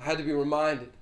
I 0.00 0.04
had 0.04 0.16
to 0.16 0.24
be 0.24 0.32
reminded 0.32 0.92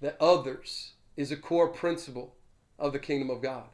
that 0.00 0.16
others 0.20 0.94
is 1.16 1.30
a 1.30 1.36
core 1.36 1.68
principle 1.68 2.34
of 2.76 2.92
the 2.92 2.98
kingdom 2.98 3.30
of 3.30 3.40
God. 3.40 3.68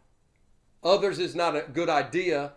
Others 0.83 1.19
is 1.19 1.35
not 1.35 1.57
a 1.57 1.67
good 1.73 1.89
idea, 1.89 2.53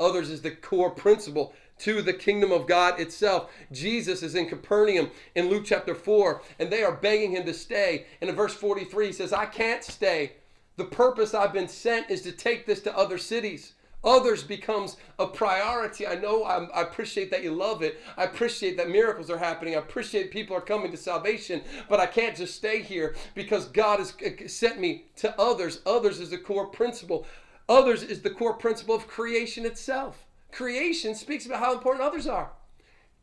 others 0.00 0.30
is 0.30 0.42
the 0.42 0.50
core 0.50 0.90
principle 0.90 1.52
to 1.78 2.00
the 2.00 2.12
kingdom 2.12 2.52
of 2.52 2.66
God 2.66 2.98
itself. 2.98 3.50
Jesus 3.70 4.22
is 4.22 4.34
in 4.34 4.48
Capernaum 4.48 5.10
in 5.34 5.50
Luke 5.50 5.64
chapter 5.66 5.94
4, 5.94 6.42
and 6.58 6.70
they 6.70 6.82
are 6.82 6.96
begging 6.96 7.32
him 7.32 7.44
to 7.44 7.52
stay. 7.52 8.06
And 8.20 8.30
in 8.30 8.36
verse 8.36 8.54
43, 8.54 9.08
he 9.08 9.12
says, 9.12 9.32
I 9.32 9.46
can't 9.46 9.84
stay. 9.84 10.32
The 10.76 10.84
purpose 10.84 11.34
I've 11.34 11.52
been 11.52 11.68
sent 11.68 12.10
is 12.10 12.22
to 12.22 12.32
take 12.32 12.66
this 12.66 12.80
to 12.82 12.96
other 12.96 13.18
cities 13.18 13.74
others 14.06 14.44
becomes 14.44 14.96
a 15.18 15.26
priority. 15.26 16.06
I 16.06 16.14
know 16.14 16.44
I'm, 16.44 16.70
i 16.72 16.80
appreciate 16.80 17.30
that 17.32 17.42
you 17.42 17.52
love 17.52 17.82
it. 17.82 18.00
I 18.16 18.24
appreciate 18.24 18.76
that 18.76 18.88
miracles 18.88 19.30
are 19.30 19.38
happening. 19.38 19.74
I 19.74 19.78
appreciate 19.78 20.30
people 20.30 20.56
are 20.56 20.60
coming 20.60 20.90
to 20.92 20.96
salvation, 20.96 21.62
but 21.88 22.00
I 22.00 22.06
can't 22.06 22.36
just 22.36 22.54
stay 22.54 22.80
here 22.80 23.16
because 23.34 23.66
God 23.66 23.98
has 23.98 24.14
uh, 24.24 24.46
sent 24.46 24.80
me 24.80 25.06
to 25.16 25.38
others. 25.38 25.80
Others 25.84 26.20
is 26.20 26.30
the 26.30 26.38
core 26.38 26.66
principle. 26.66 27.26
Others 27.68 28.02
is 28.02 28.22
the 28.22 28.30
core 28.30 28.54
principle 28.54 28.94
of 28.94 29.08
creation 29.08 29.66
itself. 29.66 30.24
Creation 30.52 31.14
speaks 31.14 31.46
about 31.46 31.60
how 31.60 31.72
important 31.72 32.04
others 32.04 32.26
are. 32.26 32.52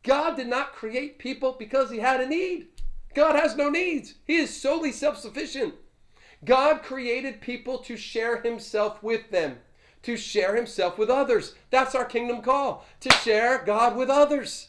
God 0.02 0.36
did 0.36 0.48
not 0.48 0.74
create 0.74 1.18
people 1.18 1.56
because 1.58 1.90
he 1.90 1.98
had 1.98 2.20
a 2.20 2.26
need. 2.26 2.66
God 3.14 3.36
has 3.36 3.56
no 3.56 3.70
needs. 3.70 4.14
He 4.26 4.36
is 4.36 4.60
solely 4.60 4.92
self 4.92 5.18
sufficient. 5.18 5.74
God 6.44 6.82
created 6.82 7.40
people 7.40 7.78
to 7.78 7.96
share 7.96 8.42
himself 8.42 9.02
with 9.02 9.30
them 9.30 9.58
to 10.04 10.16
share 10.16 10.54
himself 10.54 10.98
with 10.98 11.10
others. 11.10 11.54
That's 11.70 11.94
our 11.94 12.04
kingdom 12.04 12.42
call, 12.42 12.86
to 13.00 13.10
share 13.10 13.62
God 13.64 13.96
with 13.96 14.08
others. 14.08 14.68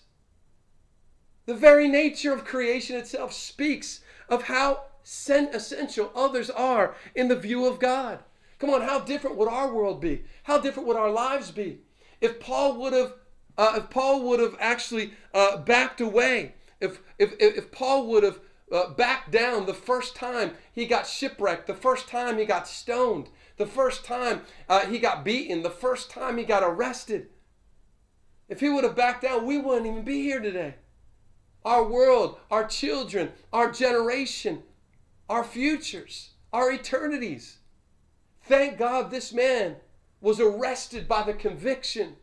The 1.45 1.53
very 1.53 1.87
nature 1.87 2.33
of 2.33 2.45
creation 2.45 2.95
itself 2.95 3.33
speaks 3.33 4.01
of 4.27 4.43
how 4.43 4.85
essential 5.03 6.11
others 6.15 6.49
are 6.49 6.95
in 7.13 7.27
the 7.27 7.35
view 7.35 7.65
of 7.65 7.79
God. 7.79 8.19
Come 8.59 8.69
on, 8.69 8.81
how 8.81 8.99
different 8.99 9.35
would 9.37 9.49
our 9.49 9.73
world 9.73 9.99
be? 9.99 10.23
How 10.43 10.59
different 10.59 10.87
would 10.87 10.97
our 10.97 11.11
lives 11.11 11.51
be 11.51 11.79
if 12.21 12.39
Paul 12.39 12.77
would 12.77 12.93
have, 12.93 13.13
uh, 13.57 13.73
if 13.77 13.89
Paul 13.89 14.23
would 14.23 14.39
have 14.39 14.55
actually 14.59 15.13
uh, 15.33 15.57
backed 15.57 16.01
away? 16.01 16.55
If 16.79 16.99
if 17.17 17.33
if 17.39 17.71
Paul 17.71 18.07
would 18.07 18.23
have 18.23 18.39
uh, 18.71 18.89
backed 18.89 19.31
down 19.31 19.65
the 19.65 19.73
first 19.73 20.15
time 20.15 20.51
he 20.71 20.85
got 20.85 21.07
shipwrecked, 21.07 21.67
the 21.67 21.73
first 21.73 22.07
time 22.07 22.37
he 22.37 22.45
got 22.45 22.67
stoned, 22.67 23.29
the 23.57 23.65
first 23.65 24.03
time 24.05 24.41
uh, 24.69 24.85
he 24.87 24.99
got 24.99 25.23
beaten, 25.25 25.61
the 25.63 25.69
first 25.69 26.09
time 26.09 26.37
he 26.37 26.43
got 26.43 26.63
arrested. 26.63 27.29
If 28.47 28.59
he 28.59 28.69
would 28.69 28.83
have 28.83 28.95
backed 28.95 29.23
down, 29.23 29.45
we 29.45 29.57
wouldn't 29.57 29.87
even 29.87 30.03
be 30.03 30.21
here 30.21 30.39
today. 30.39 30.75
our 31.65 31.83
world, 31.83 32.37
our 32.51 32.65
children, 32.67 33.31
our 33.51 33.71
generation, 33.71 34.61
our 35.27 35.43
futures, 35.43 36.31
our 36.53 36.71
eternities. 36.71 37.57
Thank 38.47 38.77
God 38.77 39.09
this 39.09 39.33
man 39.33 39.77
was 40.21 40.39
arrested 40.39 41.07
by 41.07 41.23
the 41.23 41.33
conviction 41.33 42.17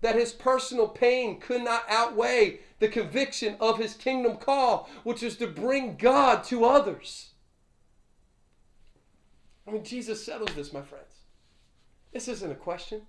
that 0.00 0.14
his 0.14 0.32
personal 0.32 0.88
pain 0.88 1.40
could 1.40 1.62
not 1.62 1.84
outweigh 1.88 2.60
the 2.78 2.88
conviction 2.88 3.56
of 3.60 3.78
his 3.78 3.94
kingdom 3.94 4.36
call, 4.36 4.88
which 5.04 5.22
is 5.22 5.36
to 5.38 5.46
bring 5.46 5.96
God 5.96 6.44
to 6.44 6.64
others. 6.64 7.30
I 9.66 9.70
mean, 9.70 9.84
Jesus 9.84 10.24
settles 10.24 10.54
this, 10.54 10.72
my 10.72 10.82
friends. 10.82 11.22
This 12.12 12.28
isn't 12.28 12.52
a 12.52 12.56
question. 12.56 13.02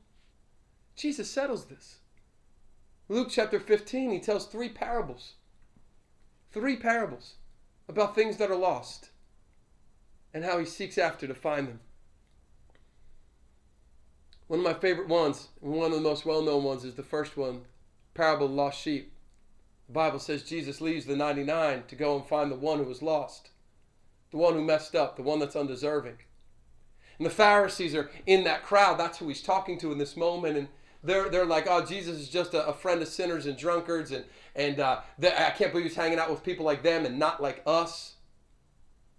Jesus 0.96 1.30
settles 1.30 1.66
this. 1.66 2.00
Luke 3.10 3.30
chapter 3.30 3.60
15, 3.60 4.12
he 4.12 4.20
tells 4.20 4.46
three 4.46 4.70
parables. 4.70 5.34
Three 6.52 6.78
parables 6.78 7.36
about 7.88 8.16
things 8.16 8.38
that 8.38 8.52
are 8.52 8.56
lost 8.56 9.10
and 10.34 10.44
how 10.44 10.58
he 10.60 10.66
seeks 10.66 10.98
after 10.98 11.28
to 11.28 11.36
find 11.36 11.68
them. 11.68 11.80
One 14.48 14.60
of 14.60 14.66
my 14.66 14.74
favorite 14.74 15.10
ones, 15.10 15.50
one 15.60 15.92
of 15.92 15.98
the 15.98 16.02
most 16.02 16.26
well 16.26 16.42
known 16.42 16.64
ones, 16.64 16.86
is 16.86 16.96
the 16.96 17.04
first 17.04 17.36
one 17.36 17.62
parable 18.14 18.46
of 18.46 18.54
lost 18.54 18.82
sheep. 18.82 19.12
The 19.88 19.94
Bible 19.94 20.20
says 20.20 20.44
Jesus 20.44 20.82
leaves 20.82 21.06
the 21.06 21.16
99 21.16 21.84
to 21.88 21.96
go 21.96 22.16
and 22.16 22.26
find 22.26 22.52
the 22.52 22.56
one 22.56 22.80
who 22.80 22.86
was 22.86 23.02
lost, 23.02 23.50
the 24.32 24.38
one 24.38 24.54
who 24.54 24.64
messed 24.64 24.96
up, 24.96 25.16
the 25.16 25.24
one 25.24 25.40
that's 25.40 25.56
undeserving. 25.56 26.18
And 27.18 27.26
the 27.26 27.32
Pharisees 27.32 27.96
are 27.96 28.10
in 28.26 28.44
that 28.44 28.64
crowd. 28.64 29.00
That's 29.00 29.18
who 29.18 29.28
he's 29.28 29.42
talking 29.42 29.78
to 29.80 29.92
in 29.92 29.98
this 29.98 30.16
moment. 30.16 30.58
And 30.58 30.68
they're, 31.04 31.30
they're 31.30 31.46
like, 31.46 31.68
oh, 31.68 31.84
Jesus 31.84 32.18
is 32.18 32.30
just 32.30 32.54
a, 32.54 32.68
a 32.68 32.74
friend 32.74 33.02
of 33.02 33.08
sinners 33.08 33.46
and 33.46 33.58
drunkards. 33.58 34.12
And, 34.12 34.26
and 34.56 34.80
uh, 34.80 35.02
I 35.22 35.52
can't 35.58 35.72
believe 35.72 35.86
he's 35.88 35.96
hanging 35.96 36.20
out 36.20 36.30
with 36.30 36.44
people 36.44 36.66
like 36.66 36.84
them 36.84 37.06
and 37.06 37.18
not 37.18 37.42
like 37.42 37.64
us. 37.66 38.16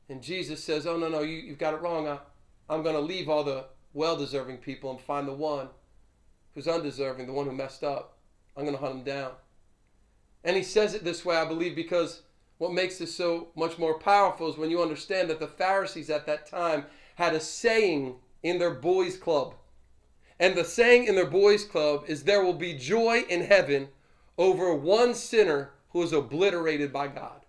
And 0.08 0.22
Jesus 0.22 0.62
says, 0.62 0.86
oh, 0.86 0.96
no, 0.96 1.08
no, 1.08 1.20
you, 1.20 1.36
you've 1.36 1.58
got 1.58 1.74
it 1.74 1.80
wrong. 1.80 2.06
I, 2.06 2.18
I'm 2.70 2.82
going 2.82 2.94
to 2.94 3.00
leave 3.00 3.28
all 3.28 3.42
the 3.42 3.64
well 3.92 4.16
deserving 4.16 4.58
people 4.58 4.90
and 4.90 5.00
find 5.00 5.26
the 5.26 5.32
one 5.32 5.68
who's 6.54 6.68
undeserving, 6.68 7.26
the 7.26 7.32
one 7.32 7.46
who 7.46 7.52
messed 7.52 7.84
up. 7.84 8.18
I'm 8.56 8.64
going 8.64 8.76
to 8.76 8.80
hunt 8.80 8.96
him 8.96 9.04
down. 9.04 9.32
And 10.44 10.56
he 10.56 10.62
says 10.62 10.94
it 10.94 11.04
this 11.04 11.24
way, 11.24 11.36
I 11.36 11.44
believe, 11.44 11.76
because 11.76 12.22
what 12.58 12.72
makes 12.72 12.98
this 12.98 13.14
so 13.14 13.48
much 13.54 13.78
more 13.78 13.98
powerful 13.98 14.50
is 14.50 14.56
when 14.56 14.70
you 14.70 14.82
understand 14.82 15.30
that 15.30 15.40
the 15.40 15.46
Pharisees 15.46 16.10
at 16.10 16.26
that 16.26 16.46
time 16.46 16.86
had 17.14 17.34
a 17.34 17.40
saying 17.40 18.16
in 18.42 18.58
their 18.58 18.74
boys' 18.74 19.16
club. 19.16 19.54
And 20.40 20.56
the 20.56 20.64
saying 20.64 21.04
in 21.06 21.14
their 21.14 21.26
boys' 21.26 21.64
club 21.64 22.04
is 22.06 22.22
there 22.22 22.44
will 22.44 22.54
be 22.54 22.74
joy 22.74 23.24
in 23.28 23.42
heaven 23.42 23.88
over 24.36 24.74
one 24.74 25.14
sinner 25.14 25.70
who 25.90 26.02
is 26.02 26.12
obliterated 26.12 26.92
by 26.92 27.08
God. 27.08 27.40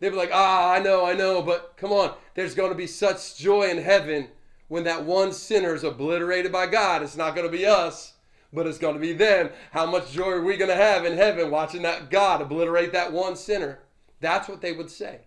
They'd 0.00 0.10
be 0.10 0.16
like, 0.16 0.30
ah, 0.32 0.72
I 0.72 0.80
know, 0.80 1.04
I 1.04 1.14
know, 1.14 1.42
but 1.42 1.74
come 1.76 1.92
on, 1.92 2.14
there's 2.34 2.54
going 2.54 2.70
to 2.70 2.76
be 2.76 2.86
such 2.86 3.36
joy 3.36 3.68
in 3.68 3.78
heaven 3.78 4.28
when 4.68 4.84
that 4.84 5.04
one 5.04 5.32
sinner 5.32 5.74
is 5.74 5.84
obliterated 5.84 6.52
by 6.52 6.66
God. 6.66 7.02
It's 7.02 7.16
not 7.16 7.34
going 7.34 7.46
to 7.46 7.56
be 7.56 7.66
us, 7.66 8.14
but 8.52 8.66
it's 8.66 8.78
going 8.78 8.94
to 8.94 9.00
be 9.00 9.12
them. 9.12 9.50
How 9.72 9.86
much 9.86 10.12
joy 10.12 10.30
are 10.30 10.42
we 10.42 10.56
going 10.56 10.70
to 10.70 10.76
have 10.76 11.04
in 11.04 11.16
heaven 11.16 11.50
watching 11.50 11.82
that 11.82 12.10
God 12.10 12.40
obliterate 12.40 12.92
that 12.92 13.12
one 13.12 13.36
sinner? 13.36 13.80
That's 14.20 14.48
what 14.48 14.60
they 14.60 14.72
would 14.72 14.90
say. 14.90 15.20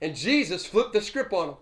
And 0.00 0.16
Jesus 0.16 0.66
flipped 0.66 0.92
the 0.92 1.00
script 1.00 1.32
on 1.32 1.48
them. 1.48 1.56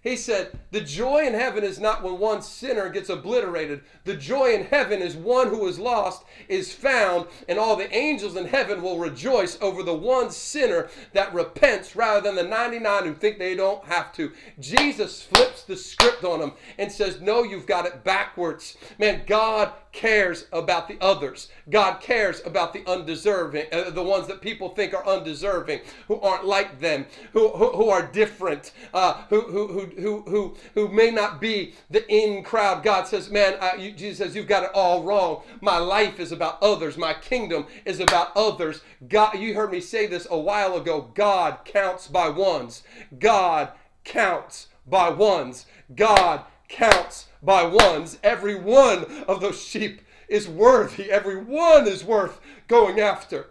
He 0.00 0.14
said, 0.14 0.56
The 0.70 0.80
joy 0.80 1.26
in 1.26 1.34
heaven 1.34 1.64
is 1.64 1.80
not 1.80 2.04
when 2.04 2.18
one 2.18 2.40
sinner 2.40 2.88
gets 2.88 3.08
obliterated. 3.08 3.82
The 4.04 4.14
joy 4.14 4.52
in 4.52 4.64
heaven 4.64 5.02
is 5.02 5.16
one 5.16 5.48
who 5.48 5.66
is 5.66 5.80
lost 5.80 6.24
is 6.48 6.72
found, 6.72 7.26
and 7.48 7.58
all 7.58 7.74
the 7.74 7.92
angels 7.92 8.36
in 8.36 8.46
heaven 8.46 8.80
will 8.80 8.98
rejoice 8.98 9.58
over 9.60 9.82
the 9.82 9.94
one 9.94 10.30
sinner 10.30 10.88
that 11.14 11.34
repents 11.34 11.96
rather 11.96 12.20
than 12.20 12.36
the 12.36 12.44
99 12.44 13.04
who 13.04 13.14
think 13.14 13.38
they 13.38 13.56
don't 13.56 13.84
have 13.86 14.12
to. 14.12 14.32
Jesus 14.60 15.20
flips 15.22 15.64
the 15.64 15.76
script 15.76 16.22
on 16.22 16.38
them 16.38 16.52
and 16.78 16.92
says, 16.92 17.20
No, 17.20 17.42
you've 17.42 17.66
got 17.66 17.86
it 17.86 18.04
backwards. 18.04 18.76
Man, 18.98 19.22
God 19.26 19.72
cares 19.98 20.46
about 20.52 20.86
the 20.86 20.96
others. 21.00 21.48
God 21.68 22.00
cares 22.00 22.40
about 22.46 22.72
the 22.72 22.88
undeserving, 22.88 23.66
uh, 23.72 23.90
the 23.90 24.02
ones 24.02 24.28
that 24.28 24.40
people 24.40 24.68
think 24.68 24.94
are 24.94 25.04
undeserving, 25.04 25.80
who 26.06 26.20
aren't 26.20 26.44
like 26.44 26.78
them, 26.78 27.04
who, 27.32 27.48
who, 27.48 27.72
who 27.72 27.88
are 27.88 28.06
different, 28.06 28.70
uh, 28.94 29.24
who, 29.28 29.40
who, 29.40 29.66
who, 29.66 30.22
who, 30.22 30.56
who, 30.74 30.88
may 30.88 31.10
not 31.10 31.40
be 31.40 31.74
the 31.90 32.08
in 32.08 32.44
crowd. 32.44 32.84
God 32.84 33.08
says, 33.08 33.28
man, 33.28 33.56
uh, 33.60 33.72
you, 33.76 33.90
Jesus 33.90 34.18
says, 34.18 34.36
you've 34.36 34.46
got 34.46 34.62
it 34.62 34.70
all 34.72 35.02
wrong. 35.02 35.42
My 35.60 35.78
life 35.78 36.20
is 36.20 36.30
about 36.30 36.62
others. 36.62 36.96
My 36.96 37.14
kingdom 37.14 37.66
is 37.84 37.98
about 37.98 38.30
others. 38.36 38.82
God, 39.08 39.36
you 39.36 39.54
heard 39.54 39.72
me 39.72 39.80
say 39.80 40.06
this 40.06 40.28
a 40.30 40.38
while 40.38 40.76
ago. 40.76 41.10
God 41.14 41.64
counts 41.64 42.06
by 42.06 42.28
ones. 42.28 42.84
God 43.18 43.72
counts 44.04 44.68
by 44.86 45.08
ones. 45.08 45.66
God 45.92 46.42
counts 46.68 47.27
by 47.42 47.64
ones. 47.64 48.18
Every 48.22 48.54
one 48.54 49.04
of 49.26 49.40
those 49.40 49.62
sheep 49.62 50.02
is 50.28 50.48
worthy. 50.48 51.10
Every 51.10 51.36
one 51.36 51.86
is 51.88 52.04
worth 52.04 52.40
going 52.66 53.00
after. 53.00 53.46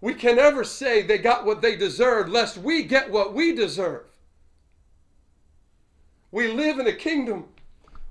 We 0.00 0.14
can 0.14 0.36
never 0.36 0.64
say 0.64 1.02
they 1.02 1.18
got 1.18 1.44
what 1.44 1.60
they 1.60 1.76
deserve, 1.76 2.28
lest 2.28 2.56
we 2.56 2.84
get 2.84 3.10
what 3.10 3.34
we 3.34 3.54
deserve. 3.54 4.04
We 6.32 6.48
live 6.48 6.78
in 6.78 6.86
a 6.86 6.92
kingdom. 6.92 7.48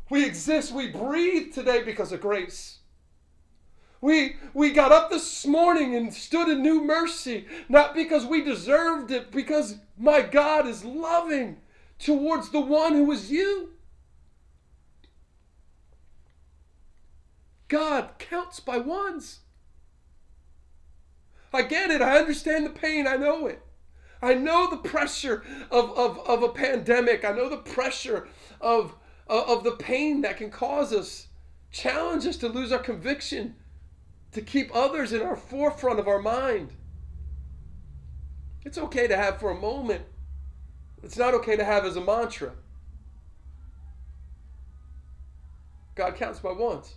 We 0.09 0.26
exist, 0.26 0.72
we 0.72 0.88
breathe 0.88 1.53
today 1.53 1.84
because 1.84 2.11
of 2.11 2.22
grace. 2.22 2.80
We, 4.01 4.38
we 4.53 4.72
got 4.72 4.91
up 4.91 5.09
this 5.09 5.45
morning 5.45 5.95
and 5.95 6.13
stood 6.13 6.47
in 6.47 6.61
new 6.61 6.84
mercy, 6.84 7.45
not 7.67 7.93
because 7.93 8.26
we 8.26 8.41
deserved 8.43 9.11
it, 9.11 9.32
because 9.32 9.76
my 9.97 10.22
God 10.22 10.67
is 10.67 10.86
loving 10.86 11.57
towards 11.99 12.49
the 12.49 12.61
one 12.61 12.93
who 12.93 13.11
is 13.11 13.30
you. 13.30 13.72
God 17.70 18.09
counts 18.20 18.59
by 18.59 18.78
ones. 18.78 19.39
I 21.53 21.61
get 21.61 21.89
it. 21.89 22.01
I 22.01 22.17
understand 22.17 22.65
the 22.65 22.72
pain. 22.72 23.07
I 23.07 23.15
know 23.15 23.47
it. 23.47 23.63
I 24.22 24.34
know 24.34 24.70
the 24.70 24.89
pressure 24.89 25.43
of, 25.72 25.97
of, 25.97 26.20
of 26.28 26.43
a 26.43 26.49
pandemic. 26.49 27.24
I 27.24 27.32
know 27.32 27.47
the 27.47 27.57
pressure 27.57 28.28
of, 28.59 28.95
of 29.28 29.63
the 29.63 29.72
pain 29.72 30.22
that 30.22 30.38
can 30.38 30.51
cause 30.51 30.91
us, 30.91 31.28
challenge 31.72 32.26
us 32.26 32.38
to 32.38 32.49
lose 32.49 32.72
our 32.72 32.80
conviction, 32.80 33.55
to 34.34 34.41
keep 34.41 34.76
others 34.76 35.13
in 35.13 35.22
our 35.22 35.38
forefront 35.38 35.99
of 35.99 36.07
our 36.07 36.22
mind. 36.22 36.74
It's 38.65 38.78
okay 38.78 39.07
to 39.07 39.15
have 39.15 39.39
for 39.39 39.51
a 39.51 39.59
moment. 39.59 40.03
It's 41.01 41.17
not 41.17 41.34
okay 41.36 41.55
to 41.55 41.63
have 41.63 41.86
as 41.86 41.95
a 41.95 42.01
mantra. 42.01 42.51
God 45.95 46.15
counts 46.15 46.39
by 46.39 46.51
ones. 46.51 46.95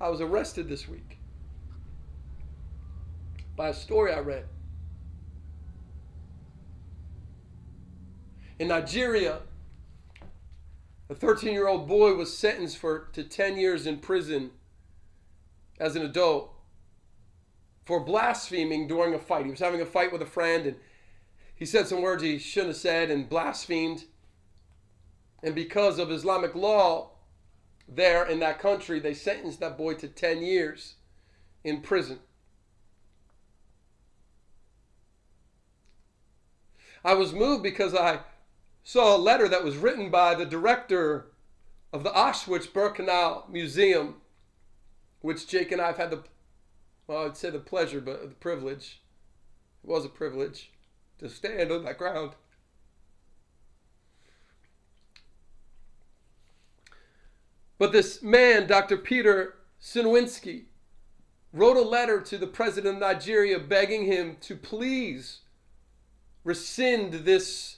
I 0.00 0.08
was 0.10 0.20
arrested 0.20 0.68
this 0.68 0.86
week 0.86 1.18
by 3.56 3.68
a 3.68 3.74
story 3.74 4.12
I 4.12 4.20
read. 4.20 4.44
In 8.58 8.68
Nigeria, 8.68 9.40
a 11.08 11.14
13 11.14 11.52
year 11.52 11.66
old 11.66 11.88
boy 11.88 12.14
was 12.14 12.36
sentenced 12.36 12.76
for, 12.76 13.08
to 13.12 13.24
10 13.24 13.56
years 13.56 13.86
in 13.86 13.98
prison 13.98 14.50
as 15.80 15.96
an 15.96 16.02
adult 16.02 16.52
for 17.84 18.00
blaspheming 18.00 18.86
during 18.86 19.14
a 19.14 19.18
fight. 19.18 19.44
He 19.44 19.50
was 19.50 19.60
having 19.60 19.80
a 19.80 19.86
fight 19.86 20.12
with 20.12 20.20
a 20.20 20.26
friend 20.26 20.66
and 20.66 20.76
he 21.54 21.64
said 21.64 21.86
some 21.86 22.02
words 22.02 22.22
he 22.22 22.38
shouldn't 22.38 22.74
have 22.74 22.76
said 22.76 23.10
and 23.10 23.28
blasphemed. 23.28 24.04
And 25.42 25.54
because 25.54 25.98
of 25.98 26.10
Islamic 26.10 26.54
law, 26.54 27.12
there 27.88 28.24
in 28.24 28.40
that 28.40 28.58
country, 28.58 28.98
they 28.98 29.14
sentenced 29.14 29.60
that 29.60 29.78
boy 29.78 29.94
to 29.94 30.08
10 30.08 30.42
years 30.42 30.94
in 31.64 31.80
prison. 31.80 32.18
I 37.04 37.14
was 37.14 37.32
moved 37.32 37.62
because 37.62 37.94
I 37.94 38.20
saw 38.82 39.16
a 39.16 39.18
letter 39.18 39.48
that 39.48 39.62
was 39.62 39.76
written 39.76 40.10
by 40.10 40.34
the 40.34 40.44
director 40.44 41.26
of 41.92 42.02
the 42.02 42.10
Auschwitz 42.10 42.68
Birkenau 42.68 43.48
Museum, 43.48 44.16
which 45.20 45.46
Jake 45.46 45.70
and 45.70 45.80
I 45.80 45.88
have 45.88 45.98
had 45.98 46.10
the, 46.10 46.24
well, 47.06 47.26
I'd 47.26 47.36
say 47.36 47.50
the 47.50 47.60
pleasure, 47.60 48.00
but 48.00 48.28
the 48.28 48.34
privilege, 48.34 49.02
it 49.84 49.88
was 49.88 50.04
a 50.04 50.08
privilege 50.08 50.72
to 51.18 51.28
stand 51.28 51.70
on 51.70 51.84
that 51.84 51.98
ground. 51.98 52.32
But 57.78 57.92
this 57.92 58.22
man, 58.22 58.66
Dr. 58.66 58.96
Peter 58.96 59.54
Sinwinski, 59.80 60.64
wrote 61.52 61.76
a 61.76 61.82
letter 61.82 62.20
to 62.20 62.38
the 62.38 62.46
president 62.46 62.96
of 62.96 63.00
Nigeria 63.00 63.58
begging 63.58 64.04
him 64.04 64.36
to 64.42 64.56
please 64.56 65.40
rescind 66.44 67.12
this 67.12 67.76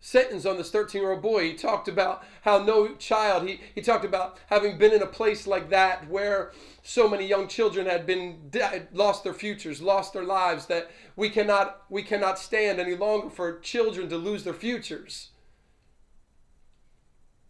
sentence 0.00 0.44
on 0.44 0.56
this 0.56 0.70
13 0.70 1.00
year 1.00 1.12
old 1.12 1.22
boy. 1.22 1.44
He 1.44 1.54
talked 1.54 1.88
about 1.88 2.24
how 2.42 2.58
no 2.58 2.94
child, 2.96 3.48
he, 3.48 3.60
he 3.74 3.80
talked 3.80 4.04
about 4.04 4.38
having 4.46 4.76
been 4.76 4.92
in 4.92 5.02
a 5.02 5.06
place 5.06 5.46
like 5.46 5.70
that 5.70 6.08
where 6.08 6.52
so 6.82 7.08
many 7.08 7.26
young 7.26 7.46
children 7.46 7.86
had 7.86 8.04
been 8.04 8.50
lost 8.92 9.22
their 9.22 9.32
futures, 9.32 9.80
lost 9.80 10.12
their 10.12 10.24
lives, 10.24 10.66
that 10.66 10.90
we 11.14 11.30
cannot, 11.30 11.84
we 11.88 12.02
cannot 12.02 12.38
stand 12.38 12.80
any 12.80 12.96
longer 12.96 13.30
for 13.30 13.60
children 13.60 14.08
to 14.08 14.16
lose 14.16 14.42
their 14.42 14.52
futures. 14.52 15.30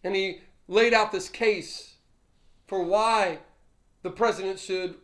And 0.05 0.15
he 0.15 0.43
laid 0.69 0.95
out 0.95 1.13
this 1.13 1.29
case 1.29 1.95
for 2.67 2.83
why 2.83 3.39
the 4.03 4.11
president 4.11 4.59
should 4.59 4.97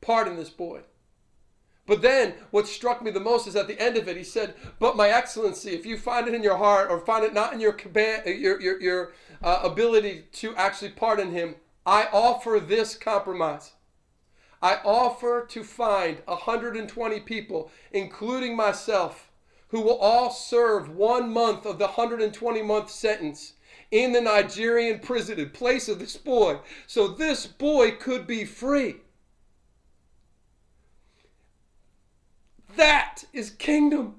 pardon 0.00 0.36
this 0.36 0.50
boy. 0.50 0.80
But 1.86 2.00
then 2.00 2.34
what 2.50 2.66
struck 2.66 3.02
me 3.02 3.10
the 3.10 3.20
most 3.20 3.46
is 3.46 3.56
at 3.56 3.66
the 3.66 3.80
end 3.80 3.96
of 3.96 4.08
it, 4.08 4.16
he 4.16 4.24
said, 4.24 4.54
But 4.78 4.96
my 4.96 5.08
excellency, 5.10 5.70
if 5.70 5.84
you 5.84 5.98
find 5.98 6.26
it 6.26 6.34
in 6.34 6.42
your 6.42 6.56
heart 6.56 6.90
or 6.90 6.98
find 6.98 7.24
it 7.24 7.34
not 7.34 7.52
in 7.52 7.60
your, 7.60 7.76
your, 8.24 8.60
your, 8.60 8.80
your 8.80 9.12
uh, 9.42 9.60
ability 9.62 10.24
to 10.32 10.54
actually 10.56 10.90
pardon 10.90 11.32
him, 11.32 11.56
I 11.84 12.08
offer 12.12 12.58
this 12.58 12.96
compromise. 12.96 13.72
I 14.62 14.76
offer 14.82 15.44
to 15.50 15.62
find 15.62 16.22
120 16.24 17.20
people, 17.20 17.70
including 17.92 18.56
myself, 18.56 19.30
who 19.68 19.82
will 19.82 19.98
all 19.98 20.30
serve 20.30 20.88
one 20.88 21.30
month 21.30 21.66
of 21.66 21.78
the 21.78 21.88
120 21.88 22.62
month 22.62 22.88
sentence 22.88 23.54
in 23.90 24.12
the 24.12 24.20
Nigerian 24.20 24.98
prison 24.98 25.38
in 25.38 25.50
place 25.50 25.88
of 25.88 25.98
this 25.98 26.16
boy, 26.16 26.58
so 26.86 27.08
this 27.08 27.46
boy 27.46 27.92
could 27.92 28.26
be 28.26 28.44
free. 28.44 28.96
That 32.76 33.24
is 33.32 33.50
kingdom. 33.50 34.16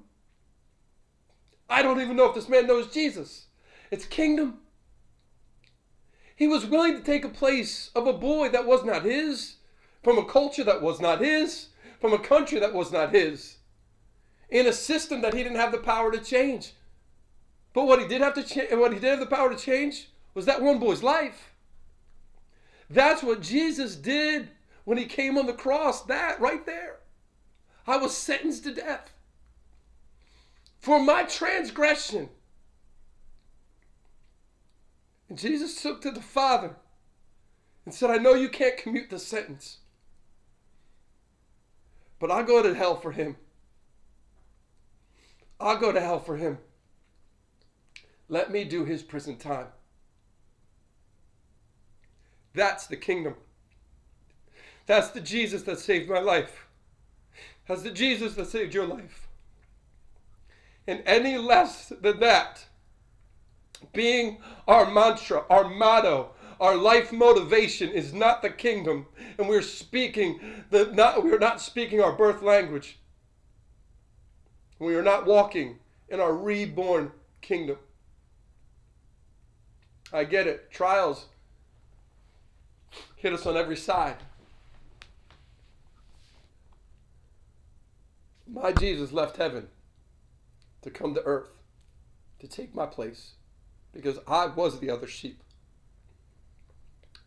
I 1.68 1.82
don't 1.82 2.00
even 2.00 2.16
know 2.16 2.28
if 2.28 2.34
this 2.34 2.48
man 2.48 2.66
knows 2.66 2.92
Jesus. 2.92 3.46
It's 3.90 4.06
kingdom. 4.06 4.58
He 6.34 6.46
was 6.46 6.66
willing 6.66 6.94
to 6.94 7.02
take 7.02 7.24
a 7.24 7.30
place 7.30 7.90
of 7.94 8.06
a 8.06 8.12
boy 8.12 8.50
that 8.50 8.66
was 8.66 8.84
not 8.84 9.04
his, 9.04 9.56
from 10.02 10.18
a 10.18 10.24
culture 10.24 10.64
that 10.64 10.82
was 10.82 11.00
not 11.00 11.20
his, 11.20 11.68
from 12.00 12.12
a 12.12 12.18
country 12.18 12.60
that 12.60 12.74
was 12.74 12.92
not 12.92 13.12
his, 13.14 13.56
in 14.48 14.66
a 14.66 14.72
system 14.72 15.22
that 15.22 15.34
he 15.34 15.42
didn't 15.42 15.58
have 15.58 15.72
the 15.72 15.78
power 15.78 16.12
to 16.12 16.18
change. 16.18 16.74
But 17.76 17.88
what 17.88 18.00
he 18.00 18.08
did 18.08 18.22
have 18.22 18.32
to 18.32 18.42
change, 18.42 18.72
what 18.72 18.94
he 18.94 18.98
did 18.98 19.10
have 19.10 19.20
the 19.20 19.26
power 19.26 19.50
to 19.50 19.62
change 19.62 20.08
was 20.32 20.46
that 20.46 20.62
one 20.62 20.78
boy's 20.78 21.02
life. 21.02 21.52
That's 22.88 23.22
what 23.22 23.42
Jesus 23.42 23.96
did 23.96 24.48
when 24.84 24.96
he 24.96 25.04
came 25.04 25.36
on 25.36 25.44
the 25.44 25.52
cross. 25.52 26.00
That 26.04 26.40
right 26.40 26.64
there. 26.64 27.00
I 27.86 27.98
was 27.98 28.16
sentenced 28.16 28.64
to 28.64 28.72
death 28.72 29.12
for 30.80 30.98
my 30.98 31.24
transgression. 31.24 32.30
And 35.28 35.36
Jesus 35.36 35.82
took 35.82 36.00
to 36.00 36.10
the 36.10 36.22
Father 36.22 36.76
and 37.84 37.92
said, 37.92 38.08
I 38.08 38.16
know 38.16 38.32
you 38.32 38.48
can't 38.48 38.78
commute 38.78 39.10
the 39.10 39.18
sentence, 39.18 39.80
but 42.18 42.30
I'll 42.30 42.42
go 42.42 42.62
to 42.62 42.74
hell 42.74 42.96
for 42.96 43.12
him. 43.12 43.36
I'll 45.60 45.76
go 45.76 45.92
to 45.92 46.00
hell 46.00 46.20
for 46.20 46.38
him. 46.38 46.56
Let 48.28 48.50
me 48.50 48.64
do 48.64 48.84
his 48.84 49.02
prison 49.02 49.36
time. 49.36 49.68
That's 52.54 52.86
the 52.86 52.96
kingdom. 52.96 53.34
That's 54.86 55.10
the 55.10 55.20
Jesus 55.20 55.62
that 55.62 55.78
saved 55.78 56.08
my 56.08 56.20
life. 56.20 56.66
That's 57.68 57.82
the 57.82 57.90
Jesus 57.90 58.34
that 58.34 58.46
saved 58.46 58.74
your 58.74 58.86
life. 58.86 59.28
And 60.86 61.02
any 61.04 61.36
less 61.36 61.92
than 62.00 62.20
that, 62.20 62.64
being 63.92 64.38
our 64.66 64.90
mantra, 64.90 65.44
our 65.50 65.68
motto, 65.68 66.30
our 66.60 66.76
life 66.76 67.12
motivation 67.12 67.90
is 67.90 68.14
not 68.14 68.40
the 68.40 68.50
kingdom, 68.50 69.06
and 69.36 69.48
we're 69.48 69.62
speaking 69.62 70.40
the 70.70 70.86
not 70.92 71.22
we're 71.22 71.38
not 71.38 71.60
speaking 71.60 72.00
our 72.00 72.12
birth 72.12 72.40
language. 72.40 72.98
We 74.78 74.94
are 74.94 75.02
not 75.02 75.26
walking 75.26 75.78
in 76.08 76.20
our 76.20 76.34
reborn 76.34 77.10
kingdom. 77.42 77.78
I 80.12 80.24
get 80.24 80.46
it. 80.46 80.70
Trials 80.70 81.26
hit 83.16 83.32
us 83.32 83.46
on 83.46 83.56
every 83.56 83.76
side. 83.76 84.16
My 88.46 88.72
Jesus 88.72 89.12
left 89.12 89.36
heaven 89.36 89.68
to 90.82 90.90
come 90.90 91.14
to 91.14 91.22
earth 91.24 91.50
to 92.38 92.46
take 92.46 92.74
my 92.74 92.86
place 92.86 93.32
because 93.92 94.18
I 94.28 94.46
was 94.46 94.78
the 94.78 94.90
other 94.90 95.06
sheep 95.06 95.42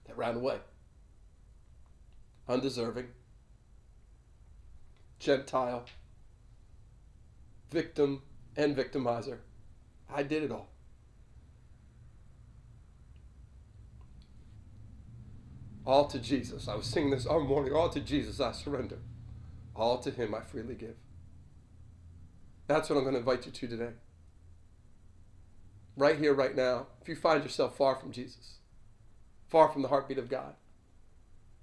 that 0.05 0.17
ran 0.17 0.35
away. 0.35 0.59
Undeserving, 2.47 3.07
Gentile, 5.19 5.85
victim, 7.69 8.21
and 8.55 8.75
victimizer. 8.75 9.39
I 10.11 10.23
did 10.23 10.43
it 10.43 10.51
all. 10.51 10.69
All 15.89 16.05
to 16.05 16.19
Jesus. 16.19 16.67
I 16.67 16.75
was 16.75 16.85
singing 16.85 17.09
this 17.09 17.25
all 17.25 17.39
morning. 17.39 17.73
All 17.73 17.89
to 17.89 17.99
Jesus 17.99 18.39
I 18.39 18.51
surrender. 18.51 18.99
All 19.75 19.97
to 19.97 20.11
Him 20.11 20.35
I 20.35 20.41
freely 20.41 20.75
give. 20.75 20.93
That's 22.67 22.87
what 22.87 22.97
I'm 22.97 23.01
going 23.01 23.15
to 23.15 23.21
invite 23.21 23.47
you 23.47 23.51
to 23.51 23.67
today. 23.67 23.93
Right 25.97 26.19
here, 26.19 26.35
right 26.35 26.55
now, 26.55 26.85
if 27.01 27.09
you 27.09 27.15
find 27.15 27.41
yourself 27.41 27.75
far 27.75 27.95
from 27.95 28.11
Jesus, 28.11 28.59
far 29.47 29.67
from 29.69 29.81
the 29.81 29.87
heartbeat 29.87 30.19
of 30.19 30.29
God, 30.29 30.53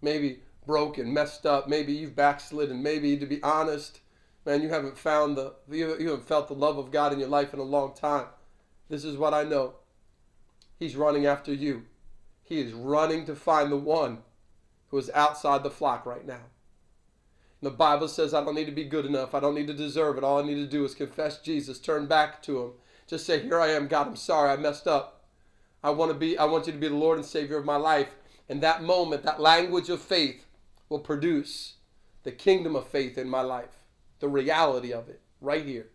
maybe 0.02 0.40
broken, 0.66 1.14
messed 1.14 1.46
up, 1.46 1.68
maybe 1.68 1.92
you've 1.92 2.16
backslidden, 2.16 2.82
maybe 2.82 3.16
to 3.16 3.26
be 3.26 3.40
honest, 3.44 4.00
man, 4.44 4.60
you 4.60 4.70
haven't 4.70 4.98
found 4.98 5.36
the, 5.36 5.54
you 5.70 5.86
haven't 5.88 6.26
felt 6.26 6.48
the 6.48 6.54
love 6.54 6.78
of 6.78 6.90
God 6.90 7.12
in 7.12 7.20
your 7.20 7.28
life 7.28 7.54
in 7.54 7.60
a 7.60 7.62
long 7.62 7.94
time. 7.94 8.26
This 8.88 9.04
is 9.04 9.16
what 9.16 9.34
I 9.34 9.44
know. 9.44 9.74
He's 10.80 10.96
running 10.96 11.26
after 11.26 11.54
you. 11.54 11.84
He 12.46 12.60
is 12.60 12.72
running 12.72 13.26
to 13.26 13.34
find 13.34 13.72
the 13.72 13.76
one 13.76 14.18
who 14.88 14.98
is 14.98 15.10
outside 15.14 15.64
the 15.64 15.70
flock 15.70 16.06
right 16.06 16.24
now. 16.24 16.44
The 17.60 17.70
Bible 17.70 18.06
says 18.06 18.32
I 18.32 18.44
don't 18.44 18.54
need 18.54 18.66
to 18.66 18.72
be 18.72 18.84
good 18.84 19.04
enough. 19.04 19.34
I 19.34 19.40
don't 19.40 19.56
need 19.56 19.66
to 19.66 19.74
deserve 19.74 20.16
it. 20.16 20.22
All 20.22 20.38
I 20.38 20.46
need 20.46 20.54
to 20.54 20.66
do 20.66 20.84
is 20.84 20.94
confess 20.94 21.40
Jesus, 21.40 21.80
turn 21.80 22.06
back 22.06 22.40
to 22.42 22.62
him. 22.62 22.72
Just 23.08 23.26
say, 23.26 23.40
"Here 23.40 23.58
I 23.58 23.68
am, 23.70 23.88
God. 23.88 24.06
I'm 24.06 24.16
sorry. 24.16 24.50
I 24.50 24.56
messed 24.56 24.86
up. 24.86 25.24
I 25.82 25.90
want 25.90 26.12
to 26.12 26.18
be 26.18 26.38
I 26.38 26.44
want 26.44 26.66
you 26.66 26.72
to 26.72 26.78
be 26.78 26.88
the 26.88 26.94
Lord 26.94 27.18
and 27.18 27.26
Savior 27.26 27.56
of 27.56 27.64
my 27.64 27.76
life." 27.76 28.14
And 28.48 28.62
that 28.62 28.84
moment, 28.84 29.24
that 29.24 29.40
language 29.40 29.88
of 29.88 30.00
faith 30.00 30.46
will 30.88 31.00
produce 31.00 31.74
the 32.22 32.30
kingdom 32.30 32.76
of 32.76 32.86
faith 32.86 33.18
in 33.18 33.28
my 33.28 33.40
life. 33.40 33.82
The 34.20 34.28
reality 34.28 34.92
of 34.92 35.08
it 35.08 35.20
right 35.40 35.64
here. 35.64 35.90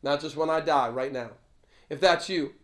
Not 0.00 0.20
just 0.20 0.36
when 0.36 0.48
I 0.48 0.60
die, 0.60 0.88
right 0.90 1.12
now. 1.12 1.30
If 1.88 2.00
that's 2.00 2.28
you, 2.28 2.54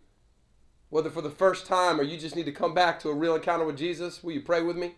whether 0.90 1.10
for 1.10 1.22
the 1.22 1.30
first 1.30 1.66
time 1.66 2.00
or 2.00 2.02
you 2.02 2.18
just 2.18 2.36
need 2.36 2.46
to 2.46 2.52
come 2.52 2.74
back 2.74 2.98
to 3.00 3.10
a 3.10 3.14
real 3.14 3.34
encounter 3.34 3.64
with 3.64 3.76
Jesus, 3.76 4.22
will 4.22 4.32
you 4.32 4.40
pray 4.40 4.62
with 4.62 4.76
me? 4.76 4.94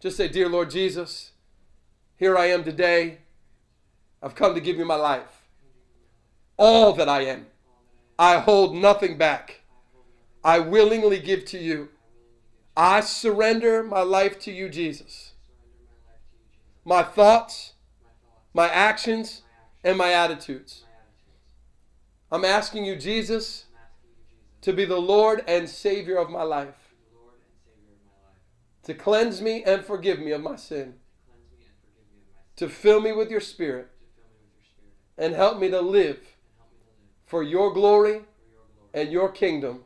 Just 0.00 0.16
say, 0.16 0.28
Dear 0.28 0.48
Lord 0.48 0.70
Jesus, 0.70 1.32
here 2.16 2.36
I 2.36 2.46
am 2.46 2.64
today. 2.64 3.18
I've 4.22 4.34
come 4.34 4.54
to 4.54 4.60
give 4.60 4.76
you 4.76 4.84
my 4.84 4.96
life. 4.96 5.48
All 6.56 6.92
that 6.94 7.08
I 7.08 7.22
am. 7.22 7.46
I 8.18 8.38
hold 8.38 8.74
nothing 8.74 9.16
back. 9.16 9.62
I 10.44 10.58
willingly 10.58 11.18
give 11.18 11.44
to 11.46 11.58
you. 11.58 11.88
I 12.76 13.00
surrender 13.00 13.82
my 13.82 14.02
life 14.02 14.38
to 14.40 14.52
you, 14.52 14.68
Jesus. 14.68 15.32
My 16.84 17.02
thoughts, 17.02 17.74
my 18.52 18.68
actions, 18.68 19.42
and 19.84 19.96
my 19.96 20.12
attitudes. 20.12 20.84
I'm 22.32 22.44
asking 22.44 22.84
you, 22.84 22.96
Jesus, 22.96 23.66
to 24.62 24.72
be 24.72 24.84
the 24.84 25.00
Lord 25.00 25.42
and 25.46 25.68
Savior 25.68 26.16
of 26.16 26.30
my 26.30 26.42
life, 26.42 26.94
to 28.84 28.94
cleanse 28.94 29.40
me 29.40 29.62
and 29.64 29.84
forgive 29.84 30.18
me 30.18 30.32
of 30.32 30.42
my 30.42 30.56
sin 30.56 30.94
to 32.60 32.68
fill 32.68 33.00
me 33.00 33.10
with 33.10 33.30
your 33.30 33.40
spirit 33.40 33.88
and 35.16 35.34
help 35.34 35.58
me 35.58 35.70
to 35.70 35.80
live 35.80 36.18
for 37.24 37.42
your 37.42 37.72
glory 37.72 38.20
and 38.92 39.10
your 39.10 39.30
kingdom 39.30 39.82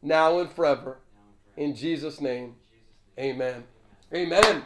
now 0.00 0.38
and 0.38 0.48
forever. 0.48 0.98
In 1.56 1.74
Jesus' 1.74 2.20
name, 2.20 2.54
amen. 3.18 3.64
Amen. 4.14 4.62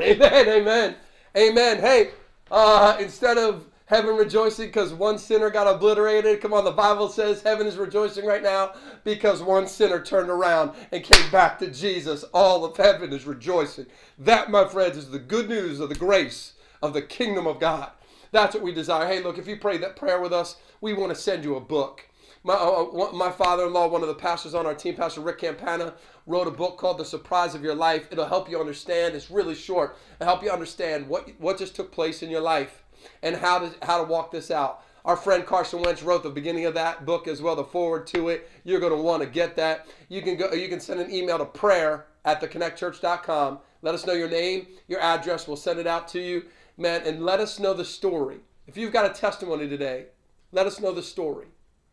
Amen. 0.00 0.48
Amen. 0.48 0.94
Amen. 1.36 1.78
Hey, 1.78 2.12
uh, 2.50 2.96
instead 2.98 3.36
of 3.36 3.66
heaven 3.92 4.16
rejoicing 4.16 4.68
because 4.68 4.94
one 4.94 5.18
sinner 5.18 5.50
got 5.50 5.66
obliterated. 5.66 6.40
Come 6.40 6.54
on, 6.54 6.64
the 6.64 6.70
Bible 6.70 7.10
says 7.10 7.42
heaven 7.42 7.66
is 7.66 7.76
rejoicing 7.76 8.24
right 8.24 8.42
now 8.42 8.72
because 9.04 9.42
one 9.42 9.66
sinner 9.66 10.00
turned 10.00 10.30
around 10.30 10.70
and 10.90 11.04
came 11.04 11.30
back 11.30 11.58
to 11.58 11.70
Jesus. 11.70 12.24
All 12.32 12.64
of 12.64 12.78
heaven 12.78 13.12
is 13.12 13.26
rejoicing. 13.26 13.84
That, 14.18 14.50
my 14.50 14.66
friends, 14.66 14.96
is 14.96 15.10
the 15.10 15.18
good 15.18 15.46
news 15.46 15.78
of 15.78 15.90
the 15.90 15.94
grace 15.94 16.54
of 16.80 16.94
the 16.94 17.02
kingdom 17.02 17.46
of 17.46 17.60
God. 17.60 17.90
That's 18.30 18.54
what 18.54 18.64
we 18.64 18.72
desire. 18.72 19.06
Hey, 19.06 19.22
look, 19.22 19.36
if 19.36 19.46
you 19.46 19.58
pray 19.58 19.76
that 19.76 19.96
prayer 19.96 20.22
with 20.22 20.32
us, 20.32 20.56
we 20.80 20.94
want 20.94 21.14
to 21.14 21.20
send 21.20 21.44
you 21.44 21.56
a 21.56 21.60
book. 21.60 22.08
My, 22.44 22.54
uh, 22.54 22.84
uh 22.84 23.12
my 23.12 23.30
father-in-law, 23.30 23.88
one 23.88 24.00
of 24.00 24.08
the 24.08 24.14
pastors 24.14 24.54
on 24.54 24.64
our 24.64 24.74
team, 24.74 24.96
Pastor 24.96 25.20
Rick 25.20 25.40
Campana, 25.40 25.92
wrote 26.26 26.48
a 26.48 26.50
book 26.50 26.78
called 26.78 26.96
The 26.96 27.04
Surprise 27.04 27.54
of 27.54 27.62
Your 27.62 27.74
Life. 27.74 28.08
It'll 28.10 28.24
help 28.24 28.48
you 28.48 28.58
understand. 28.58 29.14
It's 29.14 29.30
really 29.30 29.54
short. 29.54 29.98
It'll 30.18 30.32
help 30.32 30.42
you 30.42 30.50
understand 30.50 31.08
what 31.08 31.28
what 31.38 31.58
just 31.58 31.76
took 31.76 31.92
place 31.92 32.22
in 32.22 32.30
your 32.30 32.40
life 32.40 32.81
and 33.22 33.36
how 33.36 33.58
to 33.58 33.72
how 33.82 33.98
to 33.98 34.04
walk 34.04 34.30
this 34.30 34.50
out. 34.50 34.84
Our 35.04 35.16
friend 35.16 35.44
Carson 35.44 35.82
Wentz 35.82 36.02
wrote 36.02 36.22
the 36.22 36.30
beginning 36.30 36.64
of 36.64 36.74
that 36.74 37.04
book 37.04 37.26
as 37.26 37.42
well, 37.42 37.56
the 37.56 37.64
foreword 37.64 38.06
to 38.08 38.28
it. 38.28 38.48
You're 38.62 38.80
going 38.80 38.92
to 38.92 39.02
want 39.02 39.22
to 39.22 39.28
get 39.28 39.56
that. 39.56 39.86
You 40.08 40.22
can 40.22 40.36
go. 40.36 40.52
You 40.52 40.68
can 40.68 40.80
send 40.80 41.00
an 41.00 41.12
email 41.12 41.38
to 41.38 41.44
prayer 41.44 42.06
at 42.24 42.40
theconnectchurch.com. 42.40 43.58
Let 43.82 43.94
us 43.94 44.06
know 44.06 44.12
your 44.12 44.30
name, 44.30 44.68
your 44.86 45.00
address. 45.00 45.48
We'll 45.48 45.56
send 45.56 45.80
it 45.80 45.88
out 45.88 46.06
to 46.08 46.20
you, 46.20 46.44
man, 46.76 47.02
and 47.04 47.24
let 47.24 47.40
us 47.40 47.58
know 47.58 47.74
the 47.74 47.84
story. 47.84 48.38
If 48.66 48.76
you've 48.76 48.92
got 48.92 49.10
a 49.10 49.14
testimony 49.14 49.68
today, 49.68 50.06
let 50.52 50.66
us 50.66 50.78
know 50.78 50.92
the 50.92 51.02
story 51.02 51.46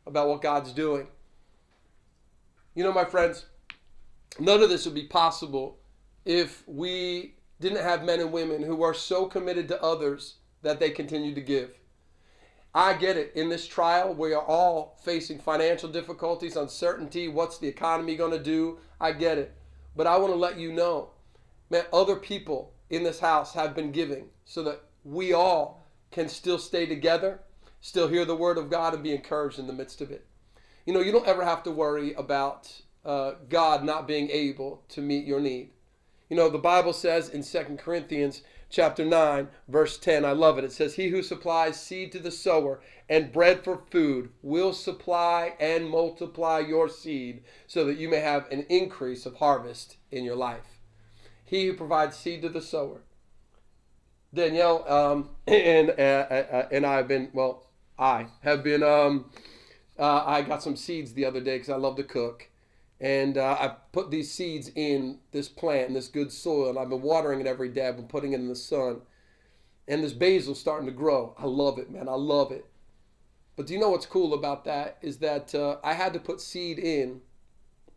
about 0.05 0.30
what 0.30 0.41
God's 0.41 0.72
doing. 0.72 1.07
You 2.76 2.84
know, 2.84 2.93
my 2.93 3.05
friends, 3.05 3.45
none 4.39 4.62
of 4.62 4.70
this 4.70 4.86
would 4.86 4.93
be 4.93 5.07
possible 5.07 5.80
if 6.26 6.64
we 6.68 7.34
didn't 7.60 7.84
have 7.84 8.05
men 8.05 8.20
and 8.20 8.32
women 8.32 8.62
who 8.62 8.84
are 8.84 8.93
so 8.93 9.26
committed 9.26 9.68
to 9.68 9.82
others 9.82 10.36
that 10.62 10.80
they 10.80 10.89
continue 10.91 11.34
to 11.36 11.41
give. 11.41 11.72
I 12.74 12.93
get 12.93 13.18
it. 13.18 13.32
In 13.36 13.49
this 13.49 13.68
trial, 13.68 14.14
we 14.14 14.34
are 14.34 14.45
all 14.45 14.99
facing 15.03 15.39
financial 15.39 15.89
difficulties, 15.89 16.55
uncertainty. 16.55 17.28
What's 17.28 17.57
the 17.57 17.68
economy 17.68 18.16
going 18.16 18.32
to 18.32 18.43
do? 18.43 18.78
I 19.01 19.12
get 19.14 19.38
it. 19.38 19.55
But 19.95 20.07
I 20.07 20.18
want 20.18 20.34
to 20.34 20.39
let 20.39 20.60
you 20.60 20.72
know, 20.72 21.10
man, 21.70 21.86
other 21.91 22.16
people 22.16 22.74
in 22.89 23.03
this 23.03 23.20
house 23.20 23.53
have 23.53 23.76
been 23.76 23.91
giving 23.91 24.28
so 24.45 24.64
that 24.64 24.84
we 25.03 25.34
all 25.34 25.88
can 26.12 26.30
still 26.30 26.60
stay 26.60 26.86
together, 26.86 27.39
still 27.82 28.07
hear 28.07 28.26
the 28.26 28.36
word 28.36 28.57
of 28.57 28.70
God, 28.70 28.93
and 28.93 29.03
be 29.03 29.14
encouraged 29.14 29.60
in 29.60 29.68
the 29.68 29.74
midst 29.74 30.01
of 30.01 30.12
it. 30.12 30.26
You 30.86 30.93
know, 30.93 31.01
you 31.01 31.12
don't 31.12 31.28
ever 31.28 31.43
have 31.43 31.64
to 31.64 31.72
worry 31.72 32.14
about 32.14 32.72
uh, 33.05 33.34
God 33.47 33.84
not 33.84 34.07
being 34.07 34.30
able 34.30 34.84
to 34.89 35.01
meet 35.01 35.26
your 35.26 35.39
need. 35.39 35.72
You 36.30 36.38
know, 36.38 36.49
the 36.49 36.57
Bible 36.60 36.93
says 36.93 37.30
in 37.30 37.41
Second 37.41 37.80
Corinthians 37.80 38.43
chapter 38.70 39.03
9, 39.03 39.47
verse 39.67 39.97
10. 39.97 40.24
I 40.24 40.32
love 40.32 40.57
it. 40.57 40.63
It 40.63 40.72
says, 40.72 40.95
He 40.95 41.09
who 41.09 41.22
supplies 41.22 41.82
seed 41.82 42.11
to 42.13 42.20
the 42.20 42.32
sower 42.32 42.80
and 43.09 43.32
bread 43.32 43.63
for 43.63 43.82
food 43.91 44.30
will 44.41 44.74
supply 44.74 45.53
and 45.59 45.89
multiply 45.89 46.59
your 46.59 46.88
seed 46.88 47.41
so 47.67 47.84
that 47.86 47.97
you 47.97 48.07
may 48.07 48.20
have 48.20 48.49
an 48.51 48.65
increase 48.70 49.26
of 49.26 49.36
harvest 49.36 49.97
in 50.11 50.24
your 50.24 50.36
life. 50.36 50.80
He 51.43 51.65
who 51.65 51.74
provides 51.74 52.15
seed 52.15 52.43
to 52.43 52.49
the 52.49 52.61
sower. 52.61 53.01
Danielle 54.34 54.86
um, 54.91 55.30
and, 55.47 55.89
uh, 55.89 55.93
uh, 55.93 56.45
uh, 56.51 56.67
and 56.72 56.86
I 56.86 56.97
have 56.97 57.07
been, 57.07 57.30
well, 57.34 57.65
I 57.97 58.28
have 58.43 58.63
been, 58.63 58.84
um, 58.84 59.32
uh, 59.97 60.24
I 60.26 60.43
got 60.43 60.61
some 60.61 60.76
seeds 60.76 61.13
the 61.13 61.26
other 61.26 61.41
day 61.41 61.55
because 61.55 61.70
I 61.70 61.78
love 61.78 61.95
to 61.97 62.03
cook. 62.03 62.49
And 63.02 63.38
uh, 63.38 63.58
I 63.60 63.76
put 63.91 64.12
these 64.12 64.32
seeds 64.32 64.72
in 64.76 65.20
this 65.32 65.47
plant, 65.47 65.88
in 65.88 65.93
this 65.93 66.10
good 66.10 66.32
soil, 66.32 66.70
and 66.70 66.78
I've 66.78 66.89
been 66.89 67.02
watering 67.02 67.39
it 67.39 67.47
every 67.47 67.70
day. 67.70 67.88
I've 67.88 67.95
been 67.95 68.08
putting 68.08 68.34
it 68.34 68.39
in 68.39 68.50
the 68.50 68.56
sun. 68.56 69.02
And 69.88 70.04
this 70.04 70.14
basil's 70.14 70.60
starting 70.60 70.86
to 70.86 70.91
grow. 70.93 71.34
I 71.38 71.45
love 71.45 71.80
it, 71.80 71.89
man. 71.89 72.10
I 72.10 72.14
love 72.14 72.52
it. 72.52 72.66
But 73.56 73.68
do 73.68 73.74
you 73.74 73.80
know 73.80 73.89
what's 73.89 74.06
cool 74.06 74.34
about 74.34 74.66
that? 74.66 74.97
Is 75.02 75.18
that 75.18 75.56
uh, 75.56 75.78
I 75.84 75.93
had 75.93 76.14
to 76.14 76.20
put 76.20 76.41
seed 76.41 76.78
in 76.78 77.22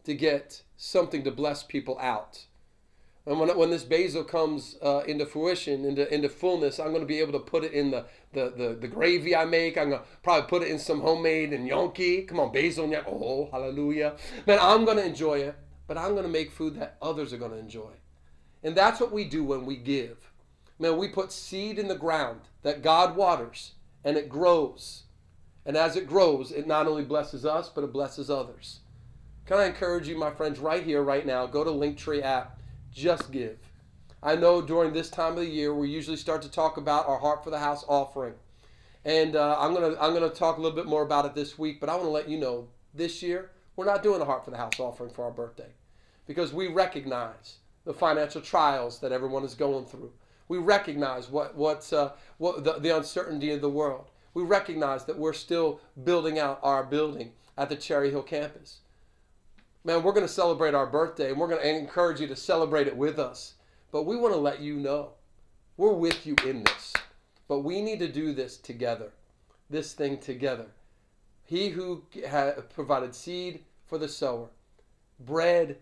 to 0.05 0.15
get 0.15 0.63
something 0.77 1.23
to 1.25 1.31
bless 1.31 1.63
people 1.63 1.99
out. 2.01 2.47
And 3.25 3.39
when, 3.39 3.57
when 3.57 3.71
this 3.71 3.85
basil 3.85 4.25
comes 4.25 4.77
uh, 4.83 5.03
into 5.07 5.27
fruition, 5.27 5.85
into, 5.85 6.13
into 6.13 6.29
fullness, 6.29 6.81
I'm 6.81 6.89
going 6.89 7.03
to 7.03 7.07
be 7.07 7.21
able 7.21 7.33
to 7.33 7.39
put 7.39 7.63
it 7.63 7.73
in 7.73 7.93
the, 7.93 8.07
the, 8.33 8.53
the, 8.57 8.79
the 8.81 8.89
gravy 8.89 9.37
I 9.37 9.45
make. 9.45 9.79
I'm 9.79 9.91
going 9.91 10.03
to 10.03 10.09
probably 10.23 10.49
put 10.49 10.63
it 10.63 10.71
in 10.71 10.79
some 10.79 11.01
homemade 11.01 11.53
and 11.53 11.67
gnocchi. 11.67 12.23
Come 12.23 12.41
on, 12.41 12.53
basil 12.53 12.89
gnocchi. 12.89 13.07
Oh, 13.09 13.49
hallelujah. 13.53 14.17
Man, 14.47 14.59
I'm 14.61 14.85
going 14.85 14.97
to 14.97 15.05
enjoy 15.05 15.39
it, 15.39 15.55
but 15.87 15.97
I'm 15.97 16.13
going 16.13 16.25
to 16.25 16.29
make 16.29 16.51
food 16.51 16.81
that 16.81 16.97
others 17.01 17.33
are 17.33 17.39
going 17.39 17.53
to 17.53 17.59
enjoy. 17.59 17.93
And 18.65 18.77
that's 18.77 19.01
what 19.01 19.13
we 19.13 19.25
do 19.25 19.45
when 19.45 19.67
we 19.67 19.77
give. 19.77 20.33
Man, 20.81 20.97
we 20.97 21.07
put 21.07 21.31
seed 21.31 21.79
in 21.79 21.87
the 21.87 21.95
ground 21.95 22.41
that 22.63 22.83
God 22.83 23.15
waters, 23.15 23.73
and 24.05 24.17
it 24.17 24.29
grows. 24.29 25.05
And 25.65 25.77
as 25.77 25.95
it 25.95 26.09
grows, 26.09 26.51
it 26.51 26.67
not 26.67 26.89
only 26.89 27.05
blesses 27.05 27.47
us, 27.47 27.69
but 27.69 27.85
it 27.85 27.93
blesses 27.93 28.31
others. 28.31 28.81
Can 29.47 29.59
I 29.59 29.67
encourage 29.67 30.09
you, 30.09 30.19
my 30.19 30.31
friends, 30.31 30.59
right 30.59 30.83
here, 30.83 31.03
right 31.03 31.25
now, 31.25 31.47
go 31.47 31.63
to 31.63 31.71
Linktree 31.71 32.23
app 32.23 32.59
just 32.93 33.33
give. 33.33 33.59
I 34.23 34.37
know 34.37 34.63
during 34.63 34.93
this 34.93 35.11
time 35.11 35.33
of 35.33 35.39
the 35.41 35.47
year 35.47 35.75
we 35.75 35.89
usually 35.89 36.17
start 36.17 36.43
to 36.43 36.51
talk 36.51 36.77
about 36.77 37.09
our 37.09 37.19
heart 37.19 37.43
for 37.43 37.51
the 37.51 37.59
house 37.59 37.85
offering, 37.89 38.35
and 39.05 39.35
uh, 39.35 39.57
I'm 39.59 39.75
gonna 39.75 39.97
I'm 40.01 40.15
gonna 40.15 40.29
talk 40.29 40.59
a 40.59 40.61
little 40.61 40.77
bit 40.77 40.87
more 40.87 41.03
about 41.03 41.25
it 41.25 41.35
this 41.35 41.59
week. 41.59 41.81
But 41.81 41.89
I 41.89 41.95
want 41.95 42.05
to 42.05 42.11
let 42.11 42.29
you 42.29 42.39
know 42.39 42.69
this 42.95 43.23
year 43.23 43.51
we're 43.75 43.87
not 43.87 44.03
doing 44.03 44.21
a 44.21 44.25
heart 44.25 44.45
for 44.45 44.51
the 44.51 44.57
house 44.59 44.79
offering 44.79 45.11
for 45.11 45.25
our 45.25 45.31
birthday, 45.31 45.71
because 46.27 46.53
we 46.53 46.69
recognize 46.69 47.57
the 47.85 47.95
financial 47.95 48.41
trials 48.41 49.01
that 49.01 49.11
everyone 49.11 49.43
is 49.43 49.55
going 49.55 49.87
through. 49.87 50.13
We 50.47 50.59
recognize 50.59 51.29
what 51.29 51.57
what's 51.57 51.93
uh, 51.93 52.13
what 52.39 52.63
the, 52.63 52.75
the 52.75 52.97
uncertainty 52.97 53.51
of 53.51 53.61
the 53.61 53.71
world. 53.71 54.11
We 54.35 54.45
recognize 54.45 55.05
that 55.07 55.19
we're 55.19 55.33
still 55.33 55.81
building 56.05 56.39
out 56.39 56.61
our 56.63 56.85
building 56.85 57.33
at 57.59 57.69
the 57.69 57.77
Cherry 57.77 58.11
Hill 58.11 58.23
campus 58.23 58.81
man, 59.85 60.03
we're 60.03 60.13
going 60.13 60.27
to 60.27 60.33
celebrate 60.33 60.75
our 60.75 60.87
birthday 60.87 61.31
and 61.31 61.39
we're 61.39 61.49
going 61.49 61.61
to 61.61 61.69
encourage 61.69 62.21
you 62.21 62.27
to 62.29 62.37
celebrate 62.37 62.87
it 62.87 62.97
with 62.97 63.19
us. 63.19 63.55
But 63.91 64.05
we 64.05 64.17
want 64.17 64.35
to 64.35 64.41
let 64.41 64.61
you 64.61 64.77
know 64.77 65.11
we're 65.77 65.93
with 65.93 66.27
you 66.27 66.37
in 66.47 66.65
this. 66.65 66.93
But 67.49 67.61
we 67.61 67.83
need 67.83 67.99
to 67.99 68.09
do 68.09 68.33
this 68.33 68.57
together, 68.57 69.13
this 69.69 69.93
thing 69.93 70.19
together. 70.19 70.67
He 71.45 71.71
who 71.71 72.05
provided 72.75 73.15
seed 73.15 73.65
for 73.87 73.99
the 73.99 74.09
sower, 74.09 74.49
bread 75.21 75.79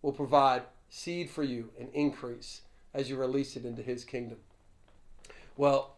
will 0.00 0.12
provide 0.12 0.62
seed 0.88 1.28
for 1.28 1.42
you 1.42 1.70
and 1.78 1.88
increase 1.92 2.62
as 2.94 3.10
you 3.10 3.16
release 3.16 3.56
it 3.56 3.64
into 3.64 3.82
his 3.82 4.04
kingdom. 4.04 4.38
Well, 5.56 5.96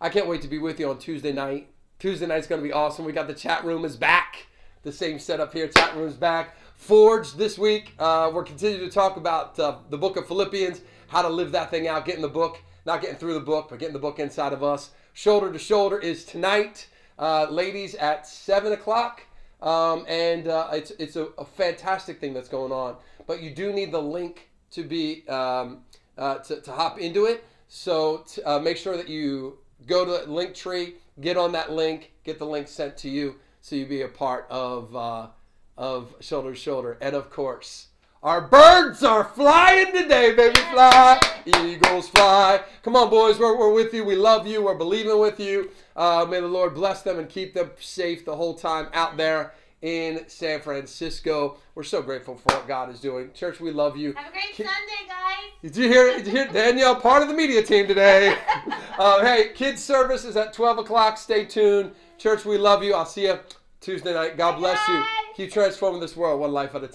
I 0.00 0.08
can't 0.08 0.26
wait 0.26 0.42
to 0.42 0.48
be 0.48 0.58
with 0.58 0.78
you 0.78 0.90
on 0.90 0.98
Tuesday 0.98 1.32
night. 1.32 1.68
Tuesday 1.98 2.26
night's 2.26 2.46
going 2.46 2.60
to 2.60 2.66
be 2.66 2.72
awesome. 2.72 3.06
We 3.06 3.12
got 3.12 3.28
the 3.28 3.34
chat 3.34 3.64
room 3.64 3.84
is 3.84 3.96
back 3.96 4.48
the 4.86 4.92
same 4.92 5.18
setup 5.18 5.52
here. 5.52 5.66
Chat 5.66 5.96
room's 5.96 6.14
back. 6.14 6.56
Forge 6.76 7.32
this 7.32 7.58
week. 7.58 7.92
Uh, 7.98 8.30
we're 8.32 8.44
continuing 8.44 8.88
to 8.88 8.94
talk 8.94 9.16
about 9.16 9.58
uh, 9.58 9.78
the 9.90 9.98
book 9.98 10.16
of 10.16 10.28
Philippians, 10.28 10.80
how 11.08 11.22
to 11.22 11.28
live 11.28 11.50
that 11.52 11.70
thing 11.70 11.88
out, 11.88 12.04
getting 12.04 12.22
the 12.22 12.28
book, 12.28 12.62
not 12.86 13.00
getting 13.00 13.16
through 13.16 13.34
the 13.34 13.40
book, 13.40 13.66
but 13.68 13.80
getting 13.80 13.92
the 13.92 13.98
book 13.98 14.20
inside 14.20 14.52
of 14.52 14.62
us. 14.62 14.90
Shoulder 15.12 15.52
to 15.52 15.58
shoulder 15.58 15.98
is 15.98 16.24
tonight, 16.24 16.86
uh, 17.18 17.48
ladies, 17.50 17.96
at 17.96 18.28
seven 18.28 18.72
o'clock. 18.72 19.22
Um, 19.60 20.04
and 20.06 20.46
uh, 20.46 20.68
it's 20.72 20.92
it's 20.92 21.16
a, 21.16 21.24
a, 21.38 21.44
fantastic 21.44 22.20
thing 22.20 22.32
that's 22.32 22.48
going 22.48 22.70
on. 22.70 22.96
But 23.26 23.42
you 23.42 23.50
do 23.50 23.72
need 23.72 23.90
the 23.90 24.02
link 24.02 24.50
to 24.72 24.84
be 24.84 25.26
um, 25.28 25.78
uh, 26.16 26.36
to, 26.38 26.60
to 26.60 26.70
hop 26.70 27.00
into 27.00 27.24
it. 27.24 27.42
So 27.66 28.24
uh, 28.44 28.60
make 28.60 28.76
sure 28.76 28.96
that 28.96 29.08
you 29.08 29.58
go 29.86 30.04
to 30.04 30.30
Linktree, 30.30 30.92
get 31.20 31.36
on 31.36 31.52
that 31.52 31.72
link, 31.72 32.12
get 32.22 32.38
the 32.38 32.46
link 32.46 32.68
sent 32.68 32.96
to 32.98 33.08
you 33.08 33.36
so 33.66 33.74
you 33.74 33.84
be 33.84 34.02
a 34.02 34.08
part 34.08 34.46
of 34.48 34.94
uh, 34.94 35.26
of 35.76 36.14
shoulder 36.20 36.52
to 36.52 36.56
shoulder. 36.56 36.96
And 37.00 37.16
of 37.16 37.30
course, 37.30 37.88
our 38.22 38.40
birds 38.40 39.02
are 39.02 39.24
flying 39.24 39.92
today, 39.92 40.36
baby. 40.36 40.60
Fly, 40.70 41.20
eagles 41.44 42.08
fly. 42.08 42.60
Come 42.84 42.94
on, 42.94 43.10
boys, 43.10 43.40
we're, 43.40 43.58
we're 43.58 43.72
with 43.72 43.92
you. 43.92 44.04
We 44.04 44.14
love 44.14 44.46
you. 44.46 44.62
We're 44.62 44.76
believing 44.76 45.18
with 45.18 45.40
you. 45.40 45.70
Uh, 45.96 46.24
may 46.30 46.38
the 46.38 46.46
Lord 46.46 46.74
bless 46.74 47.02
them 47.02 47.18
and 47.18 47.28
keep 47.28 47.54
them 47.54 47.72
safe 47.80 48.24
the 48.24 48.36
whole 48.36 48.54
time 48.54 48.86
out 48.92 49.16
there 49.16 49.52
in 49.82 50.22
San 50.28 50.60
Francisco. 50.60 51.58
We're 51.74 51.82
so 51.82 52.02
grateful 52.02 52.36
for 52.36 52.54
what 52.54 52.68
God 52.68 52.88
is 52.88 53.00
doing. 53.00 53.32
Church, 53.34 53.58
we 53.58 53.72
love 53.72 53.96
you. 53.96 54.12
Have 54.12 54.28
a 54.28 54.32
great 54.32 54.54
Sunday, 54.54 54.70
guys. 55.08 55.50
Did 55.60 55.76
you 55.76 55.88
hear? 55.88 56.16
Did 56.16 56.26
you 56.26 56.32
hear 56.32 56.46
Danielle, 56.46 56.94
part 56.94 57.22
of 57.22 57.28
the 57.28 57.34
media 57.34 57.64
team 57.64 57.88
today? 57.88 58.38
uh, 58.98 59.24
hey, 59.24 59.50
kids 59.56 59.82
service 59.82 60.24
is 60.24 60.36
at 60.36 60.52
12 60.52 60.78
o'clock. 60.78 61.18
Stay 61.18 61.44
tuned. 61.44 61.90
Church, 62.18 62.46
we 62.46 62.56
love 62.56 62.82
you. 62.82 62.94
I'll 62.94 63.04
see 63.04 63.26
you 63.26 63.38
Tuesday 63.80 64.14
night. 64.14 64.38
God 64.38 64.58
bless 64.58 64.78
you. 64.88 65.04
Keep 65.34 65.52
transforming 65.52 66.00
this 66.00 66.16
world 66.16 66.40
one 66.40 66.52
life 66.52 66.74
at 66.74 66.82
a 66.82 66.88
time. 66.88 66.94